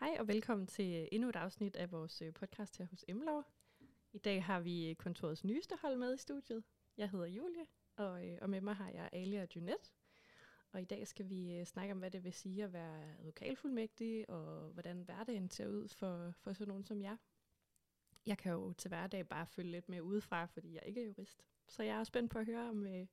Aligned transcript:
Hej 0.00 0.16
og 0.20 0.28
velkommen 0.28 0.66
til 0.66 1.08
endnu 1.12 1.28
et 1.28 1.36
afsnit 1.36 1.76
af 1.76 1.92
vores 1.92 2.22
øh, 2.22 2.32
podcast 2.32 2.78
her 2.78 2.86
hos 2.86 3.04
Emlov. 3.08 3.44
I 4.12 4.18
dag 4.18 4.44
har 4.44 4.60
vi 4.60 4.90
øh, 4.90 4.96
kontorets 4.96 5.44
nyeste 5.44 5.74
hold 5.82 5.96
med 5.96 6.14
i 6.14 6.18
studiet. 6.18 6.64
Jeg 6.96 7.10
hedder 7.10 7.26
Julie, 7.26 7.66
og, 7.96 8.26
øh, 8.26 8.38
og 8.42 8.50
med 8.50 8.60
mig 8.60 8.74
har 8.74 8.90
jeg 8.90 9.08
Alia 9.12 9.42
og 9.42 9.48
Junet. 9.56 9.92
Og 10.72 10.82
i 10.82 10.84
dag 10.84 11.06
skal 11.06 11.28
vi 11.28 11.64
snakke 11.64 11.92
om, 11.92 11.98
hvad 11.98 12.10
det 12.10 12.24
vil 12.24 12.32
sige 12.32 12.64
at 12.64 12.72
være 12.72 13.24
lokalfuldmægtig, 13.24 14.30
og 14.30 14.70
hvordan 14.70 15.02
hverdagen 15.02 15.50
ser 15.50 15.68
ud 15.68 15.88
for, 15.88 16.30
for 16.30 16.52
sådan 16.52 16.68
nogen 16.68 16.84
som 16.84 17.02
jer. 17.02 17.16
Jeg 18.26 18.38
kan 18.38 18.52
jo 18.52 18.72
til 18.72 18.88
hverdag 18.88 19.28
bare 19.28 19.46
følge 19.46 19.70
lidt 19.70 19.88
med 19.88 20.00
udefra, 20.00 20.46
fordi 20.46 20.74
jeg 20.74 20.82
ikke 20.86 21.00
er 21.00 21.06
jurist. 21.06 21.44
Så 21.68 21.82
jeg 21.82 22.00
er 22.00 22.04
spændt 22.04 22.30
på 22.30 22.38
at 22.38 22.46
høre 22.46 22.68
om, 22.68 22.86
øh, 22.86 23.06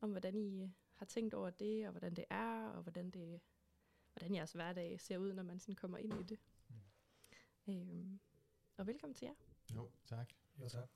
om 0.00 0.10
hvordan 0.10 0.36
I 0.36 0.72
har 0.92 1.06
tænkt 1.06 1.34
over 1.34 1.50
det, 1.50 1.86
og 1.86 1.90
hvordan 1.90 2.14
det 2.14 2.24
er, 2.30 2.68
og 2.68 2.82
hvordan, 2.82 3.10
det, 3.10 3.40
hvordan 4.16 4.34
jeres 4.34 4.52
hverdag 4.52 5.00
ser 5.00 5.18
ud, 5.18 5.32
når 5.32 5.42
man 5.42 5.58
sådan 5.58 5.74
kommer 5.74 5.98
ind 5.98 6.20
i 6.20 6.22
det. 6.22 6.38
Mm. 6.68 7.72
Øhm, 7.74 8.20
og 8.76 8.86
velkommen 8.86 9.14
til 9.14 9.26
jer. 9.26 9.34
Jo, 9.74 9.90
tak. 10.06 10.32
Jo, 10.60 10.68
tak. 10.68 10.88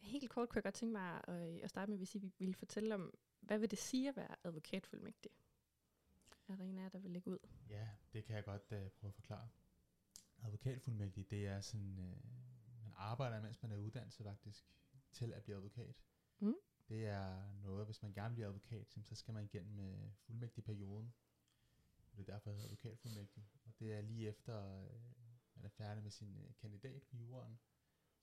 Helt 0.00 0.30
kort 0.30 0.48
kunne 0.48 0.56
jeg 0.56 0.62
godt 0.64 0.74
tænke 0.74 0.92
mig 0.92 1.20
at, 1.28 1.60
at 1.62 1.70
starte 1.70 1.90
med, 1.90 1.98
hvis 1.98 2.14
I 2.14 2.32
ville 2.38 2.54
fortælle 2.54 2.94
om, 2.94 3.14
hvad 3.40 3.58
vil 3.58 3.70
det 3.70 3.78
sige 3.78 4.08
at 4.08 4.16
være 4.16 4.36
advokatfuldmægtig? 4.44 5.30
Er 6.50 6.88
der 6.88 6.98
vil 6.98 7.10
lægge 7.10 7.30
ud? 7.30 7.38
Ja, 7.68 7.88
det 8.12 8.24
kan 8.24 8.36
jeg 8.36 8.44
godt 8.44 8.62
uh, 8.62 8.90
prøve 8.90 9.08
at 9.08 9.14
forklare. 9.14 9.48
Advokatfuldmægtig, 10.42 11.30
det 11.30 11.46
er 11.46 11.60
sådan, 11.60 11.98
uh, 11.98 12.82
man 12.82 12.92
arbejder, 12.96 13.42
mens 13.42 13.62
man 13.62 13.72
er 13.72 13.76
uddannet 13.76 14.14
faktisk, 14.14 14.64
til 15.12 15.32
at 15.32 15.42
blive 15.42 15.56
advokat. 15.56 16.02
Mm. 16.38 16.54
Det 16.88 17.06
er 17.06 17.52
noget, 17.62 17.86
hvis 17.86 18.02
man 18.02 18.12
gerne 18.12 18.28
vil 18.28 18.34
blive 18.34 18.46
advokat, 18.46 18.98
så 19.02 19.14
skal 19.14 19.34
man 19.34 19.44
igennem 19.44 19.72
med 19.72 19.94
uh, 19.94 20.12
fuldmægtig 20.14 20.64
perioden. 20.64 21.12
Det 22.16 22.28
er 22.28 22.32
derfor, 22.32 22.50
jeg 22.50 22.56
hedder 22.56 22.70
advokatfuldmægtig. 22.70 23.44
Og 23.64 23.78
det 23.78 23.92
er 23.92 24.00
lige 24.00 24.28
efter, 24.28 24.84
uh, 24.84 25.00
man 25.54 25.64
er 25.64 25.68
færdig 25.68 26.02
med 26.02 26.10
sin 26.10 26.36
uh, 26.36 26.54
kandidat 26.60 27.02
på 27.02 27.16
juraen, 27.16 27.58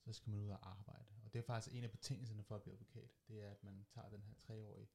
så 0.04 0.12
skal 0.12 0.30
man 0.30 0.40
ud 0.40 0.48
og 0.48 0.70
arbejde. 0.70 1.08
Og 1.24 1.32
det 1.32 1.38
er 1.38 1.42
faktisk 1.42 1.76
en 1.76 1.84
af 1.84 1.90
betingelserne 1.90 2.42
for 2.42 2.54
at 2.54 2.62
blive 2.62 2.74
advokat. 2.74 3.10
Det 3.28 3.42
er, 3.42 3.50
at 3.50 3.64
man 3.64 3.84
tager 3.88 4.08
den 4.08 4.22
her 4.22 4.34
treårige 4.34 4.88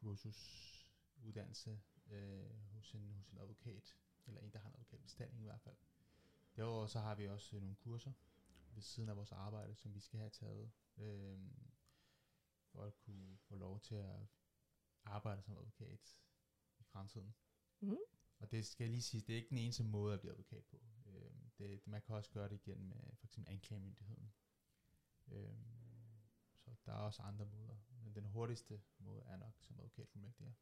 kursusuddannelse 0.00 1.80
øh, 2.08 2.60
hos, 2.72 2.94
en, 2.94 3.12
hos 3.12 3.30
en 3.30 3.38
advokat, 3.38 3.96
eller 4.26 4.40
en, 4.40 4.52
der 4.52 4.58
har 4.58 4.68
en 4.68 4.74
advokatbestilling 4.74 5.40
i 5.40 5.44
hvert 5.44 5.60
fald. 5.60 5.76
Derudover 6.56 6.86
så 6.86 7.00
har 7.00 7.14
vi 7.14 7.28
også 7.28 7.56
øh, 7.56 7.62
nogle 7.62 7.76
kurser 7.76 8.12
ved 8.74 8.82
siden 8.82 9.08
af 9.08 9.16
vores 9.16 9.32
arbejde, 9.32 9.74
som 9.74 9.94
vi 9.94 10.00
skal 10.00 10.18
have 10.18 10.30
taget, 10.30 10.70
øh, 10.96 11.38
for 12.64 12.84
at 12.84 12.98
kunne 12.98 13.36
få 13.38 13.56
lov 13.56 13.80
til 13.80 13.94
at 13.94 14.26
arbejde 15.04 15.42
som 15.42 15.56
advokat 15.56 16.18
i 16.78 16.82
fremtiden. 16.82 17.34
Mm. 17.80 17.96
Og 18.38 18.50
det 18.50 18.66
skal 18.66 18.84
jeg 18.84 18.90
lige 18.90 19.02
sige, 19.02 19.20
det 19.20 19.32
er 19.32 19.36
ikke 19.36 19.50
den 19.50 19.58
eneste 19.58 19.84
måde 19.84 20.14
at 20.14 20.20
blive 20.20 20.32
advokat 20.32 20.64
på. 20.64 20.82
Øh, 21.06 21.30
det, 21.58 21.86
man 21.86 22.02
kan 22.02 22.14
også 22.14 22.30
gøre 22.30 22.48
det 22.48 22.54
igen 22.66 22.88
med 22.88 23.16
for 23.16 23.26
eksempel 23.26 23.52
anklagemyndigheden. 23.52 24.32
Øh, 25.28 25.56
så 26.56 26.70
der 26.86 26.92
er 26.92 26.96
også 26.96 27.22
andre 27.22 27.46
måder. 27.46 27.76
Men 28.02 28.14
den 28.14 28.24
hurtigste 28.24 28.80
måde 28.98 29.22
er 29.22 29.36
nok 29.36 29.54
som 29.60 29.76
advokatfuldmægtig. 29.76 30.56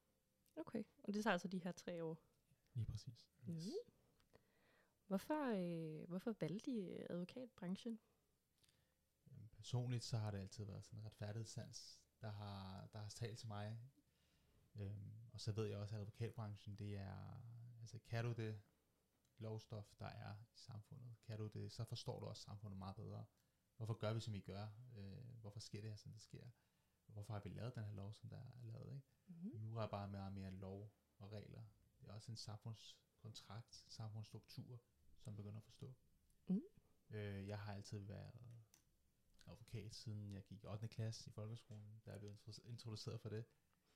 Okay, 0.56 0.84
og 1.02 1.14
det 1.14 1.22
tager 1.24 1.32
altså 1.32 1.48
de 1.48 1.58
her 1.58 1.72
tre 1.72 2.04
år. 2.04 2.18
Lige 2.74 2.86
præcis. 2.86 3.28
Yes. 3.50 3.66
Mm. 3.66 3.92
Hvorfor, 5.06 5.52
øh, 5.56 6.08
hvorfor 6.08 6.34
valgte 6.40 6.70
I 6.70 6.96
advokatbranchen? 7.10 7.98
Jamen, 9.30 9.48
personligt 9.48 10.04
så 10.04 10.18
har 10.18 10.30
det 10.30 10.38
altid 10.38 10.64
været 10.64 10.84
sådan 10.84 10.98
en 10.98 11.04
retfærdighedssans, 11.06 12.00
der 12.20 12.31
har, 12.31 12.86
der 12.92 12.98
har 12.98 13.08
talt 13.08 13.38
til 13.38 13.48
mig. 13.48 13.81
Øhm, 14.75 15.12
og 15.32 15.41
så 15.41 15.53
ved 15.53 15.66
jeg 15.66 15.78
også, 15.78 15.94
at 15.94 16.00
advokatbranchen, 16.00 16.76
det 16.76 16.97
er, 16.97 17.42
altså 17.81 17.98
kan 17.98 18.25
du 18.25 18.32
det 18.32 18.60
lovstof, 19.38 19.94
der 19.98 20.06
er 20.06 20.34
i 20.54 20.58
samfundet, 20.58 21.16
kan 21.22 21.38
du 21.38 21.47
det, 21.47 21.72
så 21.72 21.84
forstår 21.84 22.20
du 22.20 22.26
også 22.26 22.42
samfundet 22.42 22.78
meget 22.78 22.97
bedre. 22.97 23.25
Hvorfor 23.76 23.94
gør 23.94 24.12
vi, 24.12 24.20
som 24.20 24.34
vi 24.34 24.41
gør? 24.41 24.69
Øh, 24.97 25.41
hvorfor 25.41 25.60
sker 25.60 25.81
det 25.81 25.91
her, 25.91 25.97
som 25.97 26.12
det 26.12 26.22
sker? 26.22 26.47
Hvorfor 27.16 27.32
har 27.32 27.41
vi 27.41 27.49
lavet 27.49 27.75
den 27.75 27.84
her 27.84 27.93
lov, 27.93 28.15
som 28.15 28.28
der 28.28 28.37
er 28.37 28.50
lavet? 28.62 28.94
Ikke? 28.94 29.06
Mm-hmm. 29.27 29.50
Jura 29.59 29.82
er 29.82 29.88
bare 29.88 30.09
mere 30.09 30.22
og 30.22 30.32
mere 30.32 30.50
lov 30.50 30.93
og 31.19 31.32
regler. 31.32 31.65
Det 32.00 32.09
er 32.09 32.12
også 32.12 32.32
en 32.32 32.37
samfundskontrakt, 32.37 33.84
samfundsstruktur, 33.88 34.81
som 35.19 35.37
begynder 35.37 35.56
at 35.56 35.65
forstå. 35.65 35.94
Mm. 36.47 36.62
Øh, 37.10 37.49
jeg 37.49 37.59
har 37.59 37.75
altid 37.75 37.99
været 37.99 38.38
advokat, 39.47 39.94
siden 39.94 40.32
jeg 40.32 40.44
gik 40.44 40.65
i 40.65 40.66
8. 40.66 40.88
klasse 40.88 41.28
i 41.28 41.32
folkeskolen, 41.32 42.03
der 42.05 42.12
er 42.12 42.19
blevet 42.19 42.59
introduceret 42.65 43.21
for 43.21 43.28
det. 43.28 43.44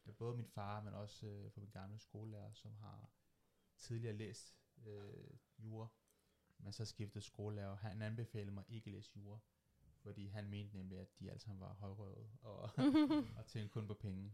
Det 0.05 0.11
er 0.11 0.15
både 0.15 0.37
min 0.37 0.49
far, 0.49 0.81
men 0.81 0.95
også 0.95 1.27
øh, 1.27 1.51
for 1.51 1.61
min 1.61 1.71
gamle 1.71 1.99
skolelærer, 1.99 2.53
som 2.53 2.75
har 2.75 3.11
tidligere 3.77 4.17
læst 4.17 4.57
øh, 4.85 5.39
jura, 5.59 5.89
men 6.59 6.73
så 6.73 6.85
skiftede 6.85 7.25
skolelærer. 7.25 7.75
Han 7.75 8.03
anbefalede 8.03 8.55
mig 8.55 8.65
ikke 8.69 8.87
at 8.87 8.93
læse 8.93 9.13
jura, 9.17 9.39
fordi 10.03 10.27
han 10.27 10.49
mente 10.49 10.77
nemlig, 10.77 10.99
at 10.99 11.19
de 11.19 11.31
alle 11.31 11.41
sammen 11.41 11.61
var 11.61 11.73
højrøvet 11.73 12.31
og, 12.43 12.71
og 13.39 13.47
tænkte 13.47 13.69
kun 13.69 13.87
på 13.87 13.95
penge. 13.95 14.33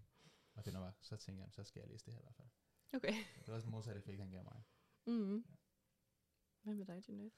Og 0.54 0.64
det 0.64 0.74
var, 0.74 0.96
så 1.00 1.16
tænkte 1.16 1.42
jeg, 1.42 1.52
så 1.52 1.64
skal 1.64 1.80
jeg 1.80 1.88
læse 1.88 2.06
det 2.06 2.14
her 2.14 2.20
i 2.20 2.22
hvert 2.22 2.34
fald. 2.34 2.48
Okay. 2.94 3.12
Det 3.12 3.48
var 3.48 3.54
også 3.54 3.66
en 3.66 3.70
modsat 3.70 3.96
effekt, 3.96 4.20
han 4.20 4.30
gav 4.30 4.44
mig. 4.44 4.62
Mm. 5.06 5.36
Ja. 5.36 5.56
Hvad 6.62 6.74
med 6.74 6.86
dig, 6.86 7.02
Jeanette? 7.08 7.36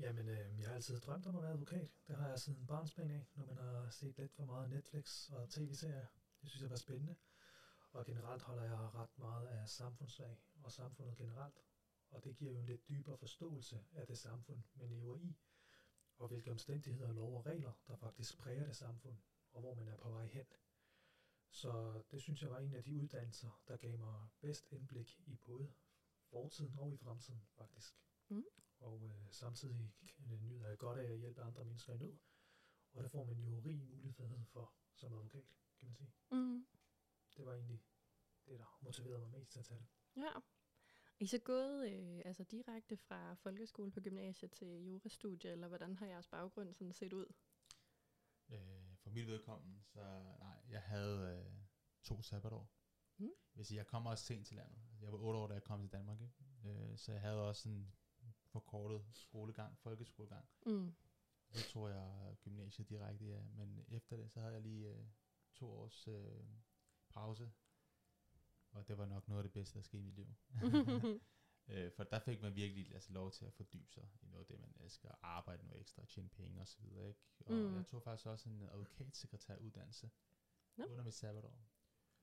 Jamen, 0.00 0.28
øh, 0.28 0.60
jeg 0.60 0.68
har 0.68 0.74
altid 0.74 1.00
drømt 1.00 1.26
om 1.26 1.36
at 1.36 1.42
være 1.42 1.52
advokat. 1.52 1.90
Det 2.08 2.16
har 2.16 2.28
jeg 2.28 2.38
siden 2.38 2.66
barnsben 2.66 3.10
af, 3.10 3.26
når 3.34 3.46
man 3.46 3.56
har 3.56 3.90
set 3.90 4.18
lidt 4.18 4.32
for 4.32 4.44
meget 4.44 4.70
Netflix 4.70 5.30
og 5.30 5.50
tv-serier. 5.50 6.06
Det 6.40 6.50
synes 6.50 6.62
jeg 6.62 6.70
var 6.70 6.76
spændende. 6.76 7.16
Og 7.92 8.06
generelt 8.06 8.42
holder 8.42 8.62
jeg 8.62 8.94
ret 8.94 9.18
meget 9.18 9.46
af 9.46 9.68
samfundsfag 9.68 10.36
og 10.62 10.72
samfundet 10.72 11.16
generelt. 11.16 11.64
Og 12.10 12.24
det 12.24 12.36
giver 12.36 12.52
jo 12.52 12.58
en 12.58 12.66
lidt 12.66 12.88
dybere 12.88 13.18
forståelse 13.18 13.84
af 13.92 14.06
det 14.06 14.18
samfund, 14.18 14.62
man 14.74 14.88
lever 14.88 15.16
i. 15.16 15.36
Og 16.16 16.28
hvilke 16.28 16.50
omstændigheder, 16.50 17.12
lov 17.12 17.36
og 17.36 17.46
regler, 17.46 17.72
der 17.86 17.96
faktisk 17.96 18.38
præger 18.38 18.66
det 18.66 18.76
samfund, 18.76 19.16
og 19.52 19.60
hvor 19.60 19.74
man 19.74 19.88
er 19.88 19.96
på 19.96 20.10
vej 20.10 20.26
hen. 20.26 20.46
Så 21.50 22.02
det 22.10 22.22
synes 22.22 22.42
jeg 22.42 22.50
var 22.50 22.58
en 22.58 22.74
af 22.74 22.84
de 22.84 22.96
uddannelser, 22.96 23.62
der 23.68 23.76
gav 23.76 23.98
mig 23.98 24.28
bedst 24.40 24.72
indblik 24.72 25.20
i 25.26 25.36
både 25.36 25.72
fortiden 26.30 26.78
og 26.78 26.92
i 26.92 26.96
fremtiden, 26.96 27.46
faktisk. 27.56 27.94
Mm. 28.28 28.44
Og 28.78 29.04
øh, 29.04 29.30
samtidig 29.30 29.92
nyder 30.42 30.68
jeg 30.68 30.78
godt 30.78 30.98
af 30.98 31.12
at 31.12 31.18
hjælpe 31.18 31.42
andre 31.42 31.64
mennesker 31.64 31.92
i 31.92 31.96
nød. 31.96 32.18
Og 32.92 33.02
der 33.02 33.08
får 33.08 33.24
man 33.24 33.38
jo 33.38 33.60
rig 33.60 33.78
mulighed 33.78 34.44
for 34.44 34.74
som 34.94 35.12
advokat, 35.12 35.56
kan 35.78 35.86
man 35.86 35.94
sige. 35.94 36.12
Mm. 36.30 36.66
Det 37.36 37.46
var 37.46 37.54
egentlig 37.54 37.82
det, 38.46 38.58
der 38.58 38.78
motiverede 38.80 39.20
mig 39.20 39.30
mest 39.30 39.52
til 39.52 39.58
at 39.58 39.64
tage 39.64 39.80
det. 39.80 39.86
Ja. 40.16 40.32
I 41.20 41.26
så 41.26 41.38
gået 41.38 41.90
øh, 41.92 42.22
altså 42.24 42.44
direkte 42.44 42.96
fra 42.96 43.34
folkeskole 43.34 43.90
på 43.90 44.00
gymnasiet 44.00 44.52
til 44.52 44.84
jurastudie, 44.84 45.50
eller 45.50 45.68
hvordan 45.68 45.96
har 45.96 46.06
jeres 46.06 46.28
baggrund 46.28 46.72
sådan 46.72 46.92
set 46.92 47.12
ud? 47.12 47.26
Øh, 48.48 48.96
for 48.96 49.10
mit 49.10 49.26
vedkommende, 49.26 49.82
så 49.84 50.00
nej, 50.38 50.56
jeg 50.70 50.82
havde 50.82 51.44
øh, 51.46 51.52
to 52.02 52.22
sabbatår. 52.22 52.70
Mm. 53.16 53.30
Hvis 53.52 53.72
jeg 53.72 53.86
kommer 53.86 54.10
også 54.10 54.24
sent 54.24 54.46
til 54.46 54.56
landet. 54.56 54.78
Jeg 55.00 55.12
var 55.12 55.18
otte 55.18 55.38
år, 55.38 55.46
da 55.46 55.54
jeg 55.54 55.62
kom 55.62 55.80
til 55.80 55.92
Danmark. 55.92 56.20
Ikke? 56.20 56.34
Øh, 56.64 56.98
så 56.98 57.12
jeg 57.12 57.20
havde 57.20 57.48
også 57.48 57.68
en 57.68 57.94
forkortet 58.46 59.04
skolegang, 59.12 59.78
folkeskolegang. 59.78 60.48
Mm. 60.66 60.94
Så 61.50 61.68
tog 61.72 61.90
jeg 61.90 62.36
gymnasiet 62.40 62.88
direkte, 62.88 63.24
ja. 63.24 63.42
Men 63.42 63.84
efter 63.88 64.16
det, 64.16 64.30
så 64.30 64.40
havde 64.40 64.52
jeg 64.52 64.62
lige 64.62 64.88
øh, 64.88 65.06
to 65.54 65.70
års 65.70 66.08
øh, 66.08 66.44
pause. 67.08 67.52
Og 68.74 68.88
det 68.88 68.98
var 68.98 69.06
nok 69.06 69.28
noget 69.28 69.38
af 69.40 69.44
det 69.44 69.52
bedste, 69.52 69.78
der 69.78 69.82
skete 69.82 69.98
i 70.02 70.04
mit 70.04 70.14
liv. 70.14 70.34
øh, 71.68 71.92
for 71.92 72.04
der 72.04 72.18
fik 72.18 72.42
man 72.42 72.54
virkelig 72.54 72.94
altså, 72.94 73.12
lov 73.12 73.32
til 73.32 73.44
at 73.44 73.52
fordybe 73.52 73.92
sig 73.92 74.08
i 74.22 74.26
noget 74.26 74.40
af 74.40 74.46
det, 74.46 74.60
man 74.60 74.72
elsker. 74.80 75.10
Arbejde 75.22 75.66
noget 75.66 75.80
ekstra, 75.80 76.04
tjene 76.04 76.28
penge 76.28 76.60
og 76.60 76.68
så 76.68 76.78
videre. 76.80 77.08
Ikke? 77.08 77.20
Og 77.46 77.52
Mm. 77.52 77.76
jeg 77.76 77.86
tog 77.86 78.02
faktisk 78.02 78.26
også 78.26 78.48
en 78.48 78.62
advokatsekretæruddannelse 78.62 80.10
Nå. 80.76 80.84
under 80.84 81.04
mit 81.04 81.14
sabbatår. 81.14 81.58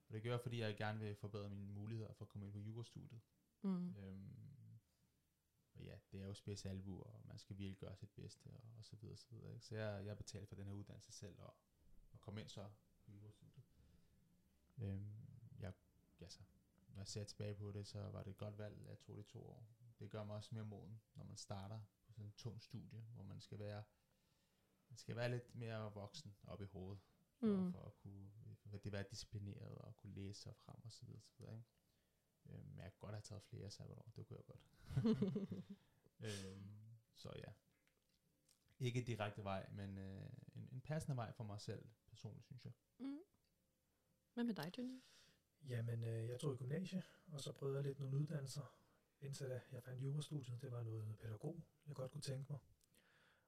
Og 0.08 0.14
det 0.14 0.24
gør 0.24 0.32
jeg, 0.32 0.42
fordi 0.42 0.60
jeg 0.60 0.78
gerne 0.78 1.00
vil 1.00 1.16
forbedre 1.16 1.50
mine 1.50 1.72
muligheder 1.74 2.14
for 2.14 2.26
at 2.26 2.30
komme 2.30 2.46
ind 2.46 2.54
på 2.54 2.60
jurastudiet. 2.60 3.22
Mm. 3.62 3.96
Øhm, 3.96 4.70
og 5.74 5.84
ja, 5.84 5.98
det 6.12 6.22
er 6.22 6.26
jo 6.26 6.34
spids 6.34 6.66
albu, 6.66 7.02
og 7.02 7.22
man 7.26 7.40
skal 7.40 7.58
virkelig 7.58 7.78
gøre 7.78 7.96
sit 7.96 8.10
bedste, 8.12 8.48
og, 8.48 8.64
og 8.78 8.86
så 8.86 8.96
videre, 8.96 9.18
så 9.18 9.28
videre. 9.30 9.54
Ikke? 9.54 9.66
Så 9.66 9.76
jeg, 9.76 10.06
jeg 10.06 10.18
betalte 10.18 10.48
for 10.48 10.56
den 10.56 10.66
her 10.66 10.74
uddannelse 10.74 11.12
selv, 11.12 11.40
og, 11.40 11.56
og 12.12 12.22
kom 12.22 12.38
ind 12.38 12.50
så 12.50 12.70
på 13.06 13.12
jurastudiet. 13.12 13.64
Øhm, 14.78 15.21
altså, 16.22 16.40
når 16.88 16.98
jeg 17.00 17.08
ser 17.08 17.24
tilbage 17.24 17.56
på 17.56 17.72
det, 17.72 17.88
så 17.88 18.00
var 18.10 18.24
det 18.24 18.32
et 18.32 18.38
godt 18.38 18.58
valg, 18.58 18.82
at 18.82 18.88
jeg 18.90 19.00
tog 19.00 19.18
det 19.18 19.26
to 19.26 19.50
år. 19.50 19.66
Det 20.00 20.10
gør 20.12 20.24
mig 20.24 20.36
også 20.36 20.50
mere 20.56 20.66
moden, 20.66 21.02
når 21.16 21.24
man 21.24 21.38
starter 21.38 21.80
på 22.06 22.12
sådan 22.12 22.26
en 22.26 22.32
tung 22.32 22.62
studie, 22.64 23.02
hvor 23.02 23.24
man 23.24 23.42
skal 23.42 23.60
være, 23.60 23.84
man 24.90 24.98
skal 24.98 25.16
være 25.16 25.30
lidt 25.30 25.56
mere 25.56 25.94
voksen 25.94 26.36
op 26.48 26.62
i 26.62 26.66
hovedet, 26.66 27.00
for, 27.40 27.48
Mm. 27.48 27.72
for 27.74 27.82
at 27.86 27.96
kunne 27.96 28.32
for 28.56 28.78
det 28.78 28.92
være 28.92 29.04
disciplineret 29.12 29.78
og 29.78 29.98
kunne 29.98 30.14
læse 30.14 30.42
sig 30.42 30.56
frem 30.56 30.86
og 30.86 30.92
så 30.92 31.06
videre, 31.06 31.22
så 31.22 31.34
videre 31.38 31.56
ikke? 31.56 31.68
Øh, 32.60 32.66
men 32.66 32.78
jeg 32.78 32.92
kunne 32.92 33.00
godt 33.00 33.14
have 33.16 33.22
taget 33.22 33.44
flere 33.44 33.72
sabbatår, 33.72 34.12
det 34.16 34.28
kunne 34.28 34.38
jeg 34.38 34.46
godt. 34.46 34.62
øhm, 36.26 36.72
så 37.16 37.32
ja. 37.36 37.52
Ikke 38.80 39.02
direkte 39.04 39.44
vej, 39.44 39.70
men 39.72 39.98
øh, 39.98 40.30
en, 40.56 40.70
en 40.72 40.82
passende 40.82 41.18
vej 41.18 41.32
for 41.32 41.44
mig 41.44 41.62
selv, 41.62 41.86
personligt, 42.08 42.46
synes 42.46 42.66
jeg. 42.66 42.74
Mm. 42.98 43.20
Hvad 44.34 44.44
med 44.44 44.54
dig, 44.56 44.72
Johnny? 44.78 45.02
Jamen, 45.68 46.04
øh, 46.04 46.30
jeg 46.30 46.40
tog 46.40 46.54
i 46.54 46.58
gymnasie, 46.58 47.04
og 47.32 47.42
så 47.42 47.52
prøvede 47.52 47.78
jeg 47.78 47.86
lidt 47.86 48.00
nogle 48.00 48.18
uddannelser, 48.18 48.76
indtil 49.22 49.50
da 49.50 49.62
jeg 49.72 49.84
fandt 49.84 50.04
jurastudiet. 50.04 50.62
Det 50.62 50.72
var 50.72 50.84
noget 50.84 51.18
pædagog, 51.18 51.64
jeg 51.88 51.96
godt 51.96 52.12
kunne 52.12 52.22
tænke 52.22 52.52
mig. 52.52 52.60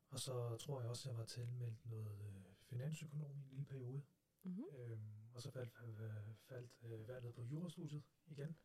Og 0.10 0.20
så 0.20 0.58
tror 0.58 0.82
jeg 0.82 0.90
også, 0.90 1.10
jeg 1.10 1.18
var 1.18 1.26
tilmeldt 1.26 1.86
noget 1.86 2.22
øh, 2.22 2.56
finansøkonom 2.62 3.38
i 3.38 3.42
en 3.42 3.50
lille 3.50 3.66
periode. 3.66 4.02
Mm-hmm. 4.44 4.66
Øhm, 4.76 5.14
og 5.34 5.42
så 5.42 5.52
faldt, 5.52 5.74
øh, 5.84 6.36
faldt 6.36 6.72
øh, 6.84 7.08
valget 7.08 7.36
på 7.36 7.42
jurastudiet 7.42 8.04
igen. 8.26 8.56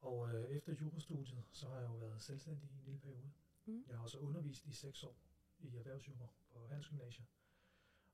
Og 0.00 0.34
øh, 0.34 0.44
efter 0.44 0.72
jurastudiet, 0.72 1.44
så 1.52 1.68
har 1.68 1.76
jeg 1.76 1.88
jo 1.88 1.94
været 1.94 2.22
selvstændig 2.22 2.70
i 2.70 2.74
en 2.74 2.82
lille 2.84 3.00
periode. 3.00 3.32
Mm. 3.66 3.84
Jeg 3.88 3.96
har 3.96 4.02
også 4.02 4.18
undervist 4.18 4.66
i 4.66 4.72
seks 4.72 5.02
år 5.02 5.16
i 5.58 5.76
erhvervsjura 5.76 6.26
på 6.50 6.66
Handelsgymnasiet. 6.66 7.26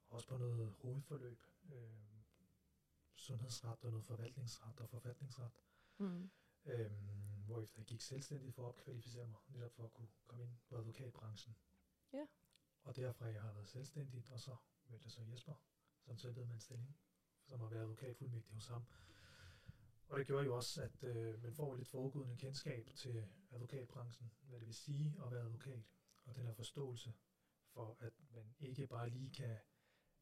Og 0.08 0.14
også 0.14 0.28
på 0.28 0.36
noget 0.36 0.72
hovedforløb. 0.72 1.38
Øh, 1.72 2.17
sundhedsret 3.18 3.84
og 3.84 3.90
noget 3.90 4.04
forvaltningsret 4.04 4.80
og 4.80 4.88
forfatningsret. 4.88 5.50
Mm. 5.98 6.30
Øhm, 6.64 7.42
hvorefter 7.46 7.80
jeg 7.80 7.86
gik 7.86 8.00
selvstændigt 8.00 8.54
for 8.54 8.62
at 8.62 8.68
opkvalificere 8.68 9.28
mig, 9.28 9.40
netop 9.48 9.72
for 9.72 9.84
at 9.84 9.92
kunne 9.92 10.08
komme 10.26 10.44
ind 10.44 10.56
på 10.68 10.76
advokatbranchen. 10.76 11.56
Ja. 12.12 12.26
Og 12.82 12.96
derfra 12.96 13.26
jeg 13.26 13.42
har 13.42 13.52
været 13.52 13.68
selvstændigt, 13.68 14.30
og 14.30 14.40
så 14.40 14.56
mødte 14.88 15.04
jeg 15.04 15.12
så 15.12 15.22
Jesper, 15.22 15.54
som 16.00 16.16
tilbød 16.16 16.44
mig 16.44 16.54
en 16.54 16.60
stilling, 16.60 16.96
som 17.44 17.60
har 17.60 17.68
været 17.68 17.80
advokatfuldmægtig 17.80 18.54
hos 18.54 18.66
ham. 18.66 18.84
Og 20.08 20.18
det 20.18 20.26
gjorde 20.26 20.44
jo 20.44 20.56
også, 20.56 20.82
at 20.82 21.04
øh, 21.04 21.42
man 21.42 21.54
får 21.54 21.74
lidt 21.74 21.88
foregående 21.88 22.36
kendskab 22.36 22.90
til 22.94 23.28
advokatbranchen, 23.50 24.30
hvad 24.42 24.58
det 24.58 24.66
vil 24.66 24.74
sige 24.74 25.16
at 25.24 25.32
være 25.32 25.42
advokat, 25.42 25.84
og 26.24 26.34
den 26.34 26.46
her 26.46 26.52
forståelse 26.54 27.14
for, 27.68 27.96
at 28.00 28.12
man 28.34 28.54
ikke 28.58 28.86
bare 28.86 29.08
lige 29.08 29.30
kan 29.30 29.58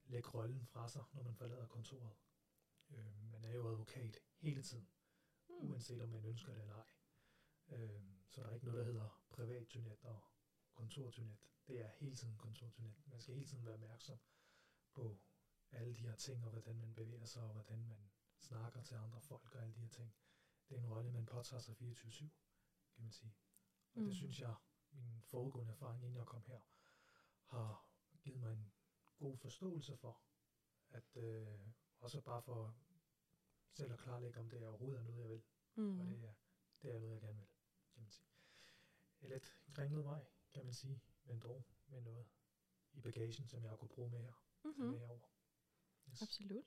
lægge 0.04 0.28
rollen 0.28 0.66
fra 0.66 0.88
sig, 0.88 1.04
når 1.12 1.22
man 1.22 1.34
forlader 1.34 1.66
kontoret. 1.66 2.16
Øh, 2.90 3.30
man 3.30 3.44
er 3.44 3.52
jo 3.52 3.68
advokat 3.68 4.18
hele 4.36 4.62
tiden, 4.62 4.88
Mm. 5.48 5.70
uanset 5.70 6.02
om 6.02 6.08
man 6.08 6.24
ønsker 6.24 6.52
det 6.52 6.60
eller 6.60 6.74
ej. 6.74 6.86
Øh, 7.68 8.02
så 8.28 8.40
der 8.40 8.48
er 8.48 8.54
ikke 8.54 8.66
noget, 8.66 8.78
der 8.86 8.92
hedder 8.92 9.22
privatturnet 9.30 9.96
og 10.02 10.24
kontorturnet. 10.74 11.38
Det 11.66 11.80
er 11.80 11.88
hele 11.88 12.16
tiden 12.16 12.36
kontorturnet. 12.36 12.94
Man 13.06 13.20
skal 13.20 13.34
hele 13.34 13.46
tiden 13.46 13.64
være 13.64 13.74
opmærksom 13.74 14.18
på 14.92 15.18
alle 15.70 15.94
de 15.94 16.00
her 16.00 16.16
ting, 16.16 16.44
og 16.44 16.50
hvordan 16.50 16.76
man 16.76 16.94
bevæger 16.94 17.24
sig, 17.24 17.42
og 17.42 17.52
hvordan 17.52 17.86
man 17.86 18.10
snakker 18.38 18.82
til 18.82 18.94
andre 18.94 19.20
folk, 19.20 19.54
og 19.54 19.62
alle 19.62 19.74
de 19.74 19.80
her 19.80 19.88
ting. 19.88 20.14
Det 20.68 20.76
er 20.76 20.80
en 20.80 20.88
rolle, 20.88 21.10
man 21.12 21.26
påtager 21.26 21.60
sig 21.60 21.74
24-7, 21.76 22.30
kan 22.94 23.02
man 23.02 23.12
sige. 23.12 23.34
Og 23.94 24.00
Mm. 24.00 24.06
det 24.06 24.14
synes 24.16 24.40
jeg, 24.40 24.54
min 24.90 25.22
foregående 25.22 25.72
erfaring, 25.72 26.02
inden 26.02 26.16
jeg 26.16 26.26
kom 26.26 26.42
her, 26.46 26.60
har 27.44 27.86
givet 28.20 28.40
mig 28.40 28.52
en 28.52 28.72
god 29.16 29.36
forståelse 29.36 29.96
for, 29.96 30.22
at 30.88 31.16
øh, 31.16 31.58
også 32.06 32.20
bare 32.20 32.42
for 32.42 32.76
selv 33.72 33.92
at 33.92 33.98
klarlægge, 33.98 34.40
om 34.40 34.48
det 34.50 34.66
overhovedet 34.66 34.98
er 35.00 35.04
noget, 35.04 35.20
jeg 35.20 35.28
vil. 35.28 35.42
Mm. 35.74 36.00
Og 36.00 36.06
det 36.06 36.24
er, 36.24 36.34
det 36.82 36.94
er 36.94 36.98
noget, 36.98 37.12
jeg 37.14 37.20
gerne 37.22 37.38
vil, 37.38 37.48
kan 37.94 38.02
man 38.02 38.10
sige. 38.10 38.28
En 39.20 39.28
lidt 39.28 39.54
kringlet 39.74 40.04
vej, 40.04 40.24
kan 40.52 40.64
man 40.64 40.74
sige, 40.74 41.00
men 41.24 41.40
dog 41.40 41.64
med 41.86 42.00
noget 42.00 42.26
i 42.92 43.00
bagagen, 43.00 43.46
som 43.48 43.62
jeg 43.62 43.70
har 43.70 43.76
kunne 43.76 43.88
bruge 43.88 44.10
med 44.10 44.20
her, 44.22 44.32
Mm-hmm. 44.64 44.84
med 44.84 44.98
herover. 44.98 45.28
Yes. 46.10 46.22
Absolut. 46.22 46.64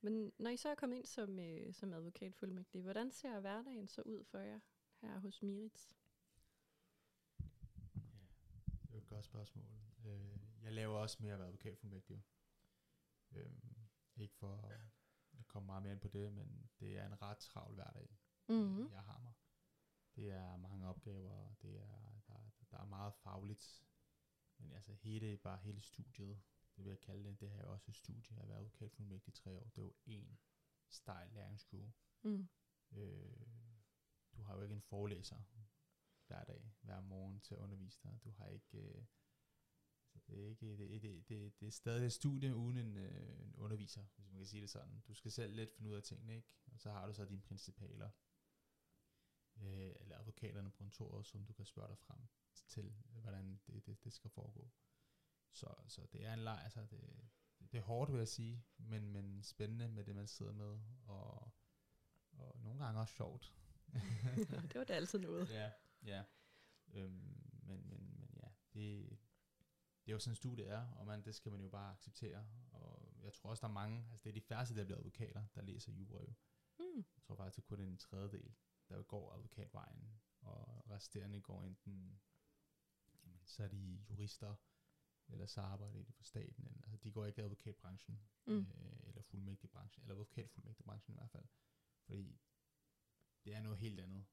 Men 0.00 0.32
når 0.38 0.50
I 0.50 0.56
så 0.56 0.68
er 0.68 0.74
kommet 0.74 0.96
ind 0.96 1.06
som, 1.06 1.38
øh, 1.38 1.74
som 1.74 1.92
advokatfuldmægtig, 1.92 2.82
hvordan 2.82 3.10
ser 3.12 3.40
hverdagen 3.40 3.88
så 3.88 4.02
ud 4.02 4.24
for 4.24 4.38
jer 4.38 4.60
her 5.00 5.18
hos 5.18 5.42
Mirits? 5.42 5.90
Ja, 7.40 7.44
det 8.82 8.88
er 8.88 8.92
jo 8.92 8.98
et 8.98 9.06
godt 9.08 9.24
spørgsmål. 9.24 9.64
Øh, 10.06 10.38
jeg 10.62 10.72
laver 10.72 10.98
også 10.98 11.16
mere 11.22 11.32
at 11.32 11.38
være 11.38 11.48
advokatfuldmægtig. 11.48 12.24
jo. 13.36 13.50
Ikke 14.18 14.34
for 14.34 14.56
at 14.56 14.80
komme 15.48 15.66
meget 15.66 15.82
mere 15.82 15.92
ind 15.92 16.00
på 16.00 16.08
det, 16.08 16.32
men 16.32 16.70
det 16.80 16.98
er 16.98 17.06
en 17.06 17.22
ret 17.22 17.38
travl 17.38 17.74
hverdag, 17.74 18.18
Mm-hmm. 18.48 18.90
jeg 18.92 19.02
har 19.02 19.18
mig. 19.18 19.32
Det 20.16 20.30
er 20.30 20.56
mange 20.56 20.86
opgaver, 20.88 21.54
det 21.62 21.80
er, 21.80 22.20
der, 22.28 22.50
der 22.70 22.78
er 22.78 22.84
meget 22.84 23.14
fagligt, 23.14 23.82
men 24.58 24.72
altså 24.72 24.92
hele, 24.92 25.36
bare 25.36 25.58
hele 25.58 25.80
studiet, 25.80 26.40
det 26.76 26.84
vil 26.84 26.90
jeg 26.90 27.00
kalde 27.00 27.24
det, 27.24 27.40
det 27.40 27.50
her 27.50 27.60
er 27.60 27.66
også 27.66 27.90
et 27.90 27.96
studie, 27.96 28.24
jeg 28.30 28.36
har 28.38 28.46
været 28.46 28.58
advokatfuldmægtig 28.58 29.28
i 29.28 29.36
tre 29.36 29.58
år, 29.58 29.64
det 29.64 29.78
er 29.78 29.82
jo 29.82 29.94
en 30.06 30.38
stejl 30.88 31.30
læringskurve. 31.32 31.92
Mm. 32.22 32.48
Øh, 32.92 33.46
du 34.36 34.42
har 34.42 34.54
jo 34.56 34.62
ikke 34.62 34.74
en 34.74 34.82
forelæser 34.82 35.40
hver 36.26 36.44
dag, 36.44 36.72
hver 36.80 37.00
morgen 37.00 37.40
til 37.40 37.54
at 37.54 37.58
undervise 37.60 37.98
dig. 38.02 38.18
Du 38.24 38.30
har 38.30 38.46
ikke... 38.46 38.78
Øh, 38.78 39.04
det 40.26 40.44
er 40.44 40.48
ikke 40.48 40.76
det, 40.76 41.02
det, 41.02 41.28
det, 41.28 41.60
det 41.60 41.66
er 41.66 41.70
stadig 41.70 42.12
studie 42.12 42.54
uden 42.54 42.76
en, 42.76 42.96
øh, 42.96 43.40
en 43.40 43.54
underviser, 43.56 44.04
hvis 44.16 44.30
man 44.30 44.38
kan 44.38 44.46
sige 44.46 44.60
det 44.60 44.70
sådan. 44.70 45.02
Du 45.08 45.14
skal 45.14 45.32
selv 45.32 45.54
lidt 45.54 45.74
finde 45.74 45.90
ud 45.90 45.96
af 45.96 46.02
tingene, 46.02 46.36
ikke? 46.36 46.48
Og 46.72 46.80
så 46.80 46.90
har 46.90 47.06
du 47.06 47.12
så 47.12 47.24
dine 47.24 47.42
principaler, 47.42 48.10
øh, 49.56 49.94
eller 50.00 50.18
advokaterne 50.18 50.70
på 50.70 50.76
kontoret, 50.76 51.26
som 51.26 51.44
du 51.44 51.52
kan 51.52 51.64
spørge 51.64 51.88
dig 51.88 51.98
frem 51.98 52.20
til, 52.68 52.94
hvordan 53.08 53.60
det, 53.66 53.86
det, 53.86 54.04
det 54.04 54.12
skal 54.12 54.30
foregå. 54.30 54.70
Så, 55.52 55.74
så 55.88 56.06
det 56.12 56.24
er 56.24 56.32
en 56.32 56.38
leg, 56.38 56.60
altså 56.64 56.80
det, 56.80 57.00
det, 57.58 57.72
det 57.72 57.78
er 57.78 57.82
hårdt, 57.82 58.12
vil 58.12 58.18
jeg 58.18 58.28
sige, 58.28 58.64
men, 58.76 59.12
men 59.12 59.42
spændende 59.42 59.88
med 59.88 60.04
det, 60.04 60.14
man 60.14 60.26
sidder 60.26 60.52
med, 60.52 60.80
og, 61.04 61.50
og 62.32 62.60
nogle 62.60 62.84
gange 62.84 63.00
også 63.00 63.14
sjovt. 63.14 63.54
det 64.72 64.74
var 64.74 64.84
da 64.84 64.92
altid 64.92 65.18
noget. 65.18 65.50
Ja, 65.50 65.72
ja. 66.02 66.24
Øhm, 66.92 67.60
men, 67.62 67.88
men, 67.88 68.14
men 68.18 68.30
ja, 68.36 68.48
det, 68.74 69.18
det 70.08 70.12
er 70.12 70.16
jo 70.16 70.20
sådan 70.20 70.32
en 70.32 70.36
studie 70.36 70.64
er, 70.64 70.86
og 70.86 71.06
man, 71.06 71.22
det 71.24 71.34
skal 71.34 71.52
man 71.52 71.60
jo 71.60 71.68
bare 71.68 71.92
acceptere. 71.92 72.46
Og 72.70 73.12
jeg 73.22 73.32
tror 73.32 73.50
også, 73.50 73.60
der 73.60 73.68
er 73.68 73.72
mange, 73.72 74.06
altså 74.10 74.24
det 74.24 74.30
er 74.30 74.34
de 74.34 74.40
færreste, 74.40 74.74
der 74.74 74.84
bliver 74.84 74.98
advokater, 74.98 75.46
der 75.54 75.62
læser 75.62 75.92
jura 75.92 76.22
jo. 76.22 76.34
Mm. 76.78 76.96
Jeg 77.14 77.22
tror 77.22 77.34
faktisk, 77.36 77.58
er 77.58 77.62
kun 77.62 77.80
en 77.80 77.98
tredjedel, 77.98 78.54
der 78.88 79.02
går 79.02 79.32
advokatvejen, 79.32 80.20
og 80.40 80.90
resterende 80.90 81.40
går 81.40 81.62
enten, 81.62 82.20
jamen, 83.24 83.40
så 83.44 83.62
er 83.64 83.68
de 83.68 84.04
jurister, 84.10 84.54
eller 85.28 85.46
så 85.46 85.60
arbejder 85.60 86.02
de 86.04 86.12
for 86.12 86.24
staten. 86.24 86.80
Altså, 86.82 86.96
de 86.96 87.10
går 87.12 87.26
ikke 87.26 87.40
i 87.40 87.44
advokatbranchen, 87.44 88.20
Mm. 88.46 88.58
øh, 88.58 88.96
eller 89.08 89.22
fuldmægtigbranchen, 89.22 90.02
eller 90.02 90.14
advokatfuldmægtigbranchen 90.14 91.14
i 91.14 91.18
hvert 91.18 91.30
fald. 91.30 91.46
Fordi 92.04 92.40
det 93.44 93.54
er 93.54 93.60
noget 93.60 93.78
helt 93.78 94.00
andet. 94.00 94.26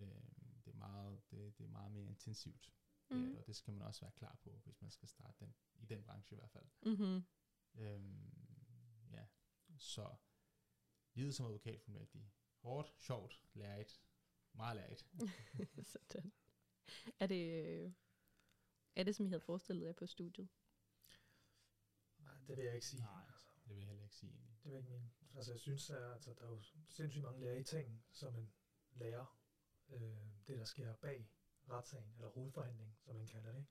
Øh, 0.00 0.22
det, 0.64 0.72
er 0.72 0.76
meget, 0.76 1.30
det, 1.30 1.58
det 1.58 1.64
er 1.64 1.68
meget 1.68 1.92
mere 1.92 2.04
intensivt. 2.06 2.72
Mm. 3.10 3.16
Det, 3.18 3.30
det, 3.30 3.38
og 3.38 3.46
det 3.46 3.56
skal 3.56 3.72
man 3.72 3.82
også 3.82 4.00
være 4.00 4.12
klar 4.12 4.38
på, 4.42 4.60
hvis 4.64 4.80
man 4.82 4.90
skal 4.90 5.08
starte 5.08 5.44
den, 5.44 5.54
i 5.74 5.86
den 5.86 6.02
branche 6.04 6.34
i 6.34 6.38
hvert 6.38 6.50
fald. 6.50 6.66
Mm-hmm. 6.82 7.24
Øhm, 7.74 9.08
ja, 9.10 9.26
så 9.78 10.16
livet 11.14 11.34
som 11.34 11.46
advokatfuldmægtig. 11.46 12.32
Hårdt, 12.62 12.94
sjovt, 12.98 13.42
lærigt. 13.54 14.02
Meget 14.52 14.76
lærigt. 14.76 15.06
Sådan. 15.92 16.32
Er 17.20 17.26
det, 17.26 17.64
øh, 17.66 17.92
er 18.94 19.02
det, 19.04 19.14
som 19.16 19.26
I 19.26 19.28
havde 19.28 19.40
forestillet 19.40 19.86
jer 19.86 19.92
på 19.92 20.06
studiet? 20.06 20.48
Nej, 22.18 22.34
det 22.46 22.56
vil 22.56 22.64
jeg 22.64 22.74
ikke 22.74 22.86
sige. 22.86 23.02
Nej. 23.02 23.24
Altså, 23.26 23.46
Det 23.64 23.68
vil 23.74 23.78
jeg 23.78 23.86
heller 23.86 24.02
ikke 24.02 24.14
sige 24.16 24.32
egentlig. 24.32 24.58
det 24.62 24.64
vil 24.64 24.72
jeg 24.72 24.78
ikke 24.78 24.90
mene. 24.90 25.10
Altså, 25.34 25.52
jeg 25.52 25.60
synes, 25.60 25.90
at 25.90 26.12
altså, 26.12 26.34
der 26.34 26.44
er 26.44 26.50
jo 26.50 26.62
sindssygt 26.88 27.24
mange 27.24 27.40
lærige 27.40 27.64
ting, 27.64 28.04
som 28.12 28.32
man 28.32 28.52
lærer. 28.90 29.38
Øh, 29.88 30.00
det, 30.46 30.58
der 30.58 30.64
sker 30.64 30.94
bag 30.94 31.30
retssagen, 31.70 32.12
eller 32.16 32.28
hovedforhandling, 32.28 32.96
som 33.00 33.16
man 33.16 33.26
kalder 33.26 33.52
det. 33.52 33.58
Ikke? 33.58 33.70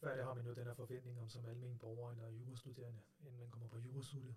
Før 0.00 0.16
det 0.16 0.24
har 0.24 0.34
man 0.34 0.46
jo 0.46 0.54
den 0.54 0.64
her 0.64 0.74
forventning 0.74 1.20
om 1.20 1.28
som 1.28 1.46
almen 1.46 1.78
borger 1.78 2.10
eller 2.10 2.28
jurastuderende, 2.28 3.00
inden 3.20 3.38
man 3.40 3.50
kommer 3.50 3.68
på 3.68 3.78
jurastudiet. 3.78 4.36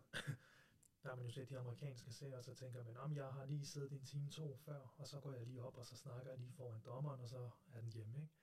der 1.03 1.09
har 1.09 1.15
man 1.15 1.25
jo 1.25 1.31
set 1.31 1.49
de 1.49 1.57
amerikanske 1.59 2.13
serier, 2.13 2.37
og 2.37 2.43
så 2.43 2.53
tænker 2.53 2.83
man, 2.83 2.97
om 2.97 3.15
jeg 3.15 3.25
har 3.25 3.45
lige 3.45 3.65
siddet 3.65 3.91
i 3.91 3.95
en 3.95 4.05
time 4.05 4.29
to 4.29 4.57
før, 4.57 4.93
og 4.97 5.07
så 5.07 5.19
går 5.19 5.33
jeg 5.33 5.45
lige 5.45 5.63
op, 5.63 5.77
og 5.77 5.85
så 5.85 5.95
snakker 5.95 6.31
jeg 6.31 6.39
lige 6.39 6.53
foran 6.53 6.81
dommeren, 6.85 7.21
og 7.21 7.29
så 7.29 7.49
er 7.73 7.81
den 7.81 7.91
hjemme. 7.91 8.21
Ikke? 8.21 8.33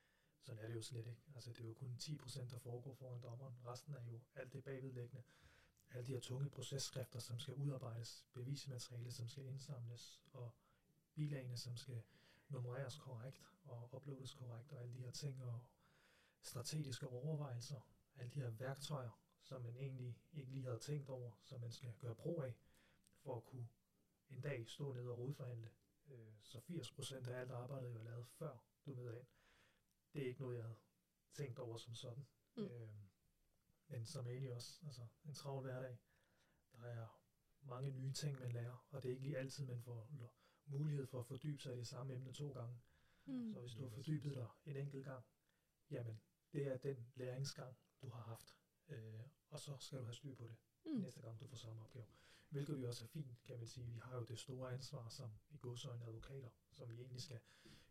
Sådan 0.41 0.63
er 0.65 0.67
det 0.67 0.75
jo 0.75 0.83
slet 0.83 1.07
ikke. 1.07 1.23
Altså, 1.35 1.53
det 1.53 1.61
er 1.61 1.69
jo 1.69 1.75
kun 1.75 1.97
10%, 2.01 2.51
der 2.51 2.59
foregår 2.59 2.95
foran 2.95 3.23
dommeren. 3.23 3.55
Resten 3.65 3.95
er 3.95 4.05
jo 4.05 4.21
alt 4.35 4.53
det 4.53 4.65
bagvedliggende. 4.65 5.23
Alle 5.91 6.07
de 6.07 6.13
her 6.13 6.21
tunge 6.21 6.51
processkrifter, 6.51 7.19
som 7.19 7.39
skal 7.39 7.55
udarbejdes, 7.55 8.27
bevismateriale, 8.33 9.13
som 9.13 9.29
skal 9.29 9.45
indsamles, 9.45 10.23
og 10.33 10.51
bilagene, 11.15 11.57
som 11.57 11.77
skal 11.77 12.03
nummereres 12.49 12.99
korrekt 12.99 13.43
og 13.65 13.95
uploades 13.95 14.35
korrekt, 14.35 14.73
og 14.73 14.81
alle 14.81 14.95
de 14.95 14.99
her 14.99 15.11
ting, 15.11 15.45
og 15.45 15.61
strategiske 16.43 17.09
overvejelser, 17.09 17.81
alle 18.17 18.31
de 18.31 18.41
her 18.41 18.51
værktøjer, 18.51 19.21
som 19.43 19.63
man 19.63 19.77
egentlig 19.77 20.19
ikke 20.33 20.51
lige 20.51 20.65
havde 20.65 20.79
tænkt 20.79 21.09
over, 21.09 21.33
som 21.43 21.61
man 21.61 21.73
skal 21.73 21.95
gøre 21.99 22.15
brug 22.15 22.43
af, 22.43 22.55
for 23.19 23.37
at 23.37 23.45
kunne 23.45 23.69
en 24.31 24.41
dag 24.41 24.69
stå 24.69 24.93
nede 24.93 25.11
og 25.11 25.19
rodforhandle. 25.19 25.71
Øh, 26.09 26.33
Så 26.43 26.59
80% 26.59 27.29
af 27.31 27.41
alt 27.41 27.51
arbejdet 27.51 27.93
jo 27.95 27.99
er 27.99 28.05
lavet 28.05 28.29
før 28.29 28.59
du 28.87 28.95
møder 28.95 29.19
ind. 29.19 29.27
Det 30.13 30.23
er 30.23 30.27
ikke 30.27 30.41
noget, 30.41 30.57
jeg 30.57 30.65
havde 30.65 30.79
tænkt 31.33 31.59
over 31.59 31.77
som 31.77 31.95
sådan. 31.95 32.27
Mm. 32.57 32.63
Øh, 32.65 32.89
men 33.89 34.07
som 34.07 34.27
egentlig 34.27 34.53
også, 34.53 34.81
altså 34.87 35.07
en 35.25 35.35
travl 35.35 35.63
hverdag, 35.63 35.99
der 36.73 36.83
er 36.83 37.09
mange 37.61 37.91
nye 37.91 38.13
ting, 38.13 38.41
man 38.41 38.53
lærer, 38.53 38.87
og 38.91 39.03
det 39.03 39.09
er 39.09 39.13
ikke 39.13 39.23
lige 39.23 39.39
altid, 39.39 39.67
man 39.67 39.83
får 39.83 40.11
mulighed 40.69 41.07
for 41.07 41.19
at 41.21 41.27
fordybe 41.27 41.63
sig 41.63 41.75
i 41.75 41.79
det 41.79 41.87
samme 41.87 42.15
emne 42.15 42.33
to 42.33 42.53
gange. 42.53 42.79
Mm. 43.27 43.53
Så 43.53 43.61
hvis 43.61 43.73
du 43.75 43.83
har 43.83 43.89
fordybet 43.89 44.35
dig 44.35 44.49
en 44.65 44.77
enkelt 44.77 45.05
gang, 45.05 45.25
jamen 45.91 46.21
det 46.53 46.67
er 46.67 46.77
den 46.77 47.07
læringsgang, 47.15 47.77
du 48.03 48.09
har 48.09 48.21
haft. 48.23 48.57
Øh, 48.89 49.21
og 49.51 49.61
så 49.61 49.77
skal 49.79 49.99
du 49.99 50.05
have 50.05 50.15
styr 50.15 50.35
på 50.35 50.45
det 50.45 50.57
Mm. 50.85 51.01
næste 51.01 51.21
gang, 51.21 51.41
du 51.41 51.47
får 51.47 51.57
samme 51.57 51.83
opgave. 51.83 52.07
Hvilket 52.49 52.83
jo 52.83 52.89
også 52.89 53.05
er 53.05 53.09
fint, 53.09 53.39
kan 53.45 53.59
man 53.59 53.67
sige. 53.67 53.87
Vi 53.87 53.99
har 53.99 54.17
jo 54.17 54.25
det 54.25 54.39
store 54.39 54.73
ansvar 54.73 55.09
som 55.09 55.31
i 55.51 55.57
godsøjne 55.57 56.05
advokater, 56.05 56.49
som 56.73 56.89
vi 56.91 56.95
egentlig 57.01 57.23
skal 57.23 57.41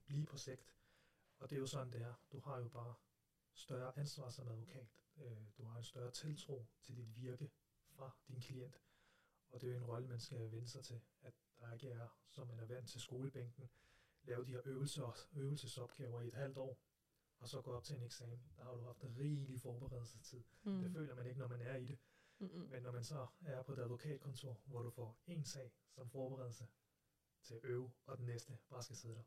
blive 0.05 0.25
på 0.25 0.37
sigt. 0.37 0.67
Og 1.39 1.49
det 1.49 1.55
er 1.55 1.59
jo 1.59 1.67
sådan, 1.67 1.93
det 1.93 2.01
er. 2.01 2.13
Du 2.31 2.39
har 2.39 2.57
jo 2.59 2.67
bare 2.69 2.95
større 3.53 3.97
ansvar 3.99 4.29
som 4.29 4.47
advokat. 4.47 4.87
Øh, 5.17 5.37
du 5.57 5.63
har 5.63 5.77
en 5.77 5.83
større 5.83 6.11
tiltro 6.11 6.65
til 6.81 6.95
dit 6.97 7.15
virke 7.15 7.51
fra 7.89 8.11
din 8.27 8.39
klient. 8.41 8.81
Og 9.49 9.61
det 9.61 9.67
er 9.69 9.73
jo 9.73 9.77
en 9.79 9.85
rolle, 9.85 10.07
man 10.07 10.19
skal 10.19 10.51
vende 10.51 10.67
sig 10.67 10.83
til, 10.83 11.01
at 11.21 11.33
der 11.59 11.73
ikke 11.73 11.89
er, 11.89 12.07
som 12.29 12.47
man 12.47 12.59
er 12.59 12.65
vant 12.65 12.89
til 12.89 13.01
skolebænken, 13.01 13.69
lave 14.23 14.45
de 14.45 14.51
her 14.51 14.61
øvelser, 14.65 15.27
øvelsesopgaver 15.33 16.21
i 16.21 16.27
et 16.27 16.33
halvt 16.33 16.57
år, 16.57 16.79
og 17.39 17.49
så 17.49 17.61
gå 17.61 17.71
op 17.71 17.83
til 17.83 17.95
en 17.95 18.03
eksamen. 18.03 18.41
Der 18.57 18.63
har 18.63 18.73
du 18.73 18.81
haft 18.81 19.03
rigelig 19.03 19.61
forberedelsestid. 19.61 20.43
Mm. 20.63 20.81
Det 20.81 20.91
føler 20.91 21.15
man 21.15 21.25
ikke, 21.27 21.39
når 21.39 21.47
man 21.47 21.61
er 21.61 21.75
i 21.75 21.85
det. 21.85 21.97
Mm-mm. 22.39 22.69
Men 22.69 22.83
når 22.83 22.91
man 22.91 23.03
så 23.03 23.27
er 23.41 23.61
på 23.63 23.73
et 23.73 23.79
advokatkontor, 23.79 24.61
hvor 24.65 24.81
du 24.81 24.89
får 24.89 25.19
en 25.27 25.45
sag 25.45 25.71
som 25.91 26.09
forberedelse 26.09 26.67
til 27.43 27.53
at 27.53 27.59
øve, 27.63 27.91
og 28.05 28.17
den 28.17 28.25
næste 28.25 28.57
bare 28.69 28.83
skal 28.83 28.95
sidde 28.95 29.15
der, 29.15 29.23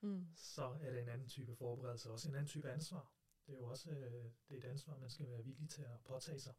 Mm. 0.00 0.28
så 0.34 0.64
er 0.80 0.90
det 0.90 1.00
en 1.02 1.08
anden 1.08 1.28
type 1.28 1.56
forberedelse, 1.56 2.10
også 2.10 2.28
en 2.28 2.34
anden 2.34 2.46
type 2.48 2.70
ansvar. 2.70 3.12
Det 3.46 3.54
er 3.54 3.58
jo 3.58 3.64
også 3.64 3.90
øh, 3.90 4.32
det 4.48 4.54
er 4.54 4.58
et 4.58 4.64
ansvar, 4.64 4.96
man 4.98 5.10
skal 5.10 5.28
være 5.30 5.44
villig 5.44 5.70
til 5.70 5.82
at 5.82 6.00
påtage 6.04 6.40
sig, 6.40 6.54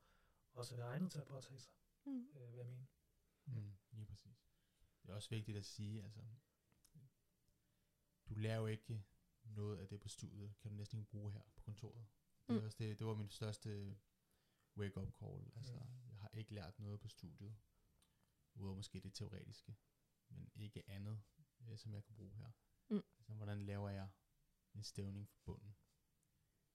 og 0.51 0.57
også 0.57 0.75
være 0.75 0.85
egnet 0.87 1.11
til 1.11 1.19
at 1.19 1.25
påtage 1.27 1.59
sig, 1.59 1.71
Mm. 2.05 2.27
øh, 2.35 2.51
vil 2.51 2.57
jeg 2.57 2.65
mene. 2.65 2.87
Mm, 3.45 3.77
lige 3.91 4.05
præcis. 4.05 4.51
Det 5.03 5.09
er 5.09 5.15
også 5.15 5.29
vigtigt 5.29 5.57
at 5.57 5.65
sige, 5.65 6.03
altså, 6.03 6.21
du 8.29 8.35
lærer 8.35 8.57
jo 8.57 8.65
ikke 8.65 9.03
noget 9.43 9.77
af 9.77 9.87
det 9.87 9.99
på 10.01 10.09
studiet, 10.09 10.55
kan 10.59 10.71
du 10.71 10.77
næsten 10.77 10.99
ikke 10.99 11.11
bruge 11.11 11.31
her 11.33 11.41
på 11.55 11.61
kontoret. 11.61 12.07
Det, 12.47 12.53
Mm. 12.55 12.61
er 12.61 12.65
også 12.65 12.77
det, 12.77 12.99
det 12.99 13.07
var 13.07 13.13
min 13.15 13.29
største 13.29 13.97
wake-up 14.77 15.11
call. 15.19 15.51
Altså, 15.55 15.73
Mm. 15.73 16.09
jeg 16.09 16.17
har 16.17 16.29
ikke 16.29 16.53
lært 16.53 16.79
noget 16.79 16.99
på 16.99 17.07
studiet, 17.07 17.57
udover 18.53 18.75
måske 18.75 18.99
det 18.99 19.13
teoretiske, 19.13 19.75
men 20.29 20.51
ikke 20.55 20.89
andet, 20.89 21.23
øh, 21.59 21.77
som 21.77 21.93
jeg 21.93 22.03
kan 22.03 22.15
bruge 22.15 22.35
her. 22.35 22.51
Mm. 22.89 23.03
Altså, 23.17 23.33
hvordan 23.33 23.61
laver 23.65 23.89
jeg 23.89 24.09
en 24.73 24.83
stævning 24.83 25.29
for 25.29 25.39
bunden? 25.45 25.75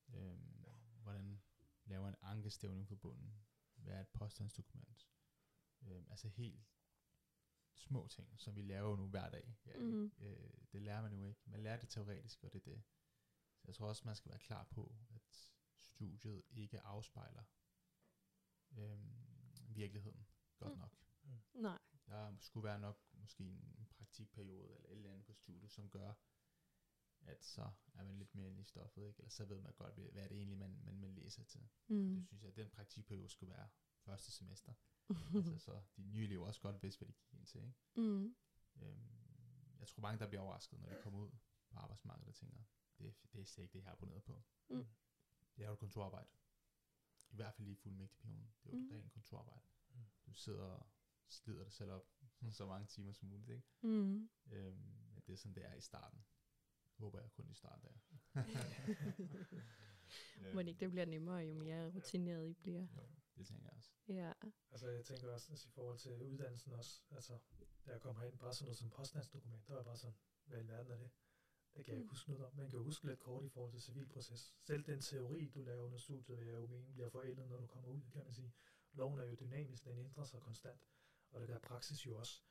Øhm, 0.08 0.64
hvordan 1.02 1.42
laver 1.84 2.08
en 2.08 2.16
ankestævning 2.22 2.88
for 2.88 2.96
bunden? 2.96 3.46
Hvad 3.74 3.94
er 3.94 4.00
et 4.00 4.08
påstandsdokument? 4.08 5.08
Øhm, 5.82 6.06
altså 6.10 6.28
helt 6.28 6.64
små 7.74 8.08
ting, 8.08 8.40
som 8.40 8.56
vi 8.56 8.62
laver 8.62 8.96
nu 8.96 9.08
hver 9.08 9.30
dag. 9.30 9.56
Ja, 9.66 9.78
Mhm. 9.78 10.12
øh, 10.18 10.50
det 10.72 10.82
lærer 10.82 11.02
man 11.02 11.12
jo 11.12 11.24
ikke. 11.24 11.40
Man 11.44 11.60
lærer 11.62 11.76
det 11.80 11.88
teoretiske, 11.88 12.46
og 12.46 12.52
det 12.52 12.58
er 12.66 12.72
det. 12.74 12.82
Så 13.58 13.68
jeg 13.68 13.74
tror 13.74 13.88
også, 13.88 14.02
man 14.06 14.16
skal 14.16 14.30
være 14.30 14.38
klar 14.38 14.64
på, 14.64 14.94
at 15.10 15.52
studiet 15.78 16.42
ikke 16.50 16.80
afspejler 16.80 17.42
øhm, 18.78 19.14
virkeligheden 19.68 20.26
godt 20.58 20.72
Mm. 20.72 20.78
nok. 20.78 20.96
Nej. 21.54 21.78
Der 22.06 22.36
skulle 22.38 22.64
være 22.64 22.78
nok 22.80 23.00
måske 23.12 23.44
en, 23.44 23.88
praktikperiode 23.98 24.74
eller 24.74 24.88
et 24.88 24.96
eller 24.96 25.10
andet 25.10 25.26
på 25.26 25.32
studiet, 25.34 25.70
som 25.72 25.90
gør, 25.90 26.12
at 27.20 27.44
så 27.44 27.70
er 27.94 28.02
man 28.02 28.18
lidt 28.18 28.34
mere 28.34 28.48
inde 28.48 28.60
i 28.60 28.64
stoffet, 28.64 29.06
ikke? 29.06 29.18
eller 29.18 29.30
så 29.30 29.44
ved 29.44 29.60
man 29.60 29.72
godt, 29.72 29.94
hvad 29.94 30.28
det 30.28 30.36
egentlig, 30.36 30.58
man, 30.58 30.80
man, 30.84 31.00
man 31.00 31.14
læser 31.14 31.44
til. 31.44 31.68
Mm. 31.88 32.14
Det 32.16 32.26
synes 32.28 32.42
jeg, 32.42 32.48
at 32.50 32.56
den 32.56 32.70
praktikperiode 32.70 33.28
skulle 33.28 33.50
være 33.54 33.68
første 33.98 34.32
semester. 34.32 34.74
altså, 35.34 35.58
så 35.58 35.80
de 35.96 36.02
nye 36.02 36.24
elever 36.24 36.46
også 36.46 36.60
godt 36.60 36.82
vidste, 36.82 36.98
hvad 36.98 37.08
de 37.08 37.12
gik 37.12 37.34
ind 37.34 37.46
til. 37.46 37.60
Ikke? 37.62 38.00
mm. 38.00 38.36
Øhm, 38.76 39.76
jeg 39.78 39.88
tror 39.88 40.00
mange, 40.00 40.18
der 40.18 40.26
bliver 40.28 40.42
overrasket, 40.42 40.80
når 40.80 40.88
de 40.88 40.96
kommer 41.02 41.18
ud 41.20 41.30
på 41.70 41.78
arbejdsmarkedet 41.78 42.28
og 42.28 42.34
tænker, 42.34 42.60
det, 42.98 43.06
er- 43.06 43.12
det 43.32 43.40
er 43.40 43.44
slet 43.44 43.64
ikke 43.64 43.72
det, 43.72 43.78
jeg 43.78 43.84
har 43.86 43.92
abonneret 43.92 44.22
på. 44.24 44.42
Mm. 44.68 44.86
Det 45.56 45.62
er 45.62 45.66
jo 45.66 45.72
et 45.72 45.78
kontorarbejde. 45.78 46.28
I 47.30 47.36
hvert 47.36 47.54
fald 47.54 47.64
lige 47.66 47.76
fuldmægtigperioden. 47.76 48.52
Det 48.64 48.72
er 48.72 48.76
jo 48.76 48.82
Mm. 48.82 48.90
rent 48.90 49.12
kontorarbejde. 49.12 49.62
Mm. 49.90 50.04
Du 50.26 50.32
sidder 50.32 50.62
og 50.64 50.86
slider 51.28 51.62
dig 51.64 51.72
selv 51.72 51.90
op 51.90 52.06
så 52.52 52.66
mange 52.66 52.86
timer 52.86 53.12
som 53.12 53.28
muligt. 53.28 53.56
Ikke? 53.56 53.68
Mm. 53.82 54.30
Øhm, 54.46 54.76
men 55.12 55.22
det 55.26 55.32
er 55.32 55.36
sådan, 55.36 55.54
det 55.54 55.64
er 55.66 55.74
i 55.74 55.80
starten. 55.80 56.24
Håber 56.98 57.20
jeg 57.20 57.32
kun 57.32 57.50
i 57.50 57.54
starten 57.54 57.84
der. 57.84 57.98
Må 60.54 60.62
det 60.62 60.68
ikke 60.68 60.80
det 60.80 60.90
bliver 60.90 61.06
nemmere, 61.06 61.36
jo 61.36 61.54
mere 61.54 61.88
rutineret 61.88 62.48
I 62.48 62.52
bliver. 62.54 62.86
Jo, 62.96 63.08
det 63.40 63.46
tænker 63.48 63.66
jeg 63.68 63.76
også. 63.76 63.90
Ja. 64.08 64.32
Altså 64.70 64.88
jeg 64.88 65.04
tænker 65.04 65.32
også 65.32 65.52
altså, 65.52 65.68
i 65.68 65.70
forhold 65.70 65.98
til 65.98 66.22
uddannelsen 66.22 66.72
også, 66.72 67.02
altså 67.10 67.38
da 67.86 67.90
jeg 67.92 68.00
kom 68.00 68.16
herind, 68.16 68.38
bare 68.38 68.54
sådan 68.54 68.64
noget 68.66 68.78
som 68.78 68.90
påstandsdokument, 68.90 69.68
der 69.68 69.74
var 69.74 69.82
bare 69.82 69.96
sådan, 69.96 70.16
hvad 70.44 70.58
i 70.58 70.60
alverden 70.60 70.92
er 70.92 70.98
det? 70.98 71.10
Det 71.74 71.84
kan 71.84 71.92
jeg 71.92 71.98
ikke 71.98 72.04
Mm. 72.06 72.10
huske 72.10 72.30
noget 72.30 72.46
om. 72.46 72.56
Man 72.56 72.68
kan 72.70 72.78
jo 72.78 72.84
huske 72.84 73.06
lidt 73.06 73.20
kort 73.20 73.44
i 73.44 73.48
forhold 73.48 73.72
til 73.72 73.82
civilproces. 73.82 74.54
Selv 74.66 74.82
den 74.84 75.00
teori, 75.00 75.48
du 75.48 75.62
laver 75.62 75.84
under 75.86 75.98
studiet, 75.98 76.38
vil 76.38 76.46
jeg 76.46 76.54
jo 76.56 76.66
mene, 76.66 76.92
bliver 76.92 77.08
forældet, 77.08 77.48
når 77.48 77.56
du 77.56 77.66
kommer 77.66 77.88
ud, 77.88 78.00
kan 78.12 78.24
man 78.24 78.32
sige. 78.32 78.52
Loven 78.92 79.18
er 79.20 79.24
jo 79.24 79.34
dynamisk, 79.34 79.84
den 79.84 79.98
ændrer 79.98 80.24
sig 80.24 80.40
konstant, 80.40 80.80
og 81.30 81.40
det 81.40 81.48
gør 81.48 81.58
praksis 81.58 82.06
jo 82.06 82.18
også. 82.18 82.42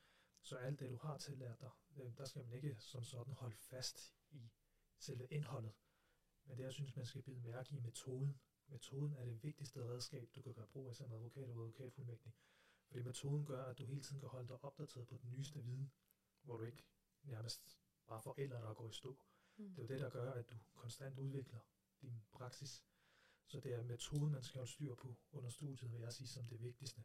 Så 0.42 0.56
alt 0.56 0.80
det, 0.80 0.90
du 0.90 0.96
har 0.96 1.18
tillært 1.18 1.60
dig, 1.60 1.70
øh, 1.96 2.16
der 2.18 2.24
skal 2.24 2.44
man 2.44 2.52
ikke 2.52 2.76
som 2.80 3.04
sådan 3.04 3.34
holde 3.34 3.56
fast 3.56 4.14
i 4.30 4.50
selve 4.98 5.26
indholdet. 5.30 5.72
Men 6.44 6.56
det, 6.58 6.64
jeg 6.64 6.72
synes, 6.72 6.96
man 6.96 7.06
skal 7.06 7.22
bide 7.22 7.40
mærke 7.40 7.76
i 7.76 7.80
metoden. 7.80 8.40
Metoden 8.70 9.14
er 9.14 9.24
det 9.24 9.42
vigtigste 9.42 9.84
redskab, 9.84 10.28
du 10.34 10.42
kan 10.42 10.54
gøre 10.54 10.66
brug 10.66 10.88
af 10.88 10.96
som 10.96 11.12
advokat 11.12 11.44
og 11.44 11.50
advokatfuldmægtig. 11.50 12.32
Fordi 12.86 13.02
metoden 13.02 13.46
gør, 13.46 13.64
at 13.64 13.78
du 13.78 13.84
hele 13.84 14.02
tiden 14.02 14.20
kan 14.20 14.28
holde 14.28 14.48
dig 14.48 14.64
opdateret 14.64 15.08
på 15.08 15.16
den 15.16 15.30
nyeste 15.30 15.64
viden, 15.64 15.92
hvor 16.42 16.56
du 16.56 16.64
ikke 16.64 16.84
nærmest 17.22 17.78
bare 18.06 18.22
forælder 18.22 18.60
dig 18.60 18.68
og 18.68 18.76
går 18.76 18.88
i 18.88 18.92
stå. 18.92 19.18
Mm. 19.56 19.74
Det 19.74 19.78
er 19.78 19.82
jo 19.82 19.88
det, 19.88 20.00
der 20.00 20.10
gør, 20.10 20.32
at 20.32 20.50
du 20.50 20.56
konstant 20.74 21.18
udvikler 21.18 21.60
din 22.02 22.22
praksis. 22.32 22.84
Så 23.46 23.60
det 23.60 23.72
er 23.74 23.82
metoden, 23.82 24.32
man 24.32 24.42
skal 24.42 24.58
holde 24.58 24.72
styr 24.72 24.94
på 24.94 25.16
under 25.32 25.50
studiet, 25.50 25.92
vil 25.92 26.00
jeg 26.00 26.12
sige, 26.12 26.28
som 26.28 26.46
det 26.46 26.62
vigtigste. 26.62 27.04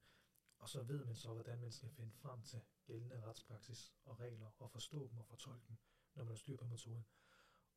Og 0.57 0.69
så 0.69 0.84
ved 0.84 1.05
man 1.05 1.15
så, 1.15 1.34
hvordan 1.34 1.60
man 1.60 1.72
skal 1.72 1.89
finde 1.89 2.12
frem 2.12 2.43
til 2.43 2.62
gældende 2.86 3.22
retspraksis 3.22 3.93
og 4.03 4.19
regler, 4.19 4.51
og 4.60 4.72
forstå 4.72 5.07
dem 5.07 5.17
og 5.17 5.25
fortolke 5.25 5.67
dem, 5.67 5.77
når 6.15 6.24
man 6.24 6.31
har 6.31 6.38
styr 6.38 6.57
på 6.57 6.65
metoden. 6.65 7.05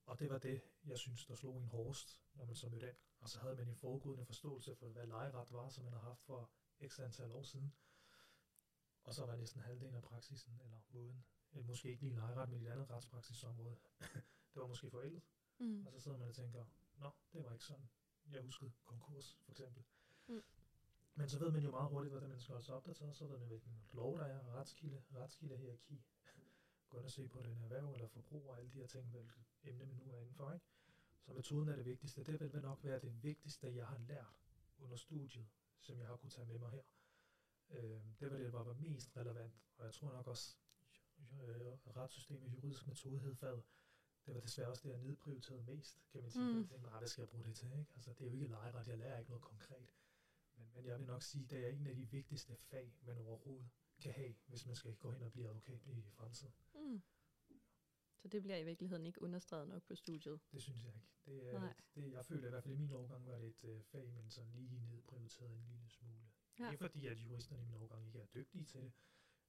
Og 0.08 0.18
det 0.18 0.30
var 0.30 0.38
det, 0.38 0.60
jeg 0.84 0.98
synes, 0.98 1.26
der 1.26 1.34
slog 1.34 1.56
en 1.56 1.66
hårdest, 1.66 2.22
når 2.34 2.44
man 2.44 2.56
så 2.56 2.68
mødte 2.68 2.88
ind. 2.88 2.96
Og 3.20 3.28
så 3.28 3.40
havde 3.40 3.56
man 3.56 3.68
en 3.68 3.76
foregående 3.76 4.24
forståelse 4.24 4.76
for, 4.76 4.88
hvad 4.88 5.06
lejeret 5.06 5.52
var, 5.52 5.68
som 5.68 5.84
man 5.84 5.92
har 5.92 6.00
haft 6.00 6.22
for 6.22 6.50
x 6.86 7.00
antal 7.00 7.30
år 7.32 7.42
siden. 7.42 7.74
Og 9.04 9.14
så 9.14 9.26
var 9.26 9.36
næsten 9.36 9.60
halvdelen 9.60 9.94
af 9.94 10.02
praksisen, 10.02 10.60
eller 10.64 10.80
måden, 10.90 11.24
eller 11.52 11.66
måske 11.66 11.88
ikke 11.88 12.02
lige 12.02 12.14
lejeret, 12.14 12.48
men 12.48 12.60
i 12.60 12.64
et 12.64 12.70
andet 12.70 12.90
retspraksisområde, 12.90 13.76
det 14.52 14.60
var 14.62 14.66
måske 14.66 14.90
forældet. 14.90 15.22
Mm. 15.58 15.86
Og 15.86 15.92
så 15.92 16.00
sidder 16.00 16.18
man 16.18 16.28
og 16.28 16.34
tænker, 16.34 16.64
nå, 16.96 17.10
det 17.32 17.44
var 17.44 17.52
ikke 17.52 17.64
sådan. 17.64 17.90
Jeg 18.30 18.42
huskede 18.42 18.72
konkurs, 18.84 19.38
for 19.44 19.50
eksempel. 19.50 19.84
Mm. 20.28 20.42
Men 21.14 21.28
så 21.28 21.38
ved 21.38 21.50
man 21.50 21.62
jo 21.62 21.70
meget 21.70 21.90
hurtigt, 21.90 22.12
hvordan 22.12 22.28
man 22.28 22.40
skal 22.40 22.52
holde 22.52 22.66
sig 22.66 22.74
opdateret. 22.74 23.16
Så 23.16 23.26
ved 23.26 23.38
man, 23.38 23.48
hvilken 23.48 23.82
lov 23.92 24.18
der 24.18 24.24
er, 24.24 24.54
retskilde, 24.54 25.02
retskildehierarki. 25.14 26.04
Gå 26.90 26.98
ind 26.98 27.04
og 27.04 27.10
se 27.10 27.28
på 27.28 27.42
den 27.42 27.62
erhverv 27.62 27.92
eller 27.92 28.06
forbrug 28.06 28.50
og 28.50 28.58
alle 28.58 28.70
de 28.70 28.78
her 28.78 28.86
ting, 28.86 29.10
hvilket 29.10 29.44
emne 29.62 29.86
man 29.86 29.96
nu 29.96 30.12
er 30.12 30.18
indenfor. 30.20 30.52
Ikke? 30.52 30.66
Så 31.20 31.32
metoden 31.32 31.68
er 31.68 31.76
det 31.76 31.84
vigtigste. 31.84 32.24
Det 32.24 32.52
vil 32.52 32.62
nok 32.62 32.84
være 32.84 33.00
det 33.00 33.22
vigtigste, 33.22 33.74
jeg 33.74 33.86
har 33.86 33.98
lært 33.98 34.36
under 34.78 34.96
studiet, 34.96 35.46
som 35.80 35.98
jeg 35.98 36.06
har 36.06 36.16
kunne 36.16 36.30
tage 36.30 36.46
med 36.46 36.58
mig 36.58 36.70
her. 36.70 36.82
Øh, 37.70 38.00
det 38.20 38.30
var 38.30 38.36
det, 38.36 38.52
der 38.52 38.62
var 38.62 38.72
mest 38.74 39.16
relevant. 39.16 39.54
Og 39.76 39.84
jeg 39.84 39.94
tror 39.94 40.12
nok 40.12 40.26
også, 40.26 40.56
øh, 41.18 41.96
retssystemet, 41.96 42.52
juridisk 42.52 42.86
metode 42.86 43.20
hed 43.20 43.34
faget. 43.34 43.62
Det 44.26 44.34
var 44.34 44.40
desværre 44.40 44.68
også 44.68 44.82
det, 44.82 44.90
jeg 44.90 44.98
nedprioriterede 44.98 45.62
mest, 45.62 46.02
kan 46.12 46.22
man 46.22 46.30
sige. 46.30 46.44
Mm. 46.44 46.50
Mm. 46.50 46.60
Jeg 46.60 46.68
tænkte, 46.68 46.86
"Nej, 46.88 46.98
hvad 46.98 47.08
skal 47.08 47.22
jeg 47.22 47.28
bruge 47.28 47.44
det 47.44 47.56
til? 47.56 47.72
Ikke? 47.78 47.92
Altså, 47.94 48.12
det 48.12 48.20
er 48.20 48.24
jo 48.24 48.32
ikke 48.32 48.46
lejret, 48.46 48.88
jeg 48.88 48.98
lærer 48.98 49.18
ikke 49.18 49.30
noget 49.30 49.42
konkret. 49.44 49.94
Men, 50.56 50.70
men 50.74 50.84
jeg 50.86 50.98
vil 50.98 51.06
nok 51.06 51.22
sige, 51.22 51.46
det 51.46 51.64
er 51.66 51.68
en 51.68 51.86
af 51.86 51.94
de 51.96 52.10
vigtigste 52.10 52.56
fag, 52.56 52.92
man 53.06 53.18
overhovedet 53.18 53.68
kan 54.00 54.12
have, 54.12 54.34
hvis 54.46 54.66
man 54.66 54.76
skal 54.76 54.94
gå 54.96 55.10
hen 55.10 55.22
og 55.22 55.32
blive 55.32 55.48
advokat 55.48 55.80
i 55.86 56.02
fremtiden. 56.10 56.54
Mm. 56.74 57.02
Så 58.16 58.28
det 58.28 58.42
bliver 58.42 58.56
i 58.56 58.64
virkeligheden 58.64 59.06
ikke 59.06 59.22
understreget 59.22 59.68
nok 59.68 59.82
på 59.82 59.94
studiet. 59.94 60.40
Det 60.52 60.62
synes 60.62 60.84
jeg 60.84 60.94
ikke. 60.94 61.06
Det 61.26 61.54
er, 61.54 61.58
Nej. 61.60 61.74
det, 61.94 62.12
jeg 62.12 62.24
føler 62.26 62.46
i 62.46 62.50
hvert 62.50 62.62
fald 62.64 62.74
i 62.74 62.78
min 62.78 62.92
årgang 62.92 63.26
var 63.26 63.38
det 63.38 63.46
et 63.48 63.64
øh, 63.64 63.82
fag, 63.82 64.12
men 64.12 64.30
sådan 64.30 64.50
lige 64.52 64.80
nedprioriteret 64.90 65.52
en 65.56 65.64
lille 65.68 65.88
smule. 65.88 66.28
Ja. 66.58 66.70
Ikke 66.70 66.84
fordi, 66.84 67.06
at 67.06 67.18
juristerne 67.18 67.62
i 67.62 67.64
min 67.64 67.74
årgang 67.74 68.06
ikke 68.06 68.18
er 68.18 68.26
dygtige 68.26 68.64
til 68.64 68.80
det, 68.80 68.92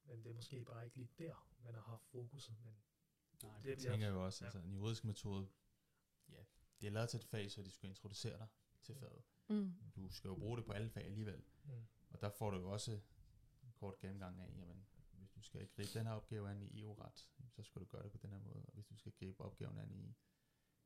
men 0.04 0.22
det 0.24 0.30
er 0.30 0.34
måske 0.34 0.64
bare 0.64 0.84
ikke 0.84 0.96
lige 0.96 1.10
der, 1.18 1.48
man 1.64 1.74
har 1.74 1.80
haft 1.82 2.04
fokuset. 2.06 2.56
Men 2.64 2.74
Nej, 3.42 3.52
Det 3.54 3.62
bliver- 3.62 3.76
tænker 3.76 4.06
jeg 4.06 4.14
jo 4.14 4.24
også. 4.24 4.44
ja. 4.44 4.46
Altså, 4.46 4.58
en 4.58 4.72
juridisk 4.72 5.04
metode, 5.04 5.48
ja, 6.28 6.44
det 6.80 6.86
er 6.86 6.90
lavet 6.90 7.08
til 7.10 7.18
et 7.18 7.24
fag, 7.24 7.50
så 7.50 7.62
de 7.62 7.70
skulle 7.70 7.88
introducere 7.90 8.38
dig 8.38 8.48
til 8.82 8.94
faget. 8.94 9.22
Mm. 9.48 9.74
Du 9.96 10.08
skal 10.08 10.28
jo 10.28 10.34
bruge 10.34 10.56
det 10.56 10.64
på 10.66 10.72
alle 10.72 10.90
fag 10.90 11.04
alligevel. 11.04 11.44
mm. 11.64 11.70
Og 12.10 12.20
der 12.20 12.30
får 12.30 12.50
du 12.50 12.58
jo 12.58 12.70
også 12.72 13.00
kort 13.80 13.98
gennemgang 13.98 14.40
af, 14.40 14.48
jamen, 14.58 14.86
hvis 15.12 15.30
du 15.30 15.42
skal 15.42 15.68
gribe 15.68 15.98
den 15.98 16.06
her 16.06 16.12
opgave 16.12 16.50
an 16.50 16.62
i 16.62 16.80
EU-ret, 16.82 17.28
så 17.50 17.62
skal 17.62 17.80
du 17.80 17.86
gøre 17.86 18.02
det 18.02 18.12
på 18.12 18.18
den 18.18 18.30
her 18.30 18.38
måde. 18.38 18.64
Og 18.66 18.72
hvis 18.74 18.86
du 18.86 18.96
skal 18.96 19.12
gribe 19.12 19.40
opgaven 19.40 19.78
an 19.78 19.92
i 19.92 20.14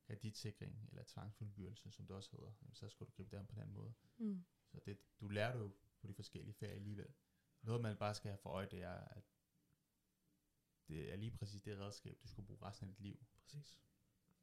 kreditsikring 0.07 0.87
eller 0.89 1.03
tvangsfuldbyrdelse, 1.03 1.91
som 1.91 2.07
det 2.07 2.15
også 2.15 2.31
hedder, 2.31 2.53
jamen, 2.61 2.75
så 2.75 2.89
skal 2.89 3.05
du 3.07 3.11
gribe 3.11 3.31
det 3.31 3.37
an 3.37 3.47
på 3.47 3.55
den 3.61 3.71
måde. 3.73 3.93
Mm. 4.17 4.45
Så 4.71 4.79
det, 4.85 4.97
du 5.19 5.27
lærer 5.27 5.53
det 5.53 5.59
jo 5.59 5.71
på 6.01 6.07
de 6.07 6.13
forskellige 6.13 6.53
fag 6.53 6.71
alligevel. 6.71 7.13
Noget, 7.61 7.81
man 7.81 7.97
bare 7.97 8.15
skal 8.15 8.29
have 8.29 8.37
for 8.37 8.49
øje, 8.49 8.67
det 8.71 8.81
er, 8.83 8.93
at 8.93 9.23
det 10.87 11.11
er 11.13 11.15
lige 11.15 11.31
præcis 11.31 11.61
det 11.61 11.77
redskab, 11.79 12.17
du 12.23 12.27
skal 12.27 12.43
bruge 12.43 12.61
resten 12.61 12.89
af 12.89 12.95
dit 12.95 13.01
liv. 13.01 13.25
Præcis. 13.43 13.79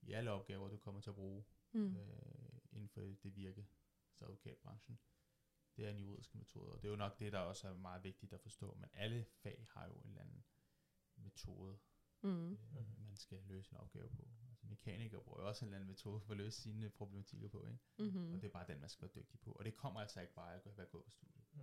i 0.02 0.12
alle 0.12 0.30
opgaver, 0.30 0.68
du 0.68 0.76
kommer 0.76 1.00
til 1.00 1.10
at 1.10 1.16
bruge 1.16 1.44
Mm. 1.74 1.96
øh, 1.96 2.58
inden 2.72 2.88
for 2.88 3.00
det 3.00 3.36
virke, 3.36 3.66
så 4.12 4.24
advokatbranchen. 4.24 4.98
Det 5.76 5.84
er 5.86 5.90
en 5.90 5.98
juridisk 5.98 6.34
metode, 6.34 6.72
og 6.72 6.82
det 6.82 6.88
er 6.88 6.90
jo 6.92 6.96
nok 6.96 7.18
det, 7.20 7.32
der 7.32 7.38
også 7.38 7.68
er 7.68 7.74
meget 7.74 8.04
vigtigt 8.04 8.32
at 8.32 8.40
forstå, 8.40 8.74
men 8.74 8.90
alle 8.92 9.24
fag 9.24 9.66
har 9.70 9.86
jo 9.86 9.92
en 9.94 10.06
eller 10.08 10.20
anden 10.20 10.44
metode, 11.16 11.78
Mm. 12.24 12.52
øh, 12.52 12.98
man 13.08 13.16
skal 13.16 13.42
løse 13.44 13.72
en 13.72 13.76
opgave 13.78 14.08
på. 14.10 14.28
Altså 14.48 14.66
mekanikere 14.66 15.22
bruger 15.22 15.40
jo 15.40 15.48
også 15.48 15.64
en 15.64 15.68
eller 15.68 15.76
anden 15.76 15.88
metode 15.90 16.20
for 16.20 16.30
at 16.30 16.36
løse 16.36 16.62
sine 16.62 16.90
problematikker 16.90 17.48
på, 17.48 17.66
ikke? 17.66 17.78
Mm-hmm. 17.98 18.34
og 18.34 18.40
det 18.42 18.48
er 18.48 18.52
bare 18.52 18.66
den, 18.66 18.80
man 18.80 18.88
skal 18.88 19.02
være 19.02 19.22
dygtig 19.22 19.40
på. 19.40 19.52
Og 19.52 19.64
det 19.64 19.76
kommer 19.76 20.00
altså 20.00 20.20
ikke 20.20 20.34
bare 20.34 20.54
af 20.54 20.60
at 20.64 20.76
være 20.76 20.86
gået 20.86 21.04
på 21.04 21.10
studiet. 21.10 21.44
Mm. 21.52 21.60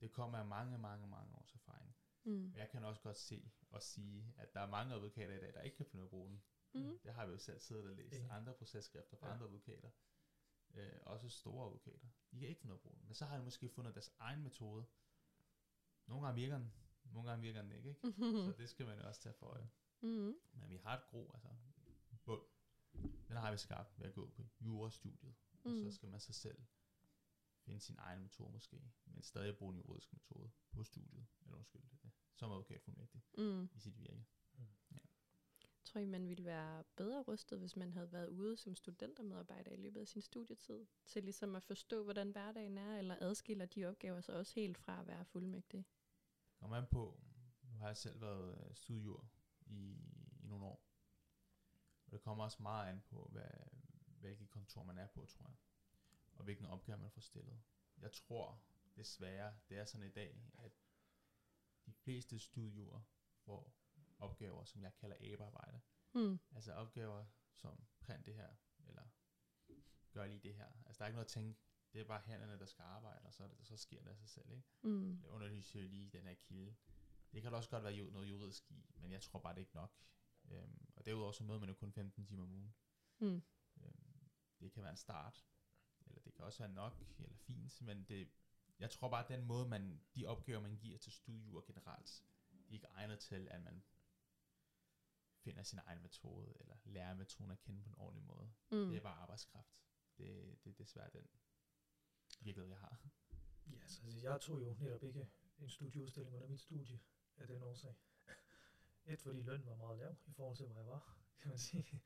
Det 0.00 0.12
kommer 0.12 0.38
af 0.38 0.46
mange, 0.46 0.78
mange, 0.78 1.06
mange 1.06 1.34
års 1.34 1.54
erfaring. 1.54 1.96
Mm. 2.24 2.32
Men 2.32 2.56
jeg 2.56 2.68
kan 2.70 2.84
også 2.84 3.00
godt 3.02 3.18
se 3.18 3.52
og 3.70 3.82
sige, 3.82 4.34
at 4.38 4.54
der 4.54 4.60
er 4.60 4.66
mange 4.70 4.94
advokater 4.94 5.34
i 5.34 5.40
dag, 5.40 5.54
der 5.54 5.60
ikke 5.62 5.76
kan 5.76 5.86
finde 5.86 6.02
ud 6.02 6.04
af 6.04 6.06
at 6.06 6.10
bruge 6.10 6.28
den. 6.30 6.42
Mm. 6.74 6.98
Det 6.98 7.12
har 7.14 7.26
vi 7.26 7.32
jo 7.32 7.38
selv 7.38 7.60
siddet 7.60 7.84
og 7.84 7.96
læst. 7.96 8.14
Andre 8.30 8.54
processkrifter 8.54 9.16
fra 9.16 9.26
Ja. 9.26 9.32
andre 9.34 9.46
advokater. 9.46 9.90
Øh, 10.74 10.92
også 11.02 11.28
store 11.28 11.66
advokater. 11.66 12.06
De 12.30 12.38
kan 12.38 12.48
ikke 12.48 12.60
finde 12.60 12.72
af 12.72 12.76
at 12.76 12.80
bruge 12.82 12.96
den. 12.96 13.06
Men 13.06 13.14
så 13.14 13.24
har 13.26 13.36
de 13.38 13.42
måske 13.44 13.68
fundet 13.68 13.94
deres 13.94 14.10
egen 14.18 14.42
metode. 14.42 14.86
Nogle 16.06 16.26
gange 16.26 16.40
virker 16.40 16.58
den. 16.58 16.72
Nogle 17.04 17.30
gange 17.30 17.42
virker 17.42 17.62
den 17.62 17.72
ikke. 17.72 17.88
ikke? 17.88 18.00
Så 18.46 18.54
det 18.58 18.68
skal 18.70 18.86
man 18.86 18.98
jo 18.98 19.08
også 19.08 19.20
tage 19.20 19.32
for 19.34 19.46
øje. 19.46 19.70
Mm. 20.00 20.34
Men 20.52 20.68
vi 20.70 20.76
har 20.76 20.96
et 20.98 21.06
gro, 21.06 21.30
altså 21.34 21.48
bund. 22.24 22.42
Den 23.28 23.36
har 23.36 23.50
vi 23.50 23.56
skabt 23.56 23.98
ved 23.98 24.06
at 24.06 24.14
gå 24.14 24.30
på 24.30 24.46
jurastudiet. 24.60 25.34
Og 25.64 25.70
Mm. 25.70 25.82
så 25.84 25.90
skal 25.90 26.08
man 26.08 26.20
sig 26.20 26.34
selv 26.34 26.62
finde 27.64 27.80
sin 27.80 27.96
egen 27.98 28.22
metode 28.22 28.52
måske, 28.52 28.90
men 29.04 29.22
stadig 29.22 29.56
bruge 29.56 29.72
en 29.72 29.78
juridisk 29.78 30.12
metode 30.12 30.50
på 30.72 30.84
studiet, 30.84 31.26
eller 31.42 31.56
undskyld, 31.56 31.82
det, 32.02 32.10
som 32.34 32.50
advokatfuldmægtig 32.50 33.22
Mm. 33.38 33.68
i 33.74 33.80
sit 33.80 33.98
virke. 33.98 34.24
Tror 35.92 36.00
I, 36.00 36.04
man 36.04 36.28
ville 36.28 36.44
være 36.44 36.84
bedre 36.96 37.22
rustet, 37.22 37.58
hvis 37.58 37.76
man 37.76 37.92
havde 37.92 38.12
været 38.12 38.28
ude 38.28 38.56
som 38.56 38.74
studentermedarbejder 38.74 39.70
i 39.70 39.76
løbet 39.76 40.00
af 40.00 40.08
sin 40.08 40.22
studietid, 40.22 40.86
til 41.06 41.24
ligesom 41.24 41.56
at 41.56 41.62
forstå, 41.62 42.04
hvordan 42.04 42.30
hverdagen 42.30 42.78
er, 42.78 42.98
eller 42.98 43.16
adskiller 43.20 43.66
de 43.66 43.84
opgaver 43.84 44.20
sig 44.20 44.34
også 44.34 44.54
helt 44.54 44.78
fra 44.78 45.00
at 45.00 45.06
være 45.06 45.24
fuldmægtig? 45.24 45.86
Kommer 46.56 46.76
an 46.76 46.86
på, 46.90 47.20
nu 47.62 47.76
har 47.76 47.86
jeg 47.86 47.96
selv 47.96 48.20
været 48.20 48.58
øh, 48.58 48.74
studier 48.74 49.28
i, 49.66 49.92
i 50.40 50.46
nogle 50.46 50.64
år, 50.64 50.84
og 52.06 52.12
det 52.12 52.20
kommer 52.20 52.44
også 52.44 52.62
meget 52.62 52.90
an 52.90 53.02
på, 53.10 53.28
hvad, 53.32 53.50
hvilket 54.20 54.50
kontor 54.50 54.82
man 54.82 54.98
er 54.98 55.06
på, 55.06 55.26
tror 55.26 55.46
jeg, 55.46 55.56
og 56.34 56.44
hvilken 56.44 56.66
opgave 56.66 56.98
man 56.98 57.10
får 57.10 57.20
stillet. 57.20 57.60
Jeg 57.98 58.12
tror 58.12 58.62
desværre, 58.96 59.54
det 59.68 59.78
er 59.78 59.84
sådan 59.84 60.06
i 60.06 60.10
dag, 60.10 60.42
at 60.58 60.72
de 61.86 61.92
fleste 61.92 62.38
studier 62.38 63.02
får 63.44 63.81
opgaver, 64.22 64.64
som 64.64 64.82
jeg 64.82 64.94
kalder 64.94 65.16
abearbejde. 65.20 65.80
Mm. 66.14 66.38
Altså 66.54 66.72
opgaver 66.72 67.24
som 67.54 67.86
print 68.00 68.26
det 68.26 68.34
her, 68.34 68.50
eller 68.88 69.02
gør 70.12 70.26
lige 70.26 70.40
det 70.40 70.54
her. 70.54 70.68
Altså 70.86 70.98
der 70.98 71.04
er 71.04 71.08
ikke 71.08 71.16
noget 71.16 71.26
at 71.26 71.32
tænke, 71.32 71.60
det 71.92 72.00
er 72.00 72.04
bare 72.04 72.20
hænderne, 72.20 72.58
der 72.58 72.66
skal 72.66 72.82
arbejde, 72.82 73.26
og 73.26 73.34
så, 73.34 73.48
det, 73.48 73.66
så 73.66 73.76
sker 73.76 74.02
det 74.02 74.10
af 74.10 74.18
sig 74.18 74.28
selv, 74.28 74.50
ikke? 74.50 74.68
Mm. 74.82 75.10
Eller 75.10 75.28
underlyser 75.28 75.80
lige 75.80 76.10
den 76.10 76.26
her 76.26 76.34
kilde. 76.34 76.74
Det 77.32 77.42
kan 77.42 77.50
der 77.52 77.56
også 77.56 77.70
godt 77.70 77.84
være 77.84 78.10
noget 78.10 78.30
juridisk 78.30 78.70
i, 78.70 78.90
men 78.94 79.12
jeg 79.12 79.22
tror 79.22 79.38
bare, 79.38 79.52
det 79.52 79.58
er 79.58 79.64
ikke 79.64 79.74
nok. 79.74 79.96
Øhm, 80.44 80.88
og 80.96 81.06
derudover 81.06 81.32
så 81.32 81.44
møder 81.44 81.60
man 81.60 81.68
jo 81.68 81.74
kun 81.74 81.92
15 81.92 82.26
timer 82.26 82.42
om 82.42 82.52
ugen. 82.52 82.74
Mm. 83.18 83.42
Øhm, 83.76 84.30
det 84.60 84.72
kan 84.72 84.82
være 84.82 84.90
en 84.90 84.96
start, 84.96 85.46
eller 86.06 86.20
det 86.20 86.34
kan 86.34 86.44
også 86.44 86.58
være 86.58 86.72
nok, 86.72 87.04
eller 87.18 87.36
fint, 87.36 87.82
men 87.82 88.04
det, 88.04 88.28
jeg 88.78 88.90
tror 88.90 89.08
bare, 89.10 89.24
at 89.24 89.28
den 89.28 89.44
måde, 89.46 89.68
man, 89.68 90.00
de 90.14 90.26
opgaver, 90.26 90.60
man 90.60 90.76
giver 90.76 90.98
til 90.98 91.12
studier 91.12 91.60
generelt, 91.60 92.24
de 92.52 92.68
er 92.68 92.72
ikke 92.72 92.86
egnet 92.86 93.18
til, 93.18 93.48
at 93.50 93.62
man 93.62 93.82
finder 95.44 95.62
sin 95.62 95.78
egen 95.86 96.02
metode, 96.02 96.54
eller 96.60 96.76
lærer 96.84 97.14
metoden 97.14 97.50
at 97.50 97.58
kende 97.58 97.82
på 97.82 97.88
en 97.88 97.98
ordentlig 97.98 98.24
måde. 98.24 98.52
Mm. 98.70 98.88
Det 98.88 98.96
er 98.96 99.00
bare 99.00 99.14
arbejdskraft. 99.14 99.82
Det, 100.18 100.58
det 100.64 100.70
er 100.70 100.74
desværre 100.74 101.10
den 101.12 101.26
virkelighed, 102.40 102.70
jeg 102.70 102.78
har. 102.78 102.98
Ja, 103.66 103.88
så 103.88 104.02
altså, 104.04 104.20
jeg 104.22 104.40
tog 104.40 104.60
jo 104.60 104.74
netop 104.78 105.02
ikke 105.02 105.30
en 105.58 105.68
studieudstilling 105.68 106.36
under 106.36 106.48
mit 106.48 106.60
studie 106.60 107.00
af 107.36 107.46
den 107.46 107.62
årsag. 107.62 107.94
Et, 109.04 109.20
fordi 109.20 109.42
lønnen 109.42 109.66
var 109.66 109.76
meget 109.76 109.98
lav 109.98 110.16
i 110.26 110.32
forhold 110.32 110.56
til, 110.56 110.66
hvor 110.66 110.76
jeg 110.76 110.86
var, 110.86 111.18
kan 111.38 111.48
man 111.48 111.58
sige. 111.58 112.02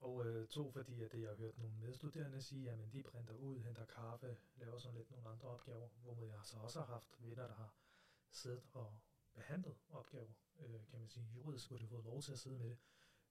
Og 0.00 0.26
øh, 0.26 0.48
to, 0.48 0.70
fordi 0.70 1.02
at 1.02 1.12
det, 1.12 1.20
jeg 1.20 1.28
har 1.28 1.36
hørt 1.36 1.58
nogle 1.58 1.74
medstuderende 1.74 2.42
sige, 2.42 2.70
at 2.70 2.92
de 2.92 3.02
printer 3.02 3.34
ud, 3.34 3.60
henter 3.60 3.84
kaffe, 3.84 4.36
laver 4.54 4.78
sådan 4.78 4.96
lidt 4.96 5.10
nogle 5.10 5.28
andre 5.28 5.48
opgaver, 5.48 5.88
hvor 5.88 6.24
jeg 6.24 6.40
så 6.44 6.56
også 6.56 6.78
har 6.78 6.86
haft 6.86 7.16
venner, 7.18 7.46
der 7.46 7.54
har 7.54 7.74
siddet 8.30 8.62
og 8.72 8.98
behandlet 9.34 9.78
opgaver, 9.88 10.32
øh, 10.58 10.86
kan 10.86 11.00
man 11.00 11.08
sige, 11.08 11.26
juridisk, 11.34 11.68
hvor 11.68 11.76
de 11.76 11.82
har 11.84 11.88
fået 11.88 12.04
lov 12.04 12.22
til 12.22 12.32
at 12.32 12.38
sidde 12.38 12.58
med 12.58 12.70
det. 12.70 12.78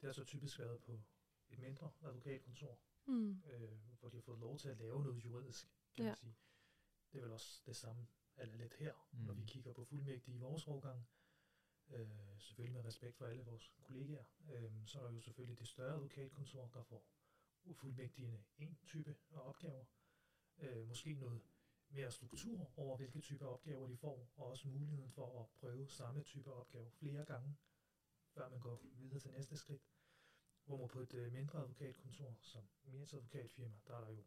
Det 0.01 0.07
har 0.07 0.13
så 0.13 0.23
typisk 0.25 0.59
været 0.59 0.81
på 0.81 1.01
et 1.49 1.59
mindre 1.59 1.91
advokatkontor, 2.01 2.79
Mm. 3.05 3.41
øh, 3.45 3.71
hvor 3.99 4.09
de 4.09 4.17
har 4.17 4.21
fået 4.21 4.39
lov 4.39 4.57
til 4.59 4.69
at 4.69 4.77
lave 4.77 5.03
noget 5.03 5.25
juridisk, 5.25 5.65
kan 5.95 6.05
Ja. 6.05 6.09
man 6.09 6.15
sige. 6.15 6.35
Det 7.11 7.17
er 7.17 7.21
vel 7.21 7.31
også 7.31 7.61
det 7.65 7.75
samme, 7.75 8.07
eller 8.37 8.55
lidt 8.55 8.73
her, 8.73 8.93
mm. 9.11 9.19
når 9.19 9.33
vi 9.33 9.43
kigger 9.45 9.73
på 9.73 9.83
fuldmægtige 9.83 10.35
i 10.35 10.39
vores 10.39 10.67
årgang. 10.67 11.07
Øh, 11.89 12.39
selvfølgelig 12.39 12.73
med 12.73 12.85
respekt 12.85 13.17
for 13.17 13.25
alle 13.25 13.43
vores 13.43 13.71
kollegaer. 13.81 14.23
Øh, 14.51 14.71
så 14.87 14.99
er 14.99 15.03
der 15.03 15.11
jo 15.11 15.19
selvfølgelig 15.19 15.59
det 15.59 15.67
større 15.67 15.93
advokatkontor, 15.95 16.67
der 16.67 16.83
får 16.83 17.05
fuldmægtigende 17.73 18.43
en 18.57 18.77
type 18.85 19.15
af 19.31 19.37
opgaver. 19.39 19.85
Øh, 20.57 20.87
måske 20.87 21.13
noget 21.13 21.41
mere 21.89 22.11
struktur 22.11 22.71
over, 22.77 22.97
hvilke 22.97 23.19
typer 23.21 23.45
opgaver 23.45 23.87
de 23.87 23.97
får, 23.97 24.29
og 24.35 24.47
også 24.47 24.67
muligheden 24.67 25.11
for 25.11 25.39
at 25.41 25.49
prøve 25.49 25.89
samme 25.89 26.23
type 26.23 26.53
opgave 26.53 26.91
flere 26.91 27.25
gange, 27.25 27.57
før 28.33 28.49
man 28.49 28.59
går 28.59 28.81
videre 28.83 29.19
til 29.19 29.31
næste 29.31 29.57
skridt. 29.57 29.81
Hvor 30.65 30.77
man 30.77 30.87
på 30.87 30.99
et 30.99 31.13
øh, 31.13 31.31
mindre 31.33 31.59
advokatkontor, 31.59 32.37
som 32.41 32.63
Mias 32.83 33.13
advokatfirma, 33.13 33.75
der 33.87 33.95
er 33.95 34.01
der 34.01 34.11
jo 34.11 34.23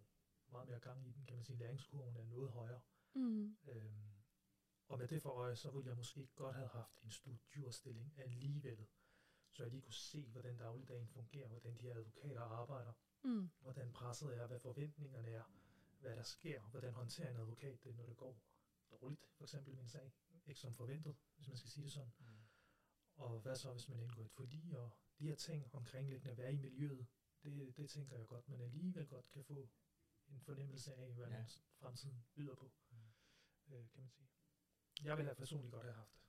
meget 0.48 0.68
mere 0.68 0.80
gang 0.80 1.06
i 1.08 1.12
den, 1.12 1.26
kan 1.26 1.36
man 1.36 1.44
sige, 1.44 1.58
læringskurven 1.58 2.16
er 2.16 2.24
noget 2.24 2.50
højere. 2.50 2.80
Mm. 3.14 3.56
Øhm, 3.68 4.12
og 4.88 4.98
med 4.98 5.08
det 5.08 5.22
for 5.22 5.30
øje, 5.30 5.56
så 5.56 5.70
ville 5.70 5.88
jeg 5.88 5.96
måske 5.96 6.26
godt 6.34 6.56
have 6.56 6.68
haft 6.68 7.02
en 7.02 7.10
studierstilling 7.10 8.14
alligevel, 8.18 8.86
så 9.52 9.62
jeg 9.62 9.70
lige 9.70 9.82
kunne 9.82 9.92
se, 9.94 10.28
hvordan 10.30 10.56
dagligdagen 10.56 11.08
fungerer, 11.08 11.48
hvordan 11.48 11.76
de 11.76 11.82
her 11.82 11.94
advokater 11.94 12.40
arbejder, 12.40 12.92
Mm. 13.24 13.50
hvordan 13.60 13.92
presset 13.92 14.36
er, 14.38 14.46
hvad 14.46 14.58
forventningerne 14.58 15.28
er, 15.28 15.44
hvad 16.02 16.16
der 16.16 16.22
sker, 16.22 16.60
hvordan 16.60 16.92
håndterer 16.92 17.30
en 17.30 17.36
advokat 17.36 17.84
det, 17.84 17.96
når 17.96 18.06
det 18.06 18.16
går 18.16 18.40
dårligt, 18.90 19.20
for 19.36 19.44
eksempel 19.44 19.74
med 19.74 19.82
en 19.82 19.88
sag, 19.88 20.12
ikke 20.46 20.60
som 20.60 20.74
forventet, 20.74 21.16
hvis 21.36 21.48
man 21.48 21.56
skal 21.56 21.70
sige 21.70 21.84
det 21.84 21.92
sådan. 21.92 22.12
Og 23.14 23.40
hvad 23.40 23.56
så, 23.56 23.72
hvis 23.72 23.88
man 23.88 24.00
indgår 24.00 24.22
et 24.24 24.30
forlig, 24.30 24.76
og 24.78 24.90
de 25.18 25.26
her 25.28 25.34
ting 25.36 25.74
omkringliggende, 25.74 26.30
at 26.30 26.38
være 26.38 26.52
i 26.52 26.56
miljøet, 26.56 27.06
det, 27.42 27.76
det 27.76 27.90
tænker 27.90 28.16
jeg 28.16 28.26
godt, 28.26 28.48
man 28.48 28.60
alligevel 28.60 29.06
godt 29.08 29.28
kan 29.28 29.44
få 29.44 29.68
en 30.26 30.40
fornemmelse 30.40 30.94
af, 30.94 31.12
hvad 31.14 31.28
Ja. 31.28 31.44
fremtiden 31.78 32.24
byder 32.34 32.54
på, 32.54 32.72
Mm. 32.90 32.96
øh, 33.74 33.88
kan 33.90 34.00
man 34.02 34.10
sige. 34.10 34.28
Jeg 35.04 35.16
ville 35.16 35.28
have 35.28 35.36
personligt 35.36 35.72
godt 35.72 35.84
have 35.84 35.94
haft 35.94 36.14
det. 36.14 36.22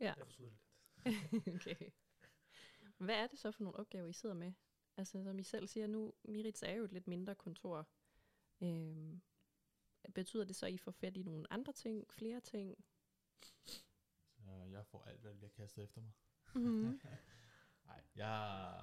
Ja. 0.00 0.14
Jeg 0.16 0.26
forstod 0.26 0.50
det 0.50 0.58
lidt. 1.04 1.54
okay. 1.54 1.90
Hvad 2.98 3.14
er 3.14 3.26
det 3.26 3.38
så 3.38 3.50
for 3.50 3.62
nogle 3.62 3.78
opgaver, 3.78 4.06
I 4.08 4.12
sidder 4.12 4.34
med? 4.34 4.52
Altså, 4.96 5.22
som 5.22 5.38
I 5.38 5.42
selv 5.42 5.66
siger 5.66 5.86
nu, 5.86 6.14
Mirits 6.24 6.62
er 6.62 6.72
jo 6.72 6.84
et 6.84 6.92
lidt 6.92 7.06
mindre 7.06 7.34
kontor. 7.34 7.88
Øhm, 8.60 9.22
betyder 10.14 10.44
det 10.44 10.56
så, 10.56 10.66
at 10.66 10.72
I 10.72 10.78
får 10.78 10.90
fat 10.90 11.16
i 11.16 11.22
nogle 11.22 11.52
andre 11.52 11.72
ting, 11.72 12.12
flere 12.12 12.40
ting? 12.40 12.84
Så 14.36 14.66
jeg 14.70 14.86
får 14.86 15.04
alt, 15.04 15.20
hvad 15.20 15.30
der 15.30 15.36
bliver 15.36 15.50
kastet 15.50 15.84
efter 15.84 16.00
mig. 16.00 16.12
Mm. 16.54 17.00
Nej, 17.86 18.04
jeg, 18.14 18.74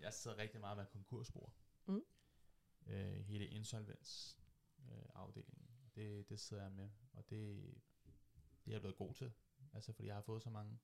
jeg 0.00 0.14
sidder 0.14 0.36
rigtig 0.36 0.60
meget 0.60 0.76
med 0.76 0.86
konkursspor. 0.86 1.54
Mm. 1.86 2.02
Øh, 2.86 3.24
hele 3.24 3.46
insolvens 3.46 4.38
øh, 4.78 5.08
afdelingen. 5.14 5.68
Det, 5.94 6.28
det 6.28 6.40
sidder 6.40 6.62
jeg 6.62 6.72
med, 6.72 6.90
og 7.12 7.30
det, 7.30 7.74
det 8.64 8.70
er 8.70 8.72
jeg 8.72 8.80
blevet 8.80 8.96
god 8.96 9.14
til. 9.14 9.32
Altså, 9.72 9.92
fordi 9.92 10.08
jeg 10.08 10.14
har 10.14 10.22
fået 10.22 10.42
så 10.42 10.50
mange. 10.50 10.80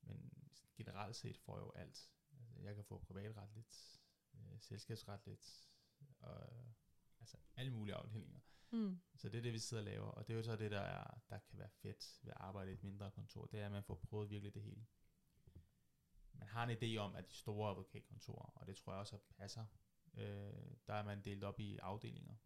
Men 0.00 0.32
generelt 0.76 1.16
set 1.16 1.38
får 1.38 1.56
jeg 1.56 1.62
jo 1.62 1.72
alt. 1.72 2.10
Altså, 2.32 2.60
jeg 2.60 2.74
kan 2.74 2.84
få 2.84 2.98
privatretligt, 2.98 4.00
øh, 4.34 4.60
selskabsretligt, 4.60 5.70
og 6.18 6.48
altså 7.20 7.36
alle 7.56 7.72
mulige 7.72 7.94
afdelinger. 7.94 8.40
Mm. 8.70 9.00
Så 9.16 9.28
det 9.28 9.38
er 9.38 9.42
det, 9.42 9.52
vi 9.52 9.58
sidder 9.58 9.80
og 9.80 9.84
laver, 9.84 10.06
og 10.06 10.26
det 10.26 10.32
er 10.32 10.36
jo 10.36 10.42
så 10.42 10.56
det, 10.56 10.70
der, 10.70 10.80
er, 10.80 11.20
der 11.30 11.38
kan 11.38 11.58
være 11.58 11.68
fedt 11.68 12.18
ved 12.22 12.30
at 12.30 12.36
arbejde 12.40 12.70
i 12.70 12.74
et 12.74 12.82
mindre 12.82 13.10
kontor, 13.10 13.46
det 13.46 13.60
er, 13.60 13.66
at 13.66 13.72
man 13.72 13.84
får 13.84 13.94
prøvet 13.94 14.30
virkelig 14.30 14.54
det 14.54 14.62
hele. 14.62 14.86
Man 16.32 16.48
har 16.48 16.66
en 16.66 16.76
idé 16.78 16.96
om, 16.96 17.14
at 17.14 17.30
de 17.30 17.34
store 17.34 17.70
advokatkontorer, 17.70 18.52
og 18.54 18.66
det 18.66 18.76
tror 18.76 18.92
jeg 18.92 19.00
også 19.00 19.18
passer, 19.36 19.66
øh, 20.14 20.76
der 20.86 20.94
er 20.94 21.02
man 21.02 21.24
delt 21.24 21.44
op 21.44 21.60
i 21.60 21.78
afdelinger, 21.78 22.36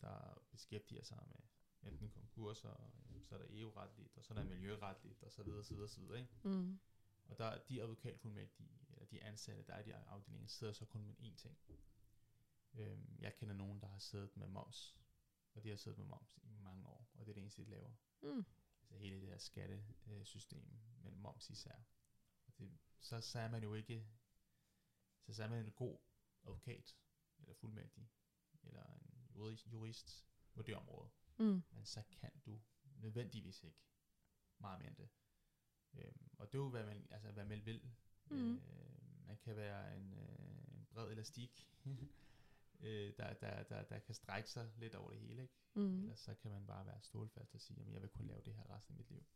der 0.00 0.42
beskæftiger 0.50 1.02
sig 1.02 1.18
med 1.26 1.92
enten 1.92 2.10
konkurser, 2.10 2.92
øh, 3.10 3.22
så 3.24 3.34
er 3.34 3.38
der 3.38 3.46
EU-retligt, 3.50 4.16
og 4.16 4.24
så 4.24 4.34
er 4.34 4.38
der 4.38 4.44
miljøretligt, 4.44 5.22
og 5.22 5.32
så 5.32 5.42
videre, 5.42 5.64
så 5.64 5.74
videre, 5.74 5.88
så 5.88 6.00
videre, 6.00 6.18
ikke? 6.18 6.32
Mm. 6.42 6.80
Og 7.26 7.38
der 7.38 7.58
de 7.58 7.82
advokatfuldmægtige, 7.82 8.80
eller 8.92 9.06
de 9.06 9.22
ansatte, 9.22 9.62
der 9.62 9.74
er 9.74 9.80
i 9.80 9.84
de 9.84 9.94
afdelinger, 9.94 10.46
sidder 10.46 10.72
så 10.72 10.84
kun 10.84 11.04
med 11.04 11.14
én 11.14 11.36
ting. 11.36 11.58
Øhm, 12.74 13.16
jeg 13.20 13.34
kender 13.34 13.54
nogen, 13.54 13.80
der 13.80 13.86
har 13.86 13.98
siddet 13.98 14.36
med 14.36 14.46
moms, 14.46 14.96
og 15.54 15.64
de 15.64 15.68
har 15.68 15.76
siddet 15.76 15.98
med 15.98 16.06
moms 16.06 16.38
i 16.42 16.58
mange 16.58 16.86
år, 16.86 17.10
og 17.14 17.26
det 17.26 17.32
er 17.32 17.34
det 17.34 17.40
eneste, 17.40 17.64
de 17.64 17.70
laver. 17.70 17.94
Mm. 18.22 18.44
Altså 18.80 18.96
hele 18.96 19.20
det 19.20 19.28
her 19.28 19.38
skattesystem 19.38 20.64
med 21.02 21.12
moms 21.12 21.50
især. 21.50 21.76
Og 22.46 22.58
det, 22.58 22.78
så, 23.00 23.20
så 23.20 23.38
er 23.38 23.48
man 23.48 23.62
jo 23.62 23.74
ikke, 23.74 24.06
så, 25.22 25.32
så 25.32 25.44
er 25.44 25.48
man 25.48 25.66
en 25.66 25.72
god, 25.72 25.98
advokat, 26.44 26.96
eller 27.38 27.54
fuldmægtig, 27.54 28.10
eller 28.62 28.84
en 28.84 29.28
jurist, 29.34 29.66
jurist 29.72 30.26
på 30.52 30.62
det 30.62 30.76
område. 30.76 31.10
Mm. 31.38 31.62
Men 31.70 31.84
så 31.84 32.02
kan 32.02 32.30
du 32.46 32.60
nødvendigvis 32.96 33.64
ikke 33.64 33.78
meget 34.58 34.80
mere 34.80 34.88
end 34.88 34.96
det. 34.96 35.08
Øhm, 35.94 36.30
og 36.38 36.52
det 36.52 36.58
er 36.58 36.62
jo, 36.62 36.68
hvad 36.68 36.84
man, 36.84 37.06
altså, 37.10 37.30
hvad 37.30 37.44
man 37.44 37.66
vil. 37.66 37.90
Mhm. 38.30 38.56
Øh, 38.56 39.26
man 39.26 39.36
kan 39.36 39.56
være 39.56 39.96
en, 39.96 40.14
øh, 40.14 40.74
en 40.74 40.86
bred 40.90 41.10
elastik, 41.10 41.70
øh, 42.80 43.12
der, 43.16 43.32
der, 43.32 43.62
der, 43.62 43.82
der 43.82 43.98
kan 43.98 44.14
strække 44.14 44.50
sig 44.50 44.72
lidt 44.76 44.94
over 44.94 45.10
det 45.10 45.20
hele. 45.20 45.42
Ikke? 45.42 45.54
Mm. 45.74 46.00
Eller 46.00 46.14
så 46.14 46.34
kan 46.34 46.50
man 46.50 46.66
bare 46.66 46.86
være 46.86 47.02
stålfast 47.02 47.54
og 47.54 47.60
sige, 47.60 47.80
at 47.80 47.92
jeg 47.92 48.02
vil 48.02 48.10
kun 48.10 48.26
lave 48.26 48.42
det 48.42 48.54
her 48.54 48.70
resten 48.70 48.92
af 48.92 48.96
mit 48.96 49.10
liv. 49.10 49.26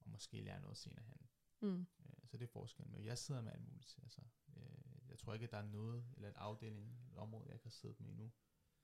Og 0.00 0.10
måske 0.10 0.40
lære 0.40 0.60
noget 0.60 0.76
senere 0.76 1.04
hen. 1.04 1.28
Mm. 1.60 1.80
Øh, 1.80 2.28
så 2.28 2.36
det 2.36 2.44
er 2.44 2.52
forskellen. 2.52 2.92
Men 2.92 3.04
jeg 3.04 3.18
sidder 3.18 3.40
med 3.40 3.52
alt 3.52 3.64
muligt. 3.64 3.98
Altså, 4.02 4.22
øh, 4.56 5.08
jeg 5.08 5.18
tror 5.18 5.34
ikke, 5.34 5.44
at 5.44 5.50
der 5.50 5.58
er 5.58 5.66
noget, 5.66 6.04
eller 6.16 6.28
et 6.28 6.36
afdeling, 6.36 7.08
et 7.10 7.16
område, 7.16 7.46
jeg 7.46 7.54
ikke 7.54 7.64
har 7.64 7.70
siddet 7.70 8.00
med 8.00 8.10
endnu. 8.10 8.32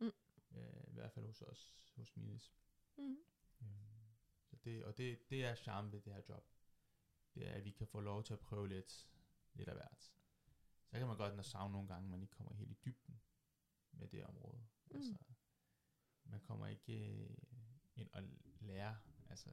Mm. 0.00 0.12
Øh, 0.50 0.84
I 0.86 0.92
hvert 0.92 1.12
fald 1.12 1.26
hos 1.26 1.42
os, 1.42 1.92
hos 1.96 2.16
Minis. 2.16 2.52
Mm. 2.96 3.18
Øh, 3.62 3.68
så 4.44 4.56
det, 4.56 4.84
og 4.84 4.98
det, 4.98 5.30
det 5.30 5.44
er 5.44 5.54
charme 5.54 5.92
ved 5.92 6.00
det 6.00 6.12
her 6.12 6.22
job. 6.28 6.50
Det 7.34 7.48
er, 7.48 7.52
at 7.52 7.64
vi 7.64 7.70
kan 7.70 7.86
få 7.86 8.00
lov 8.00 8.24
til 8.24 8.32
at 8.32 8.40
prøve 8.40 8.68
lidt, 8.68 9.08
lidt 9.54 9.68
af 9.68 9.74
hvert. 9.74 10.12
Så 10.86 10.98
kan 10.98 11.06
man 11.06 11.16
godt 11.16 11.46
savne 11.46 11.72
nogle 11.72 11.88
gange, 11.88 12.08
man 12.08 12.22
ikke 12.22 12.32
kommer 12.32 12.54
helt 12.54 12.70
i 12.70 12.78
dybden. 12.84 13.20
Mm. 14.94 14.98
Altså, 15.00 15.14
man 16.24 16.40
kommer 16.40 16.66
ikke 16.66 17.08
øh, 17.10 17.36
ind 17.96 18.10
og 18.12 18.22
lærer, 18.60 18.94
altså, 19.30 19.50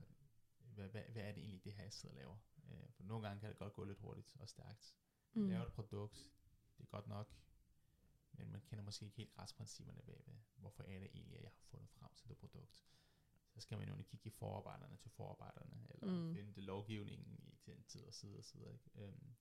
hvad, 0.60 0.89
hvad, 0.89 1.04
hvad 1.04 1.23
er 1.23 1.32
det 1.32 1.41
egentlig, 1.43 1.63
det 1.63 1.73
her, 1.73 1.84
jeg 1.84 1.93
sidder 1.93 2.15
og 2.15 2.17
laver? 2.19 2.38
Øh, 2.69 2.91
for 2.91 3.04
nogle 3.04 3.27
gange 3.27 3.39
kan 3.41 3.49
det 3.49 3.58
godt 3.58 3.73
gå 3.73 3.84
lidt 3.84 3.97
hurtigt 3.99 4.36
og 4.39 4.49
stærkt. 4.49 4.95
Man 5.34 5.43
Mm. 5.43 5.49
laver 5.49 5.65
et 5.65 5.73
produkt, 5.73 6.30
det 6.77 6.84
er 6.84 6.88
godt 6.88 7.08
nok, 7.08 7.34
men 8.32 8.51
man 8.51 8.62
kender 8.62 8.84
måske 8.84 9.06
ikke 9.06 9.17
helt 9.17 9.38
retsprincipperne 9.38 10.01
bagved. 10.01 10.36
Hvorfor 10.56 10.84
er 10.84 10.99
det 10.99 11.10
egentlig, 11.13 11.38
at 11.38 11.43
jeg 11.43 11.51
har 11.51 11.63
fundet 11.69 11.89
frem 11.89 12.13
til 12.15 12.30
det 12.30 12.38
produkt? 12.38 12.84
Så 13.54 13.62
skal 13.62 13.77
man 13.77 13.88
jo 13.89 14.04
kigge 14.04 14.27
i 14.27 14.30
forarbejderne 14.30 14.97
til 14.97 15.12
forarbejderne, 15.12 15.88
eller 15.89 16.06
Mm. 16.08 16.27
mm. 16.27 16.34
finde 16.36 16.62
lovgivningen 16.62 17.39
i 17.43 17.58
den 17.65 17.84
tid 17.84 18.01
og 18.04 18.13
side 18.13 18.38
og 18.38 18.43
side. 18.43 18.73
Ikke? 18.73 18.91
Øhm, 18.95 19.36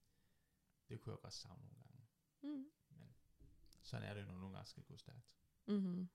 det 0.88 1.00
kunne 1.00 1.12
jeg 1.12 1.20
godt 1.20 1.34
savne 1.34 1.62
nogle 1.68 1.82
gange. 1.88 2.06
Mm. 2.42 2.70
Men 2.88 3.14
sådan 3.82 4.08
er 4.08 4.14
det 4.14 4.20
jo, 4.20 4.26
når 4.26 4.38
nogle 4.38 4.54
gange 4.56 4.66
skal 4.68 4.82
gå 4.84 4.96
stærkt. 4.96 5.34
Mm-hmm. 5.66 6.08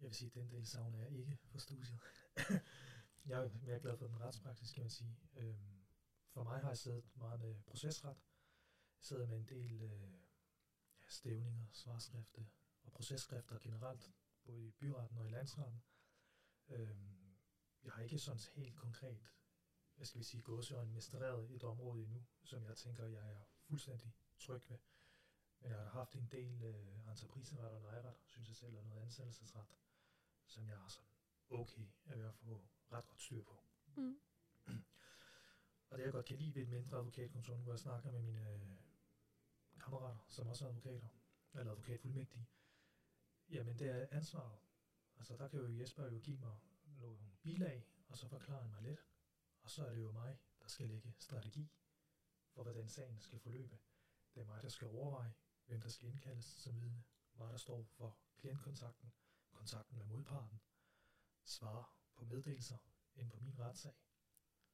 Jeg 0.00 0.08
vil 0.08 0.14
sige, 0.14 0.26
at 0.28 0.34
den 0.34 0.50
del 0.50 0.66
savner 0.66 0.98
jeg 0.98 1.10
ikke 1.10 1.38
for 1.44 1.58
studiet. 1.58 1.98
jeg 3.26 3.44
er 3.44 3.50
mere 3.62 3.80
glad 3.80 3.96
for 3.98 4.06
den 4.06 4.20
retspraksis, 4.20 4.72
kan 4.72 4.82
man 4.82 4.90
sige. 4.90 5.18
Øhm, 5.36 5.84
for 6.30 6.44
mig 6.44 6.60
har 6.60 6.68
jeg 6.68 6.78
siddet 6.78 7.16
meget 7.16 7.40
med 7.40 7.62
procesret. 7.62 8.16
Jeg 8.98 9.04
sidder 9.04 9.26
med 9.26 9.38
en 9.38 9.48
del 9.48 9.82
øh, 9.82 10.12
ja, 11.00 11.08
stævninger, 11.08 11.66
svarskrifter 11.72 12.44
og 12.82 12.92
processkrifter 12.92 13.58
generelt, 13.58 14.12
både 14.44 14.66
i 14.66 14.70
byretten 14.70 15.18
og 15.18 15.26
i 15.26 15.30
landsretten. 15.30 15.82
Øhm, 16.68 17.36
jeg 17.82 17.92
har 17.92 18.02
ikke 18.02 18.18
sådan 18.18 18.40
helt 18.54 18.76
konkret, 18.76 19.28
hvad 19.96 20.06
skal 20.06 20.18
vi 20.18 20.24
sige, 20.24 20.42
gåsøjne 20.42 20.92
mestereret 20.92 21.50
et 21.50 21.64
område 21.64 22.02
endnu, 22.02 22.24
som 22.44 22.64
jeg 22.64 22.76
tænker, 22.76 23.04
jeg 23.06 23.32
er 23.32 23.44
fuldstændig 23.60 24.12
tryg 24.38 24.70
ved. 24.70 24.78
Men 25.60 25.70
jeg 25.70 25.78
har 25.78 25.88
haft 25.88 26.14
en 26.14 26.28
del 26.30 26.62
øh, 26.62 27.08
entrepriseret 27.08 27.70
og 27.70 27.80
lejeret, 27.80 28.14
synes 28.26 28.48
jeg 28.48 28.56
selv, 28.56 28.76
og 28.78 28.84
noget 28.84 29.02
ansættelsesret, 29.02 29.66
som 30.46 30.68
jeg 30.68 30.74
er 30.74 30.88
sådan 30.88 31.10
okay 31.50 31.86
er 32.04 32.16
ved 32.16 32.24
at 32.24 32.34
få 32.34 32.60
ret 32.92 33.06
godt 33.06 33.20
styr 33.20 33.42
på. 33.42 33.62
Mm. 33.96 34.20
Og 35.90 35.98
det 35.98 36.04
jeg 36.04 36.12
godt 36.12 36.26
kan 36.26 36.36
lide 36.36 36.54
ved 36.54 36.62
et 36.62 36.68
mindre 36.68 36.98
advokatkontor, 36.98 37.54
hvor 37.56 37.72
jeg 37.72 37.78
snakker 37.78 38.10
med 38.10 38.22
mine 38.22 38.54
øh, 38.54 38.76
kammerater, 39.80 40.24
som 40.28 40.46
også 40.46 40.64
er 40.64 40.68
advokater, 40.68 41.08
eller 41.54 41.72
advokatfuldmægtige, 41.72 42.46
jamen 43.48 43.78
det 43.78 43.88
er 43.88 44.06
ansvaret. 44.10 44.58
Altså 45.16 45.36
der 45.36 45.48
kan 45.48 45.60
jo 45.60 45.80
Jesper 45.80 46.04
jo 46.04 46.18
give 46.18 46.38
mig 46.38 46.58
nogle 46.98 47.18
bilag, 47.42 47.86
og 48.08 48.18
så 48.18 48.28
forklare 48.28 48.68
mig 48.68 48.82
lidt. 48.82 49.06
Og 49.62 49.70
så 49.70 49.86
er 49.86 49.94
det 49.94 50.02
jo 50.02 50.12
mig, 50.12 50.38
der 50.62 50.68
skal 50.68 50.88
lægge 50.88 51.14
strategi 51.18 51.70
for, 52.50 52.62
hvordan 52.62 52.88
sagen 52.88 53.20
skal 53.20 53.38
forløbe. 53.38 53.78
Det 54.34 54.40
er 54.40 54.44
mig, 54.44 54.62
der 54.62 54.68
skal 54.68 54.88
overveje, 54.88 55.32
hvem 55.70 55.80
der 55.80 55.88
skal 55.88 56.08
indkaldes 56.08 56.44
som 56.44 56.80
vidne, 56.80 57.04
hvad 57.32 57.46
der 57.46 57.56
står 57.56 57.82
for 57.82 58.18
klientkontakten, 58.36 59.12
kontakten 59.52 59.98
med 59.98 60.06
modparten, 60.06 60.60
svar 61.44 61.96
på 62.14 62.24
meddelelser 62.24 62.78
ind 63.14 63.30
på 63.30 63.40
min 63.40 63.58
retssag, 63.58 63.92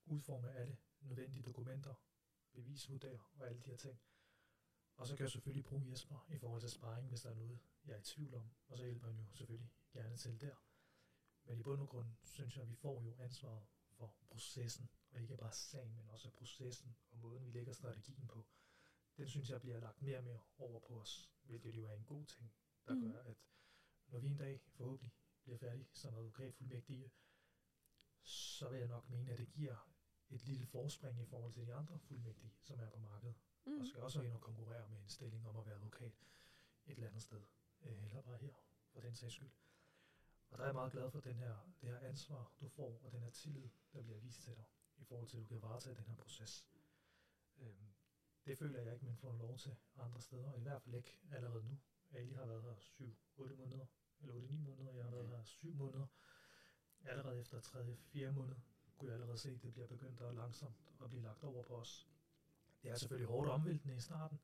udforme 0.04 0.52
alle 0.52 0.78
nødvendige 1.00 1.42
dokumenter, 1.42 1.94
bevisvurder 2.52 3.18
og 3.34 3.46
alle 3.46 3.60
de 3.60 3.70
her 3.70 3.76
ting. 3.76 4.00
Og 4.96 5.06
så 5.06 5.16
kan 5.16 5.22
jeg 5.22 5.30
selvfølgelig 5.30 5.64
bruge 5.64 5.90
Jesper 5.90 6.26
i 6.30 6.38
forhold 6.38 6.60
til 6.60 6.70
sparring, 6.70 7.08
hvis 7.08 7.22
der 7.22 7.30
er 7.30 7.34
noget, 7.34 7.58
jeg 7.84 7.94
er 7.94 7.98
i 7.98 8.02
tvivl 8.02 8.34
om, 8.34 8.50
og 8.68 8.78
så 8.78 8.84
hjælper 8.84 9.06
han 9.06 9.18
jo 9.18 9.24
selvfølgelig 9.34 9.72
gerne 9.92 10.16
til 10.16 10.40
der. 10.40 10.56
Men 11.44 11.58
i 11.58 11.62
bund 11.62 11.80
og 11.80 11.88
grund 11.88 12.08
synes 12.24 12.56
jeg, 12.56 12.62
at 12.62 12.68
vi 12.70 12.74
får 12.74 13.02
jo 13.02 13.16
ansvaret 13.18 13.66
for 13.90 14.14
processen, 14.20 14.90
og 15.10 15.20
ikke 15.20 15.36
bare 15.36 15.52
sagen, 15.52 15.94
men 15.96 16.08
også 16.08 16.30
processen 16.30 16.96
og 17.10 17.18
måden, 17.18 17.46
vi 17.46 17.50
lægger 17.50 17.72
strategien 17.72 18.26
på. 18.26 18.46
Den 19.16 19.28
synes 19.28 19.50
jeg 19.50 19.60
bliver 19.60 19.80
lagt 19.80 20.02
mere 20.02 20.18
og 20.18 20.24
mere 20.24 20.40
over 20.58 20.80
på 20.80 21.00
os, 21.00 21.30
hvilket 21.42 21.76
jo 21.76 21.86
er 21.86 21.94
en 21.94 22.04
god 22.04 22.26
ting, 22.26 22.52
der 22.86 22.94
mm. 22.94 23.00
gør, 23.00 23.22
at 23.22 23.36
når 24.06 24.18
vi 24.18 24.28
en 24.28 24.36
dag 24.36 24.60
forhåbentlig 24.68 25.12
bliver 25.42 25.58
færdige 25.58 25.88
som 25.92 26.14
advokatfuldmægtige, 26.14 27.10
så 28.22 28.68
vil 28.68 28.78
jeg 28.78 28.88
nok 28.88 29.08
mene, 29.10 29.32
at 29.32 29.38
det 29.38 29.48
giver 29.48 29.90
et 30.28 30.42
lille 30.42 30.66
forspring 30.66 31.20
i 31.20 31.26
forhold 31.26 31.52
til 31.52 31.66
de 31.66 31.74
andre 31.74 31.98
fuldmægtige, 31.98 32.54
som 32.60 32.80
er 32.80 32.90
på 32.90 32.98
markedet, 32.98 33.36
Mm. 33.66 33.80
og 33.80 33.86
skal 33.86 34.02
også 34.02 34.20
ind 34.20 34.32
og 34.32 34.40
konkurrere 34.40 34.88
med 34.88 35.00
en 35.00 35.08
stilling 35.08 35.48
om 35.48 35.56
at 35.56 35.66
være 35.66 35.74
advokat 35.74 36.12
et 36.86 36.94
eller 36.94 37.06
andet 37.08 37.22
sted, 37.22 37.42
øh, 37.82 38.04
eller 38.04 38.22
bare 38.22 38.38
her, 38.38 38.54
for 38.92 39.00
den 39.00 39.14
sags 39.14 39.34
skyld. 39.34 39.50
Og 40.50 40.58
der 40.58 40.64
er 40.64 40.68
jeg 40.68 40.74
meget 40.74 40.92
glad 40.92 41.10
for 41.10 41.20
den 41.20 41.36
her, 41.36 41.72
det 41.80 41.88
her 41.88 41.98
ansvar, 41.98 42.52
du 42.60 42.68
får, 42.68 43.00
og 43.04 43.12
den 43.12 43.20
her 43.20 43.30
tillid, 43.30 43.68
der 43.92 44.02
bliver 44.02 44.18
vist 44.18 44.42
til 44.42 44.56
dig, 44.56 44.64
i 44.96 45.04
forhold 45.04 45.28
til, 45.28 45.36
at 45.36 45.42
du 45.42 45.46
kan 45.48 45.62
varetage 45.62 45.96
den 45.96 46.04
her 46.04 46.14
proces. 46.14 46.68
Øhm, 47.58 47.85
det 48.46 48.58
føler 48.58 48.80
jeg 48.80 48.92
ikke, 48.92 49.04
man 49.04 49.16
får 49.16 49.32
lov 49.32 49.58
til 49.58 49.76
andre 49.96 50.20
steder, 50.20 50.50
og 50.50 50.58
i 50.58 50.62
hvert 50.62 50.82
fald 50.82 50.94
ikke 50.94 51.18
allerede 51.30 51.64
nu. 51.64 51.78
Ali 52.10 52.32
har 52.32 52.46
været 52.46 52.62
her 52.62 52.74
7-8 52.74 53.54
måneder, 53.54 53.86
eller 54.20 54.34
8-9 54.34 54.52
måneder, 54.58 54.92
jeg 54.92 55.04
har 55.04 55.10
været 55.10 55.28
her 55.28 55.44
7 55.44 55.74
måneder. 55.74 56.06
Allerede 57.00 57.40
efter 57.40 57.60
3. 57.60 57.96
4 57.96 58.32
måned 58.32 58.56
kunne 58.96 59.10
jeg 59.10 59.14
allerede 59.14 59.38
se, 59.38 59.50
at 59.50 59.62
det 59.62 59.72
bliver 59.72 59.86
begyndt 59.86 60.20
at 60.20 60.34
langsomt 60.34 60.76
at 61.02 61.08
blive 61.08 61.22
lagt 61.22 61.44
over 61.44 61.62
på 61.62 61.74
os. 61.74 62.08
Det 62.82 62.90
er 62.90 62.96
selvfølgelig 62.96 63.28
hårdt 63.28 63.50
omvæltende 63.50 63.96
i 63.96 64.00
starten, 64.00 64.38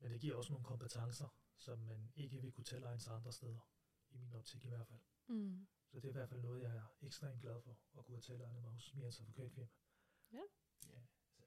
men 0.00 0.12
det 0.12 0.20
giver 0.20 0.36
også 0.36 0.52
nogle 0.52 0.64
kompetencer, 0.64 1.28
som 1.56 1.78
man 1.78 2.12
ikke 2.14 2.42
vil 2.42 2.52
kunne 2.52 2.64
tilegne 2.64 3.00
sig 3.00 3.14
andre 3.14 3.32
steder, 3.32 3.68
i 4.10 4.18
min 4.18 4.32
optik 4.32 4.64
i 4.64 4.68
hvert 4.68 4.86
fald. 4.86 5.00
Mm. 5.26 5.66
Så 5.86 6.00
det 6.00 6.04
er 6.04 6.08
i 6.08 6.12
hvert 6.12 6.28
fald 6.28 6.40
noget, 6.40 6.62
jeg 6.62 6.76
er 6.76 6.96
ekstremt 7.02 7.40
glad 7.40 7.60
for 7.60 7.70
at 7.98 8.04
kunne 8.04 8.16
have 8.16 8.22
tilegnet 8.22 8.62
mig 8.62 8.72
hos 8.72 8.94
Mians 8.94 9.20
advokatfirma. 9.20 9.68
Ja, 10.32 10.42
altså, 10.82 10.98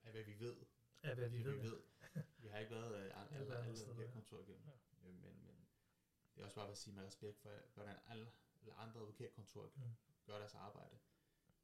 af 0.04 0.12
hvad 0.12 0.24
vi 0.24 0.40
ved. 0.40 0.56
Af 1.04 1.16
hvad 1.16 1.30
vi 1.30 1.38
Det, 1.38 1.46
ved. 1.46 1.54
vi 1.62 1.68
ved. 1.68 1.82
Vi 2.38 2.48
har 2.48 2.60
ikke 2.60 2.72
været 2.72 2.96
øh, 2.96 3.02
Alle 3.04 3.14
alle 3.16 3.36
andre 3.36 3.58
alle 3.58 3.76
steder, 3.78 3.88
ja. 3.88 3.92
advokatkontorer 3.92 4.42
igennem. 4.42 4.66
Ja. 4.68 5.08
Øh, 5.08 5.14
men, 5.22 5.46
men 5.46 5.68
det 6.36 6.42
er 6.42 6.46
også 6.46 6.56
bare 6.56 6.68
for 6.68 6.72
at 6.72 6.78
sige 6.78 6.94
med 6.96 7.04
respekt 7.06 7.38
for, 7.40 7.62
hvordan 7.74 7.98
alle, 8.08 8.32
alle 8.62 8.74
andre 8.74 9.00
advokatkontorer 9.02 9.70
Mm. 9.76 9.96
gør 10.26 10.38
deres 10.40 10.56
arbejde. 10.56 10.98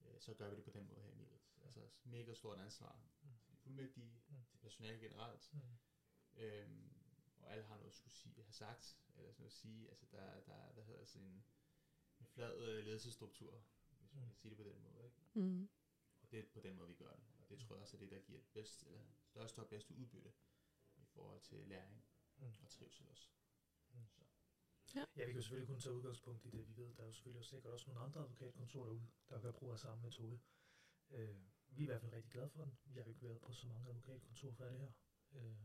Øh, 0.02 0.20
så 0.20 0.34
gør 0.34 0.50
vi 0.50 0.56
det 0.56 0.64
på 0.64 0.70
den 0.72 0.88
måde 0.88 1.02
her 1.02 1.10
i 1.12 1.16
Milits. 1.16 1.58
Altså 1.66 1.82
mega 2.04 2.34
stort 2.34 2.60
ansvar 2.60 3.00
Mm. 3.22 3.30
til 3.44 3.52
de 3.52 3.58
fuldmægtige, 3.58 4.12
Mm. 4.28 4.36
til 4.50 4.58
personale 4.58 5.00
generelt. 5.00 5.50
Mm. 5.54 5.60
Øhm, 6.36 6.92
og 7.40 7.52
alle 7.52 7.64
har 7.64 7.76
noget 7.76 7.90
at 7.90 7.96
skulle 7.96 8.14
sige, 8.14 8.44
have 8.44 8.52
sagt, 8.54 8.98
eller 9.18 9.32
sådan 9.32 9.42
noget 9.42 9.52
at 9.52 9.58
sige. 9.58 9.90
Altså 9.90 10.06
der, 10.12 10.42
der 10.42 10.54
er, 10.54 10.72
hvad 10.74 10.84
hedder 10.84 11.00
det, 11.00 11.08
sådan 11.10 11.28
en, 11.28 11.46
en 12.20 12.26
flad 12.26 12.82
ledelsesstruktur, 12.84 13.64
hvis 14.00 14.14
man 14.14 14.24
Mm. 14.24 14.28
kan 14.30 14.36
sige 14.36 14.50
det 14.50 14.58
på 14.58 14.64
den 14.64 14.82
måde. 14.82 15.06
Ikke? 15.06 15.18
Mm. 15.34 15.70
Og 16.22 16.32
det 16.32 16.40
er 16.40 16.44
på 16.54 16.60
den 16.60 16.76
måde, 16.76 16.88
vi 16.90 16.96
gør 16.96 17.12
det. 17.16 17.24
Og 17.46 17.50
det 17.50 17.60
tror 17.60 17.76
jeg 17.76 17.82
også 17.82 17.98
er 17.98 18.00
det, 18.00 18.12
der 18.12 18.20
giver 18.20 18.40
det 18.40 18.50
bedste, 18.54 18.86
eller 18.86 19.04
største 19.24 19.60
og 19.60 19.68
bedste 19.68 19.94
udbytte 19.94 20.34
i 20.96 21.06
forhold 21.06 21.42
til 21.42 21.68
læring 21.68 22.06
Mm. 22.38 22.54
og 22.64 22.70
trivsel 22.70 23.08
også. 23.10 23.30
Mm. 23.90 24.08
Så. 24.86 25.00
Ja, 25.16 25.26
vi 25.26 25.32
kan 25.32 25.36
jo 25.36 25.42
selvfølgelig 25.42 25.68
kun 25.68 25.80
tage 25.80 25.96
udgangspunkt 25.96 26.46
i 26.46 26.50
det, 26.50 26.68
vi 26.68 26.78
ved. 26.78 26.94
Der 26.96 27.04
er 27.04 27.08
jo 27.08 27.14
selvfølgelig 27.14 27.40
også 27.40 27.50
sikkert 27.50 27.74
også 27.74 27.86
nogle 27.88 28.02
andre 28.02 28.22
advokatkontorer 28.22 28.86
derude, 28.86 29.08
der 29.30 29.42
gør 29.42 29.52
brug 29.52 29.72
af 29.72 29.80
samme 29.80 30.04
metode. 30.04 30.40
Øh, 31.10 31.36
vi 31.68 31.82
er 31.82 31.84
i 31.84 31.86
hvert 31.86 32.02
fald 32.02 32.14
rigtig 32.14 32.32
glade 32.32 32.50
for 32.50 32.64
den. 32.64 32.78
Vi 32.86 32.94
har 33.00 33.04
jo 33.06 33.10
ikke 33.10 33.22
været 33.22 33.42
på 33.42 33.54
så 33.54 33.68
mange 33.68 33.90
advokatkontorer 33.90 34.54
før 34.54 34.70
det 34.70 34.80
her. 34.80 34.92
Øh, 35.32 35.58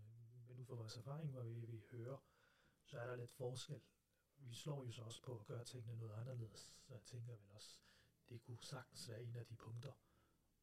men 0.49 0.57
ud 0.59 0.65
fra 0.65 0.75
vores 0.75 0.97
erfaring, 0.97 1.31
hvor 1.31 1.43
vi, 1.43 1.61
vi 1.67 1.83
hører, 1.91 2.19
så 2.85 2.99
er 2.99 3.07
der 3.07 3.17
lidt 3.17 3.31
forskel. 3.33 3.81
Vi 4.37 4.55
slår 4.55 4.85
jo 4.85 4.91
så 4.91 5.03
også 5.03 5.23
på 5.23 5.39
at 5.39 5.47
gøre 5.47 5.65
tingene 5.65 5.99
noget 5.99 6.13
anderledes. 6.21 6.75
Så 6.81 6.93
jeg 6.95 7.03
tænker 7.03 7.37
vel 7.37 7.51
også, 7.51 7.81
det 8.29 8.43
kunne 8.43 8.63
sagtens 8.63 9.09
være 9.09 9.23
en 9.23 9.37
af 9.37 9.47
de 9.47 9.57
punkter, 9.57 9.93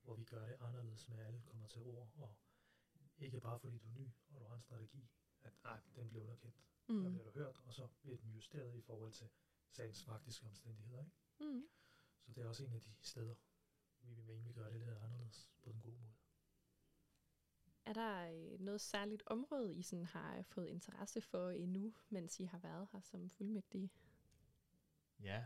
hvor 0.08 0.16
vi 0.16 0.24
gør 0.24 0.46
det 0.48 0.56
anderledes 0.60 1.08
med, 1.10 1.20
at 1.20 1.26
alle 1.28 1.42
kommer 1.42 1.68
til 1.68 1.82
ord, 1.82 2.12
og 2.16 2.36
ikke 3.18 3.40
bare 3.40 3.60
fordi 3.60 3.78
du 3.78 3.88
er 3.88 3.94
ny, 3.94 4.08
og 4.30 4.42
du 4.42 4.46
har 4.48 4.56
en 4.56 4.62
strategi, 4.62 5.08
at 5.42 5.54
nej, 5.64 5.80
den 5.96 6.10
bliver 6.10 6.24
underkendt 6.24 6.56
der 6.88 6.94
Mm. 6.94 7.12
bliver 7.12 7.24
du 7.24 7.32
hørt, 7.32 7.62
og 7.66 7.74
så 7.74 7.88
bliver 8.02 8.18
den 8.18 8.32
justeret 8.32 8.76
i 8.76 8.82
forhold 8.82 9.12
til 9.14 9.30
sagens 9.72 10.04
faktiske 10.04 10.46
omstændigheder. 10.46 11.00
Ikke? 11.00 11.12
Mm. 11.40 11.68
Så 12.26 12.32
det 12.34 12.44
er 12.44 12.48
også 12.48 12.66
en 12.66 12.74
af 12.74 12.82
de 12.82 12.94
steder, 13.02 13.36
vi 14.00 14.14
vil 14.14 14.24
mene, 14.24 14.44
vi 14.44 14.54
gør 14.54 14.70
det 14.70 14.80
lidt 14.80 14.90
anderledes 14.90 15.50
på 15.64 15.70
den 15.70 15.82
gode 15.82 15.98
måde. 15.98 16.14
Er 17.86 17.94
der 17.94 18.32
øh, 18.32 18.60
noget 18.60 18.82
særligt 18.82 19.24
område, 19.26 19.76
I 19.76 19.82
sådan 19.82 20.06
har 20.06 20.42
fået 20.42 20.68
interesse 20.68 21.22
for 21.22 21.50
endnu, 21.50 21.94
mens 22.10 22.40
I 22.40 22.44
har 22.44 22.58
været 22.60 22.88
her 22.92 23.02
som 23.02 23.30
fuldmægtige? 23.30 23.92
Ja, 25.20 25.46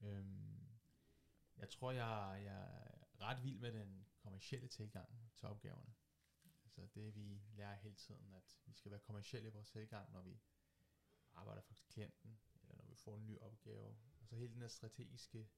øhm, 0.00 0.68
jeg 1.56 1.68
tror, 1.68 1.92
jeg, 1.92 2.42
jeg 2.44 2.93
ret 3.24 3.44
vild 3.44 3.58
med 3.58 3.72
den 3.72 4.06
kommercielle 4.18 4.68
tilgang 4.68 5.32
til 5.34 5.48
opgaverne. 5.48 5.94
Altså 6.64 6.86
det, 6.94 7.14
vi 7.14 7.42
lærer 7.52 7.74
hele 7.74 7.94
tiden, 7.94 8.32
at 8.32 8.58
vi 8.66 8.72
skal 8.72 8.90
være 8.90 9.00
kommercielle 9.00 9.48
i 9.48 9.52
vores 9.52 9.70
tilgang, 9.70 10.12
når 10.12 10.22
vi 10.22 10.40
arbejder 11.34 11.62
for 11.62 11.74
klienten, 11.88 12.38
eller 12.62 12.76
når 12.76 12.84
vi 12.84 12.94
får 12.94 13.16
en 13.16 13.26
ny 13.26 13.38
opgave. 13.38 13.96
Og 14.20 14.28
så 14.28 14.36
hele 14.36 14.52
den 14.52 14.60
her 14.60 14.68
strategiske 14.68 15.48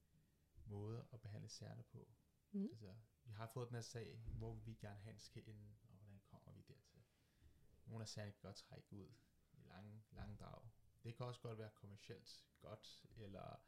måde 0.65 1.07
at 1.13 1.21
behandle 1.21 1.49
sagerne 1.49 1.83
på. 1.83 2.09
Mm. 2.51 2.67
Altså, 2.71 2.95
vi 3.23 3.31
har 3.31 3.47
fået 3.47 3.67
den 3.67 3.75
her 3.75 3.81
sag, 3.81 4.17
hvor 4.17 4.53
vi 4.53 4.73
gerne 4.73 4.99
have, 4.99 5.13
den 5.13 5.19
skal 5.19 5.43
ende, 5.49 5.75
og 5.83 5.97
hvordan 5.97 6.19
kommer 6.19 6.51
vi 6.51 6.61
dertil. 6.61 7.03
Nogle 7.85 8.01
af 8.01 8.07
sagerne 8.07 8.31
kan 8.31 8.41
godt 8.41 8.55
trække 8.55 8.93
ud 8.93 9.09
i 9.51 9.61
lange, 9.61 10.03
lange 10.11 10.37
drag. 10.37 10.69
Det 11.03 11.15
kan 11.15 11.25
også 11.25 11.41
godt 11.41 11.57
være 11.57 11.69
kommercielt 11.75 12.45
godt, 12.59 13.05
eller, 13.15 13.61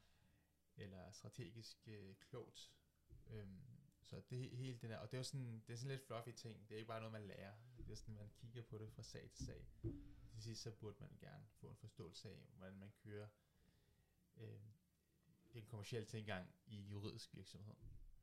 eller 0.75 1.11
strategisk 1.11 1.87
øh, 1.87 2.15
klogt. 2.15 2.73
Øhm, 3.27 3.78
så 4.09 4.21
det 4.29 4.53
er 4.53 4.55
hele 4.55 4.77
det 4.77 4.89
der, 4.89 4.97
og 4.97 5.11
det 5.11 5.17
er 5.17 5.19
jo 5.19 5.23
sådan, 5.23 5.63
det 5.67 5.73
er 5.73 5.77
sådan 5.77 5.91
lidt 5.91 6.05
fluffy 6.07 6.31
ting. 6.31 6.69
Det 6.69 6.75
er 6.75 6.77
ikke 6.77 6.87
bare 6.87 6.99
noget, 6.99 7.11
man 7.11 7.27
lærer. 7.27 7.53
Det 7.77 7.91
er 7.91 7.95
sådan, 7.95 8.15
man 8.15 8.29
kigger 8.29 8.61
på 8.61 8.77
det 8.77 8.91
fra 8.91 9.03
sag 9.03 9.29
til 9.31 9.45
sag. 9.45 9.67
Til 10.31 10.43
sidst 10.43 10.61
så 10.61 10.71
burde 10.71 10.97
man 10.99 11.17
gerne 11.19 11.45
få 11.47 11.69
en 11.69 11.77
forståelse 11.77 12.29
af, 12.29 12.47
hvordan 12.53 12.77
man 12.77 12.91
kører 13.03 13.27
øh, 14.37 14.59
den 15.53 15.65
kommercielle 15.65 16.05
tilgang 16.05 16.53
i 16.65 16.81
juridisk 16.81 17.35
virksomhed. 17.35 17.75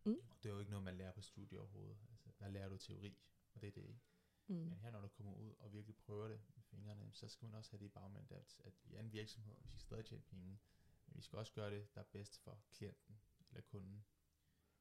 Mm. 0.04 0.20
Og 0.30 0.36
det 0.42 0.48
er 0.48 0.52
jo 0.52 0.58
ikke 0.58 0.70
noget, 0.70 0.84
man 0.84 0.96
lærer 0.96 1.12
på 1.12 1.20
studie 1.20 1.58
overhovedet. 1.58 1.98
Altså, 2.10 2.28
der 2.38 2.48
lærer 2.48 2.68
du 2.68 2.76
teori, 2.76 3.18
og 3.54 3.60
det 3.60 3.66
er 3.66 3.72
det 3.72 3.80
ikke. 3.82 4.00
Mm. 4.46 4.54
Men 4.54 4.78
her, 4.78 4.90
når 4.90 5.00
du 5.00 5.08
kommer 5.08 5.34
ud 5.34 5.54
og 5.58 5.72
virkelig 5.72 5.96
prøver 5.96 6.28
det 6.28 6.40
med 6.54 6.62
fingrene, 6.62 7.10
så 7.12 7.28
skal 7.28 7.46
man 7.46 7.54
også 7.54 7.70
have 7.70 7.78
det 7.78 7.84
i 7.86 7.88
bagmænd, 7.88 8.32
at, 8.32 8.56
at 8.64 8.74
vi 8.84 8.94
er 8.94 9.00
en 9.00 9.12
virksomhed, 9.12 9.54
vi 9.62 9.68
skal 9.68 9.80
stadig 9.80 10.04
tjene 10.04 10.22
penge, 10.22 10.58
men 11.06 11.16
vi 11.16 11.22
skal 11.22 11.38
også 11.38 11.52
gøre 11.52 11.70
det, 11.70 11.94
der 11.94 12.00
er 12.00 12.04
bedst 12.12 12.38
for 12.38 12.60
klienten 12.70 13.20
eller 13.48 13.60
kunden, 13.60 14.04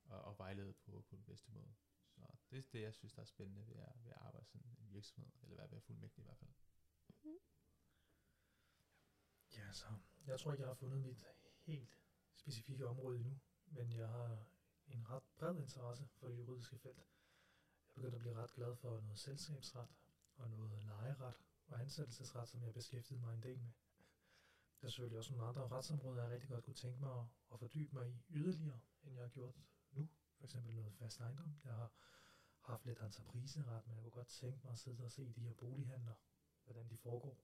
og, 0.05 0.21
og 0.21 0.37
vejlede 0.37 0.73
på, 0.73 1.01
på 1.09 1.15
den 1.15 1.23
bedste 1.23 1.51
måde. 1.51 1.73
Så 2.15 2.21
det 2.49 2.57
er 2.57 2.61
det, 2.71 2.81
jeg 2.81 2.93
synes, 2.93 3.13
der 3.13 3.21
er 3.21 3.25
spændende 3.25 3.67
ved 3.67 3.75
at, 3.75 4.03
ved 4.03 4.11
at 4.11 4.17
arbejde 4.17 4.45
sådan 4.45 4.67
en 4.79 4.91
virksomhed, 4.91 5.31
eller 5.43 5.67
være 5.67 5.77
at 5.77 5.83
fuldmægtig 5.83 6.21
i 6.21 6.23
hvert 6.23 6.37
fald. 6.37 6.53
Ja, 9.51 9.71
så 9.71 9.85
jeg 10.27 10.39
tror 10.39 10.51
ikke, 10.51 10.61
jeg 10.61 10.69
har 10.69 10.75
fundet 10.75 11.01
mit 11.01 11.25
helt 11.59 11.97
specifikke 12.35 12.87
område 12.87 13.17
endnu, 13.17 13.39
men 13.65 13.91
jeg 13.91 14.09
har 14.09 14.45
en 14.87 15.09
ret 15.09 15.23
bred 15.37 15.57
interesse 15.57 16.07
for 16.07 16.27
det 16.27 16.37
juridiske 16.37 16.77
felt. 16.77 16.97
Jeg 16.97 17.93
begyndte 17.93 18.15
at 18.15 18.21
blive 18.21 18.35
ret 18.35 18.53
glad 18.53 18.75
for 18.75 19.01
noget 19.01 19.19
selskabsret 19.19 19.87
og 20.35 20.49
noget 20.49 20.83
lejeret 20.83 21.35
og 21.67 21.81
ansættelsesret, 21.81 22.49
som 22.49 22.63
jeg 22.63 22.73
beskæftigede 22.73 23.21
mig 23.21 23.33
en 23.33 23.43
del 23.43 23.59
med. 23.59 23.71
Der 24.81 24.87
er 24.87 24.91
selvfølgelig 24.91 25.17
også 25.17 25.31
nogle 25.31 25.47
andre 25.47 25.67
retsområder, 25.67 26.21
jeg 26.21 26.31
rigtig 26.31 26.49
godt 26.49 26.63
kunne 26.63 26.73
tænke 26.73 26.99
mig 26.99 27.19
at, 27.19 27.25
at 27.53 27.59
fordybe 27.59 27.93
mig 27.93 28.09
i 28.09 28.23
yderligere, 28.29 28.79
end 29.03 29.15
jeg 29.15 29.23
har 29.23 29.29
gjort 29.29 29.55
nu. 29.95 30.09
For 30.37 30.43
eksempel 30.43 30.75
noget 30.75 30.93
fast 30.93 31.19
ejendom. 31.19 31.55
Jeg 31.63 31.73
har 31.73 31.91
haft 32.59 32.85
lidt 32.85 32.99
entrepriseret, 32.99 33.87
men 33.87 33.95
jeg 33.95 34.03
kunne 34.03 34.11
godt 34.11 34.27
tænke 34.27 34.59
mig 34.63 34.71
at 34.71 34.79
sidde 34.79 35.03
og 35.03 35.11
se 35.11 35.33
de 35.33 35.41
her 35.41 35.53
bolighandler, 35.53 36.13
hvordan 36.63 36.89
de 36.89 36.97
foregår. 36.97 37.35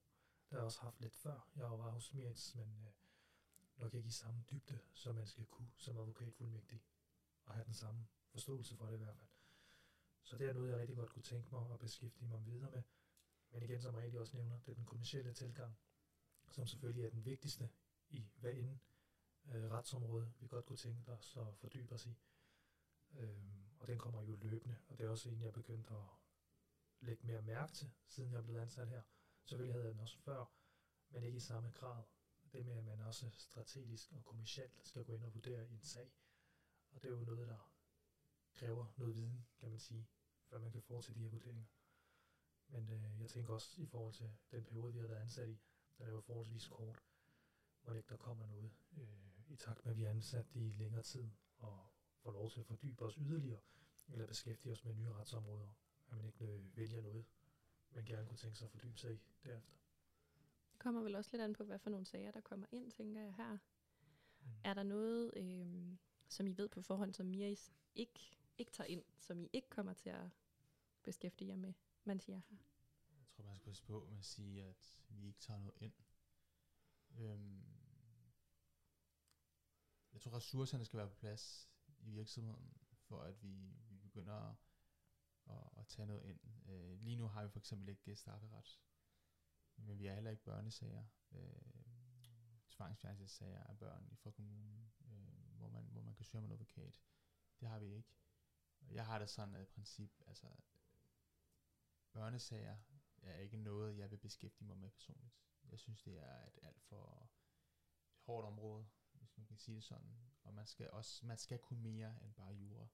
Det 0.44 0.50
har 0.50 0.56
jeg 0.56 0.64
også 0.64 0.80
haft 0.80 1.00
lidt 1.00 1.14
før. 1.14 1.48
Jeg 1.56 1.64
var 1.64 1.90
hos 1.90 2.14
Mirens, 2.14 2.54
men 2.54 2.86
øh, 2.86 2.92
nok 3.76 3.94
ikke 3.94 4.08
i 4.08 4.10
samme 4.10 4.44
dybde, 4.50 4.78
som 4.92 5.14
man 5.14 5.26
skal 5.26 5.46
kunne 5.46 5.70
som 5.76 5.96
advokatfuldmægtig. 5.96 6.82
Og 7.44 7.54
have 7.54 7.64
den 7.64 7.74
samme 7.74 8.08
forståelse 8.30 8.76
for 8.76 8.86
det 8.86 8.94
i 8.94 8.98
hvert 8.98 9.16
fald. 9.16 9.28
Så 10.22 10.38
det 10.38 10.48
er 10.48 10.52
noget, 10.52 10.70
jeg 10.70 10.78
rigtig 10.78 10.96
godt 10.96 11.10
kunne 11.10 11.22
tænke 11.22 11.54
mig 11.54 11.72
at 11.72 11.78
beskæftige 11.78 12.28
mig 12.28 12.46
videre 12.46 12.70
med. 12.70 12.82
Men 13.50 13.62
igen, 13.62 13.82
som 13.82 13.98
jeg 13.98 14.18
også 14.18 14.36
nævner, 14.36 14.58
det 14.58 14.70
er 14.70 14.74
den 14.74 14.86
kommercielle 14.86 15.32
tilgang, 15.32 15.76
som 16.50 16.66
selvfølgelig 16.66 17.04
er 17.04 17.10
den 17.10 17.24
vigtigste 17.24 17.70
i 18.10 18.30
hvad 18.36 18.52
end 18.52 18.78
øh, 19.44 19.70
retsområde, 19.70 20.32
vi 20.40 20.46
godt 20.46 20.66
kunne 20.66 20.76
tænke 20.76 21.12
os 21.12 21.36
at 21.36 21.56
fordybe 21.56 21.94
os 21.94 22.06
i. 22.06 22.16
Øhm, 23.14 23.64
og 23.78 23.88
den 23.88 23.98
kommer 23.98 24.22
jo 24.22 24.36
løbende, 24.36 24.76
og 24.88 24.98
det 24.98 25.06
er 25.06 25.10
også 25.10 25.28
en, 25.28 25.40
jeg 25.40 25.48
er 25.48 25.52
begyndt 25.52 25.90
at 25.90 26.04
lægge 27.00 27.26
mere 27.26 27.42
mærke 27.42 27.72
til, 27.72 27.92
siden 28.06 28.32
jeg 28.32 28.44
blev 28.44 28.56
ansat 28.56 28.88
her. 28.88 29.02
Selvfølgelig 29.44 29.74
havde 29.74 29.84
jeg 29.84 29.94
den 29.94 30.00
også 30.00 30.18
før, 30.18 30.44
men 31.10 31.22
ikke 31.22 31.36
i 31.36 31.40
samme 31.40 31.70
grad. 31.70 32.04
Det 32.52 32.66
med, 32.66 32.78
at 32.78 32.84
man 32.84 33.00
også 33.00 33.30
strategisk 33.30 34.12
og 34.12 34.24
kommercielt 34.24 34.86
skal 34.86 35.04
gå 35.04 35.12
ind 35.12 35.24
og 35.24 35.34
vurdere 35.34 35.68
en 35.68 35.82
sag. 35.82 36.12
Og 36.90 37.02
det 37.02 37.08
er 37.08 37.12
jo 37.12 37.24
noget, 37.24 37.48
der 37.48 37.72
kræver 38.52 38.86
noget 38.96 39.16
viden, 39.16 39.46
kan 39.58 39.70
man 39.70 39.78
sige, 39.78 40.08
før 40.44 40.58
man 40.58 40.72
kan 40.72 40.82
foretage 40.82 41.14
de 41.14 41.22
her 41.22 41.28
vurderinger. 41.28 41.64
Men 42.68 42.90
øh, 42.90 43.20
jeg 43.20 43.30
tænker 43.30 43.52
også 43.54 43.80
i 43.80 43.86
forhold 43.86 44.14
til 44.14 44.30
den 44.50 44.64
periode, 44.64 44.92
vi 44.92 44.98
har 44.98 45.06
været 45.06 45.20
ansat 45.20 45.48
i, 45.48 45.60
den 45.98 46.06
er 46.06 46.10
jo 46.10 46.20
forholdsvis 46.20 46.66
kort, 46.68 47.02
hvor 47.82 47.92
ikke 47.92 48.08
der 48.08 48.16
kommer 48.16 48.46
noget 48.46 48.72
øh, 48.96 49.50
i 49.50 49.56
takt 49.56 49.84
med, 49.84 49.92
at 49.92 49.98
vi 49.98 50.04
er 50.04 50.10
ansat 50.10 50.46
i 50.54 50.72
længere 50.72 51.02
tid 51.02 51.30
og 51.56 51.91
får 52.22 52.32
lov 52.32 52.50
til 52.50 52.60
at 52.60 52.66
fordybe 52.66 53.04
os 53.04 53.14
yderligere, 53.14 53.60
eller 54.08 54.26
beskæftige 54.26 54.72
os 54.72 54.84
med 54.84 54.94
nye 54.94 55.12
retsområder, 55.12 55.68
at 56.06 56.16
man 56.16 56.26
ikke 56.26 56.44
øh, 56.44 56.76
vælger 56.76 57.00
noget, 57.00 57.24
man 57.90 58.04
gerne 58.04 58.26
kunne 58.26 58.38
tænke 58.38 58.58
sig 58.58 58.64
at 58.64 58.70
fordybe 58.70 58.98
sig 58.98 59.14
i 59.14 59.20
derefter. 59.44 59.72
Det 60.72 60.78
kommer 60.78 61.02
vel 61.02 61.14
også 61.14 61.30
lidt 61.32 61.42
an 61.42 61.52
på, 61.52 61.64
hvad 61.64 61.78
for 61.78 61.90
nogle 61.90 62.06
sager, 62.06 62.30
der 62.30 62.40
kommer 62.40 62.66
ind, 62.70 62.90
tænker 62.90 63.20
jeg 63.20 63.34
her. 63.34 63.52
Mm. 63.52 64.50
Er 64.64 64.74
der 64.74 64.82
noget, 64.82 65.32
øh, 65.36 65.96
som 66.28 66.46
I 66.46 66.52
ved 66.52 66.68
på 66.68 66.82
forhånd, 66.82 67.14
som 67.14 67.26
Miris 67.26 67.72
ikke, 67.94 68.38
ikke 68.58 68.72
tager 68.72 68.88
ind, 68.88 69.04
som 69.18 69.40
I 69.40 69.48
ikke 69.52 69.68
kommer 69.68 69.92
til 69.92 70.10
at 70.10 70.30
beskæftige 71.02 71.48
jer 71.48 71.56
med, 71.56 71.72
mens 72.04 72.28
I 72.28 72.32
er 72.32 72.40
her? 72.50 72.56
Jeg 73.18 73.26
tror, 73.28 73.44
man 73.44 73.56
skal 73.56 73.66
passe 73.66 73.82
på 73.82 74.06
med 74.10 74.18
at 74.18 74.24
sige, 74.24 74.64
at 74.64 75.02
vi 75.08 75.26
ikke 75.26 75.40
tager 75.40 75.58
noget 75.58 75.74
ind. 75.80 75.92
Øhm, 77.18 77.62
jeg 80.12 80.20
tror, 80.20 80.36
ressourcerne 80.36 80.84
skal 80.84 80.98
være 80.98 81.08
på 81.08 81.14
plads 81.14 81.71
i 82.02 82.10
virksomheden, 82.10 82.72
for 82.98 83.22
at 83.22 83.42
vi, 83.42 83.76
vi 83.88 83.96
begynder 83.96 84.34
at, 84.34 84.56
at, 85.46 85.68
at 85.76 85.86
tage 85.86 86.06
noget 86.06 86.24
ind. 86.24 86.40
Øh, 86.66 87.00
lige 87.00 87.16
nu 87.16 87.28
har 87.28 87.42
vi 87.42 87.48
for 87.48 87.58
eksempel 87.58 87.88
ikke 87.88 88.16
strafferet, 88.16 88.80
men 89.76 89.98
vi 89.98 90.06
har 90.06 90.14
heller 90.14 90.30
ikke 90.30 90.42
børnesager. 90.42 91.04
Øh, 91.32 91.82
tvangsfjernelsessager 92.68 93.62
af 93.64 93.78
børn 93.78 94.16
fra 94.16 94.30
kommunen, 94.30 94.92
øh, 95.04 95.56
hvor, 95.56 95.68
man, 95.68 95.84
hvor 95.84 96.02
man 96.02 96.14
kan 96.14 96.24
søge 96.24 96.38
om 96.38 96.44
en 96.44 96.52
advokat. 96.52 97.02
Det 97.60 97.68
har 97.68 97.78
vi 97.78 97.94
ikke. 97.94 98.16
Jeg 98.90 99.06
har 99.06 99.18
det 99.18 99.28
sådan 99.28 99.54
et 99.54 99.68
princip, 99.68 100.10
altså 100.26 100.48
børnesager 102.12 102.78
er 103.22 103.36
ikke 103.38 103.56
noget, 103.56 103.98
jeg 103.98 104.10
vil 104.10 104.16
beskæftige 104.16 104.68
mig 104.68 104.76
med 104.76 104.90
personligt. 104.90 105.34
Jeg 105.64 105.78
synes, 105.78 106.02
det 106.02 106.18
er 106.18 106.46
et 106.46 106.58
alt 106.62 106.82
for 106.82 107.30
hårdt 108.20 108.46
område, 108.46 108.88
hvis 109.12 109.36
man 109.36 109.46
kan 109.46 109.56
sige 109.56 109.74
det 109.74 109.84
sådan. 109.84 110.31
Og 110.42 110.54
man 110.54 110.66
skal 110.66 110.90
også 110.90 111.26
man 111.26 111.38
skal 111.38 111.58
kunne 111.58 111.82
mere 111.82 112.14
end 112.24 112.34
bare 112.34 112.52
jura. 112.52 112.88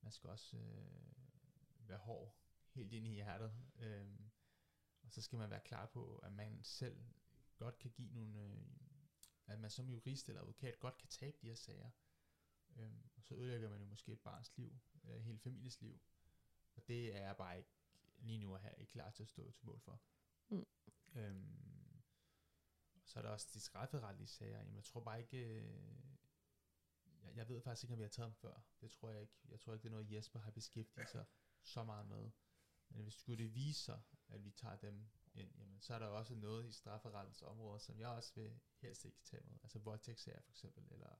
Man 0.00 0.12
skal 0.12 0.30
også 0.30 0.56
øh, 0.56 1.88
være 1.88 1.98
hård 1.98 2.36
helt 2.74 2.92
ind 2.92 3.06
i 3.06 3.10
hjertet. 3.10 3.54
Øhm, 3.76 4.30
og 5.02 5.10
så 5.10 5.22
skal 5.22 5.38
man 5.38 5.50
være 5.50 5.60
klar 5.60 5.86
på, 5.86 6.16
at 6.16 6.32
man 6.32 6.62
selv 6.62 7.04
godt 7.56 7.78
kan 7.78 7.90
give 7.90 8.12
nogle, 8.12 8.38
øh, 8.38 8.62
at 9.46 9.60
man 9.60 9.70
som 9.70 9.88
jurist 9.88 10.28
eller 10.28 10.40
advokat 10.40 10.78
godt 10.78 10.98
kan 10.98 11.08
tabe 11.08 11.36
de 11.42 11.48
her 11.48 11.54
sager. 11.54 11.90
Øhm, 12.76 13.10
og 13.16 13.22
så 13.22 13.34
ødelægger 13.34 13.70
man 13.70 13.80
jo 13.80 13.86
måske 13.86 14.12
et 14.12 14.20
barns 14.20 14.56
liv, 14.56 14.78
eller 15.04 15.18
hele 15.18 15.38
families 15.38 15.80
liv. 15.80 16.00
Og 16.76 16.88
det 16.88 17.16
er 17.16 17.26
jeg 17.26 17.36
bare 17.36 17.58
ikke 17.58 17.70
lige 18.18 18.38
nu 18.38 18.54
er 18.54 18.58
her 18.58 18.70
ikke 18.70 18.92
klar 18.92 19.10
til 19.10 19.22
at 19.22 19.28
stå 19.28 19.50
til 19.50 19.66
mål 19.66 19.80
for. 19.80 20.00
Mm. 20.48 20.66
Øhm, 21.14 22.02
så 23.04 23.18
er 23.18 23.22
der 23.22 23.30
også 23.30 23.48
de 23.54 23.60
strafferetlige 23.60 24.26
sager. 24.26 24.58
Jamen, 24.58 24.74
jeg 24.74 24.84
tror 24.84 25.00
bare 25.00 25.20
ikke... 25.20 25.64
Jeg, 27.24 27.36
jeg 27.36 27.48
ved 27.48 27.60
faktisk 27.60 27.84
ikke, 27.84 27.94
om 27.94 27.98
vi 27.98 28.04
har 28.04 28.08
taget 28.08 28.26
dem 28.26 28.34
før. 28.34 28.60
Det 28.80 28.90
tror 28.90 29.10
jeg 29.10 29.20
ikke. 29.20 29.34
Jeg 29.48 29.60
tror 29.60 29.72
ikke, 29.72 29.82
det 29.82 29.88
er 29.88 29.92
noget, 29.92 30.12
Jesper 30.12 30.38
har 30.38 30.50
beskæftiget 30.50 31.08
sig 31.08 31.24
så 31.62 31.84
meget 31.84 32.06
med. 32.06 32.30
Men 32.88 33.02
hvis 33.02 33.14
skulle 33.14 33.44
det 33.44 33.54
vise 33.54 33.80
sig, 33.80 34.00
at 34.28 34.44
vi 34.44 34.50
tager 34.50 34.76
dem 34.76 35.08
ind, 35.34 35.52
jamen, 35.58 35.80
så 35.80 35.94
er 35.94 35.98
der 35.98 36.06
også 36.06 36.34
noget 36.34 36.66
i 36.66 36.72
strafferettens 36.72 37.42
område, 37.42 37.80
som 37.80 38.00
jeg 38.00 38.08
også 38.08 38.32
vil 38.34 38.60
helst 38.80 39.04
ikke 39.04 39.22
tage 39.24 39.42
med. 39.46 39.58
Altså 39.62 39.78
voldtægtssager 39.78 40.40
for 40.40 40.50
eksempel, 40.50 40.92
eller 40.92 41.16